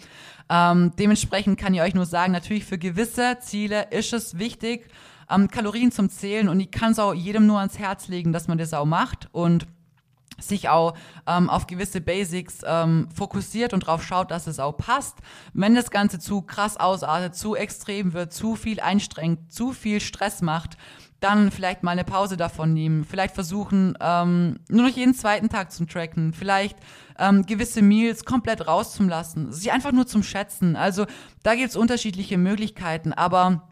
Ähm, 0.49 0.93
dementsprechend 0.99 1.61
kann 1.61 1.75
ich 1.75 1.83
euch 1.83 1.95
nur 1.95 2.07
sagen, 2.07 2.33
natürlich 2.33 2.65
für 2.65 2.79
gewisse 2.79 3.37
Ziele 3.41 3.89
ist 3.91 4.15
es 4.15 4.39
wichtig, 4.39 4.89
ähm, 5.29 5.49
Kalorien 5.49 5.93
zum 5.93 6.09
Zählen 6.09 6.49
und 6.49 6.59
ich 6.59 6.71
kann 6.71 6.93
es 6.93 6.99
auch 6.99 7.13
jedem 7.13 7.47
nur 7.47 7.59
ans 7.59 7.79
Herz 7.79 8.09
legen, 8.09 8.33
dass 8.33 8.49
man 8.49 8.57
das 8.57 8.73
auch 8.73 8.87
macht 8.87 9.29
und 9.33 9.67
sich 10.39 10.69
auch 10.69 10.95
ähm, 11.27 11.49
auf 11.51 11.67
gewisse 11.67 12.01
Basics 12.01 12.61
ähm, 12.65 13.09
fokussiert 13.15 13.73
und 13.73 13.81
drauf 13.81 14.03
schaut, 14.03 14.31
dass 14.31 14.47
es 14.47 14.59
auch 14.59 14.77
passt. 14.77 15.19
Wenn 15.53 15.75
das 15.75 15.91
Ganze 15.91 16.19
zu 16.19 16.43
krass 16.43 16.77
ausartet, 16.77 17.35
zu 17.35 17.55
extrem 17.55 18.13
wird, 18.13 18.33
zu 18.33 18.57
viel 18.57 18.81
einstrengt, 18.81 19.53
zu 19.53 19.73
viel 19.73 20.01
Stress 20.01 20.43
macht, 20.43 20.77
dann 21.21 21.51
vielleicht 21.51 21.83
mal 21.83 21.93
eine 21.93 22.05
Pause 22.05 22.37
davon 22.37 22.75
nehmen, 22.75 23.05
vielleicht 23.05 23.35
versuchen, 23.35 23.97
ähm, 24.01 24.61
nur 24.69 24.89
noch 24.89 24.95
jeden 24.95 25.15
zweiten 25.15 25.49
Tag 25.49 25.73
zum 25.73 25.89
Tracken, 25.89 26.33
vielleicht 26.33 26.77
ähm, 27.19 27.47
gewisse 27.47 27.83
Meals 27.83 28.25
komplett 28.25 28.67
rauszulassen, 28.67 29.53
sie 29.53 29.71
einfach 29.71 29.93
nur 29.93 30.07
zum 30.07 30.23
Schätzen. 30.23 30.77
Also 30.77 31.07
da 31.43 31.55
gibt 31.55 31.71
es 31.71 31.77
unterschiedliche 31.77 32.37
Möglichkeiten, 32.37 33.13
aber 33.13 33.63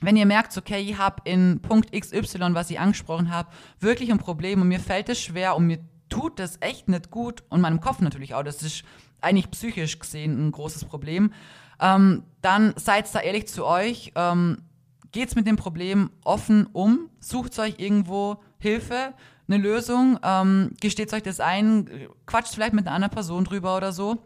wenn 0.00 0.16
ihr 0.16 0.26
merkt, 0.26 0.56
okay, 0.56 0.80
ich 0.80 0.98
habe 0.98 1.22
in 1.24 1.60
Punkt 1.62 1.92
XY, 1.92 2.54
was 2.54 2.70
ich 2.70 2.78
angesprochen 2.78 3.30
habe, 3.30 3.48
wirklich 3.80 4.10
ein 4.10 4.18
Problem 4.18 4.60
und 4.60 4.68
mir 4.68 4.80
fällt 4.80 5.08
es 5.08 5.20
schwer 5.20 5.56
und 5.56 5.66
mir 5.66 5.78
tut 6.14 6.38
das 6.38 6.58
echt 6.60 6.88
nicht 6.88 7.10
gut 7.10 7.42
und 7.48 7.60
meinem 7.60 7.80
Kopf 7.80 8.00
natürlich 8.00 8.34
auch, 8.34 8.42
das 8.42 8.62
ist 8.62 8.84
eigentlich 9.20 9.50
psychisch 9.50 9.98
gesehen 9.98 10.46
ein 10.46 10.52
großes 10.52 10.84
Problem, 10.84 11.32
ähm, 11.80 12.22
dann 12.40 12.72
seid 12.76 13.12
da 13.14 13.20
ehrlich 13.20 13.48
zu 13.48 13.66
euch, 13.66 14.12
ähm, 14.14 14.62
geht's 15.10 15.34
mit 15.34 15.46
dem 15.46 15.56
Problem 15.56 16.10
offen 16.24 16.66
um, 16.72 17.10
sucht 17.20 17.58
euch 17.58 17.74
irgendwo 17.78 18.36
Hilfe, 18.58 19.14
eine 19.48 19.58
Lösung, 19.58 20.18
ähm, 20.22 20.70
gesteht 20.80 21.12
euch 21.12 21.22
das 21.22 21.40
ein, 21.40 21.90
quatscht 22.26 22.54
vielleicht 22.54 22.74
mit 22.74 22.86
einer 22.86 22.94
anderen 22.94 23.12
Person 23.12 23.44
drüber 23.44 23.76
oder 23.76 23.92
so 23.92 24.22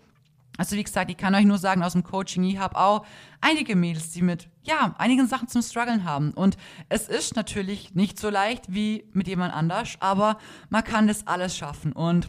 also 0.58 0.76
wie 0.76 0.82
gesagt, 0.82 1.10
ich 1.10 1.16
kann 1.16 1.34
euch 1.34 1.44
nur 1.44 1.56
sagen 1.56 1.82
aus 1.82 1.92
dem 1.92 2.02
Coaching, 2.02 2.42
ich 2.44 2.58
habe 2.58 2.76
auch 2.76 3.06
einige 3.40 3.76
Mädels, 3.76 4.10
die 4.10 4.22
mit 4.22 4.48
ja, 4.64 4.94
einigen 4.98 5.26
Sachen 5.28 5.48
zum 5.48 5.62
Struggeln 5.62 6.04
haben. 6.04 6.32
Und 6.32 6.58
es 6.88 7.08
ist 7.08 7.36
natürlich 7.36 7.94
nicht 7.94 8.18
so 8.18 8.28
leicht 8.28 8.74
wie 8.74 9.04
mit 9.12 9.28
jemand 9.28 9.54
anders, 9.54 9.96
aber 10.00 10.36
man 10.68 10.84
kann 10.84 11.06
das 11.06 11.26
alles 11.26 11.56
schaffen. 11.56 11.92
Und 11.92 12.28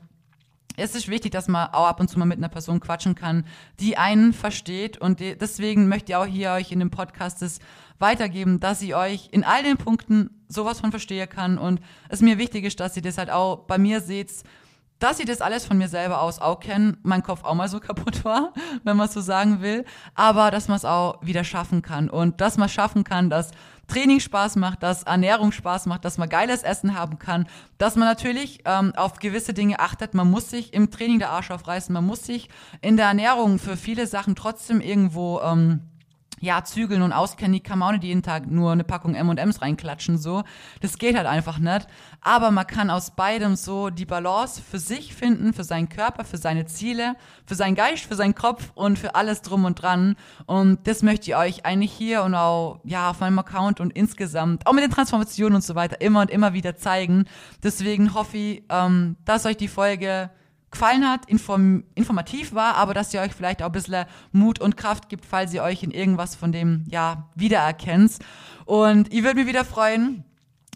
es 0.77 0.95
ist 0.95 1.09
wichtig, 1.09 1.32
dass 1.32 1.47
man 1.47 1.69
auch 1.73 1.88
ab 1.88 1.99
und 1.99 2.07
zu 2.07 2.19
mal 2.19 2.25
mit 2.25 2.38
einer 2.38 2.49
Person 2.49 2.80
quatschen 2.80 3.15
kann, 3.15 3.45
die 3.80 3.97
einen 3.97 4.32
versteht. 4.32 4.97
Und 4.99 5.19
deswegen 5.19 5.88
möchte 5.88 6.11
ich 6.11 6.15
auch 6.15 6.25
hier 6.25 6.51
euch 6.51 6.71
in 6.71 6.80
dem 6.80 6.91
Podcast 6.91 7.41
das 7.41 7.59
weitergeben, 7.97 8.59
dass 8.59 8.82
ich 8.82 8.95
euch 8.95 9.30
in 9.32 9.43
all 9.43 9.63
den 9.63 9.77
Punkten 9.77 10.30
sowas 10.47 10.80
von 10.80 10.91
verstehen 10.91 11.27
kann. 11.27 11.57
Und 11.57 11.82
es 12.09 12.21
mir 12.21 12.38
wichtig 12.38 12.63
ist, 12.63 12.80
dass 12.80 12.95
ihr 12.95 13.01
das 13.01 13.17
halt 13.17 13.32
auch 13.32 13.65
bei 13.65 13.77
mir 13.77 14.01
seht, 14.01 14.32
dass 14.99 15.19
ich 15.19 15.25
das 15.25 15.41
alles 15.41 15.65
von 15.65 15.77
mir 15.77 15.87
selber 15.87 16.21
aus 16.21 16.39
auch 16.39 16.59
kenne, 16.59 16.97
mein 17.03 17.23
Kopf 17.23 17.43
auch 17.43 17.55
mal 17.55 17.69
so 17.69 17.79
kaputt 17.89 18.23
war, 18.23 18.53
wenn 18.83 18.97
man 18.97 19.09
so 19.09 19.21
sagen 19.21 19.61
will, 19.61 19.85
aber 20.13 20.51
dass 20.51 20.67
man 20.67 20.77
es 20.77 20.85
auch 20.85 21.17
wieder 21.21 21.43
schaffen 21.43 21.81
kann 21.81 22.09
und 22.09 22.41
dass 22.41 22.57
man 22.57 22.69
schaffen 22.69 23.03
kann, 23.03 23.29
dass 23.29 23.51
Training 23.87 24.19
Spaß 24.19 24.55
macht, 24.57 24.83
dass 24.83 25.03
Ernährung 25.03 25.51
Spaß 25.51 25.87
macht, 25.87 26.05
dass 26.05 26.19
man 26.19 26.29
geiles 26.29 26.61
Essen 26.61 26.95
haben 26.97 27.17
kann, 27.17 27.47
dass 27.79 27.95
man 27.95 28.07
natürlich 28.07 28.59
ähm, 28.65 28.93
auf 28.95 29.17
gewisse 29.17 29.53
Dinge 29.53 29.79
achtet. 29.79 30.13
Man 30.13 30.29
muss 30.29 30.51
sich 30.51 30.73
im 30.73 30.91
Training 30.91 31.17
der 31.17 31.31
Arsch 31.31 31.49
aufreißen, 31.49 31.91
man 31.91 32.05
muss 32.05 32.23
sich 32.23 32.49
in 32.81 32.97
der 32.97 33.07
Ernährung 33.07 33.57
für 33.57 33.75
viele 33.75 34.05
Sachen 34.05 34.35
trotzdem 34.35 34.79
irgendwo 34.79 35.41
ähm, 35.41 35.81
ja, 36.39 36.63
zügeln 36.63 37.01
und 37.01 37.13
auskennen, 37.13 37.53
die 37.53 37.59
kann 37.59 37.79
man 37.79 37.89
auch 37.89 37.91
nicht 37.93 38.03
jeden 38.03 38.23
Tag 38.23 38.47
nur 38.47 38.71
eine 38.71 38.83
Packung 38.83 39.15
M&M's 39.15 39.61
reinklatschen, 39.61 40.17
so. 40.17 40.43
Das 40.81 40.97
geht 40.97 41.15
halt 41.15 41.27
einfach 41.27 41.59
nicht. 41.59 41.87
Aber 42.21 42.51
man 42.51 42.67
kann 42.67 42.89
aus 42.89 43.11
beidem 43.11 43.55
so 43.55 43.89
die 43.89 44.05
Balance 44.05 44.61
für 44.61 44.79
sich 44.79 45.13
finden, 45.13 45.53
für 45.53 45.63
seinen 45.63 45.89
Körper, 45.89 46.23
für 46.23 46.37
seine 46.37 46.65
Ziele, 46.65 47.15
für 47.45 47.55
seinen 47.55 47.75
Geist, 47.75 48.05
für 48.05 48.15
seinen 48.15 48.35
Kopf 48.35 48.71
und 48.75 48.99
für 48.99 49.15
alles 49.15 49.41
drum 49.41 49.65
und 49.65 49.81
dran. 49.81 50.15
Und 50.45 50.87
das 50.87 51.03
möchte 51.03 51.31
ich 51.31 51.35
euch 51.35 51.65
eigentlich 51.65 51.91
hier 51.91 52.23
und 52.23 52.35
auch, 52.35 52.79
ja, 52.83 53.09
auf 53.09 53.19
meinem 53.19 53.39
Account 53.39 53.79
und 53.79 53.93
insgesamt, 53.93 54.65
auch 54.67 54.73
mit 54.73 54.83
den 54.83 54.91
Transformationen 54.91 55.55
und 55.55 55.63
so 55.63 55.75
weiter, 55.75 56.01
immer 56.01 56.21
und 56.21 56.31
immer 56.31 56.53
wieder 56.53 56.75
zeigen. 56.75 57.25
Deswegen 57.63 58.13
hoffe 58.13 58.37
ich, 58.37 58.63
ähm, 58.69 59.17
dass 59.25 59.45
euch 59.45 59.57
die 59.57 59.67
Folge 59.67 60.29
gefallen 60.72 61.07
hat, 61.07 61.26
inform 61.28 61.84
informativ 61.95 62.53
war, 62.53 62.76
aber 62.76 62.93
dass 62.93 63.13
ihr 63.13 63.22
euch 63.22 63.34
vielleicht 63.34 63.61
auch 63.61 63.67
ein 63.67 63.72
bisschen 63.72 64.05
Mut 64.32 64.59
und 64.59 64.78
Kraft 64.78 65.09
gibt, 65.09 65.26
falls 65.26 65.53
ihr 65.53 65.63
euch 65.63 65.84
in 65.84 65.91
irgendwas 65.91 66.36
von 66.36 66.51
dem 66.51 66.86
ja 66.89 67.30
wiedererkennt. 67.36 68.20
Und 68.65 69.11
ich 69.13 69.24
würde 69.24 69.36
mich 69.36 69.47
wieder 69.47 69.65
freuen, 69.65 70.24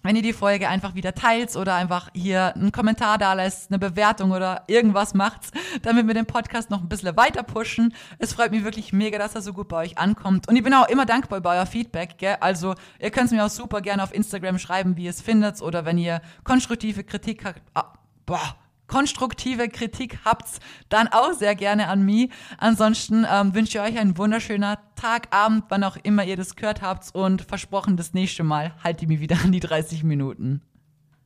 wenn 0.04 0.18
ihr 0.18 0.22
die 0.22 0.34
Folge 0.34 0.68
einfach 0.68 0.96
wieder 0.96 1.16
teilt 1.16 1.56
oder 1.56 1.76
einfach 1.76 2.10
hier 2.14 2.54
einen 2.56 2.72
Kommentar 2.72 3.18
da 3.18 3.34
lässt, 3.34 3.72
eine 3.72 3.80
Bewertung 3.80 4.32
oder 4.32 4.64
irgendwas 4.68 5.14
macht, 5.14 5.52
damit 5.82 6.08
wir 6.08 6.14
den 6.14 6.26
Podcast 6.26 6.70
noch 6.70 6.82
ein 6.82 6.89
bisschen 6.89 7.16
weiter 7.16 7.41
pushen. 7.41 7.94
Es 8.20 8.34
freut 8.34 8.52
mich 8.52 8.66
wirklich 8.66 8.91
mega, 8.91 9.18
dass 9.18 9.34
er 9.34 9.41
so 9.41 9.54
gut 9.54 9.70
bei 9.70 9.78
euch 9.78 9.98
ankommt. 9.98 10.50
Und 10.50 10.56
ich 10.58 10.64
bin 10.64 10.74
auch 10.74 10.89
immer 10.89 11.06
dankbar 11.06 11.39
bei 11.39 11.58
euer 11.58 11.66
Feedback. 11.66 12.18
Gell? 12.18 12.38
Also 12.41 12.76
ihr 13.00 13.12
könnt 13.12 13.28
es 13.28 13.32
mir 13.32 13.46
auch 13.46 13.50
super 13.50 13.82
gerne 13.82 14.04
auf 14.04 14.14
Instagram 14.14 14.60
schreiben, 14.60 14.98
wie 14.98 15.06
ihr 15.06 15.10
es 15.10 15.22
findet 15.22 15.62
oder 15.62 15.86
wenn 15.86 15.98
ihr 15.98 16.22
konstruktive 16.44 17.04
Kritik 17.04 17.46
habt. 17.46 17.62
Ah, 17.74 17.94
boah 18.26 18.58
konstruktive 18.88 19.70
Kritik 19.70 20.20
habt, 20.26 20.60
dann 20.90 21.08
auch 21.08 21.34
sehr 21.34 21.56
gerne 21.56 21.88
an 21.88 22.04
mich. 22.04 22.30
Ansonsten 22.58 23.26
ähm, 23.30 23.56
wünsche 23.56 23.78
ich 23.78 23.84
euch 23.84 24.00
einen 24.00 24.18
wunderschönen 24.18 24.76
Tag, 24.96 25.28
Abend, 25.32 25.66
wann 25.70 25.84
auch 25.84 25.98
immer 26.04 26.24
ihr 26.24 26.38
das 26.38 26.56
gehört 26.56 26.82
habt 26.82 27.14
und 27.14 27.42
versprochen, 27.42 27.98
das 27.98 28.14
nächste 28.14 28.44
Mal 28.44 28.74
haltet 28.84 29.04
ihr 29.04 29.08
mich 29.08 29.20
wieder 29.20 29.38
an 29.44 29.52
die 29.52 29.60
30 29.60 30.04
Minuten. 30.04 30.62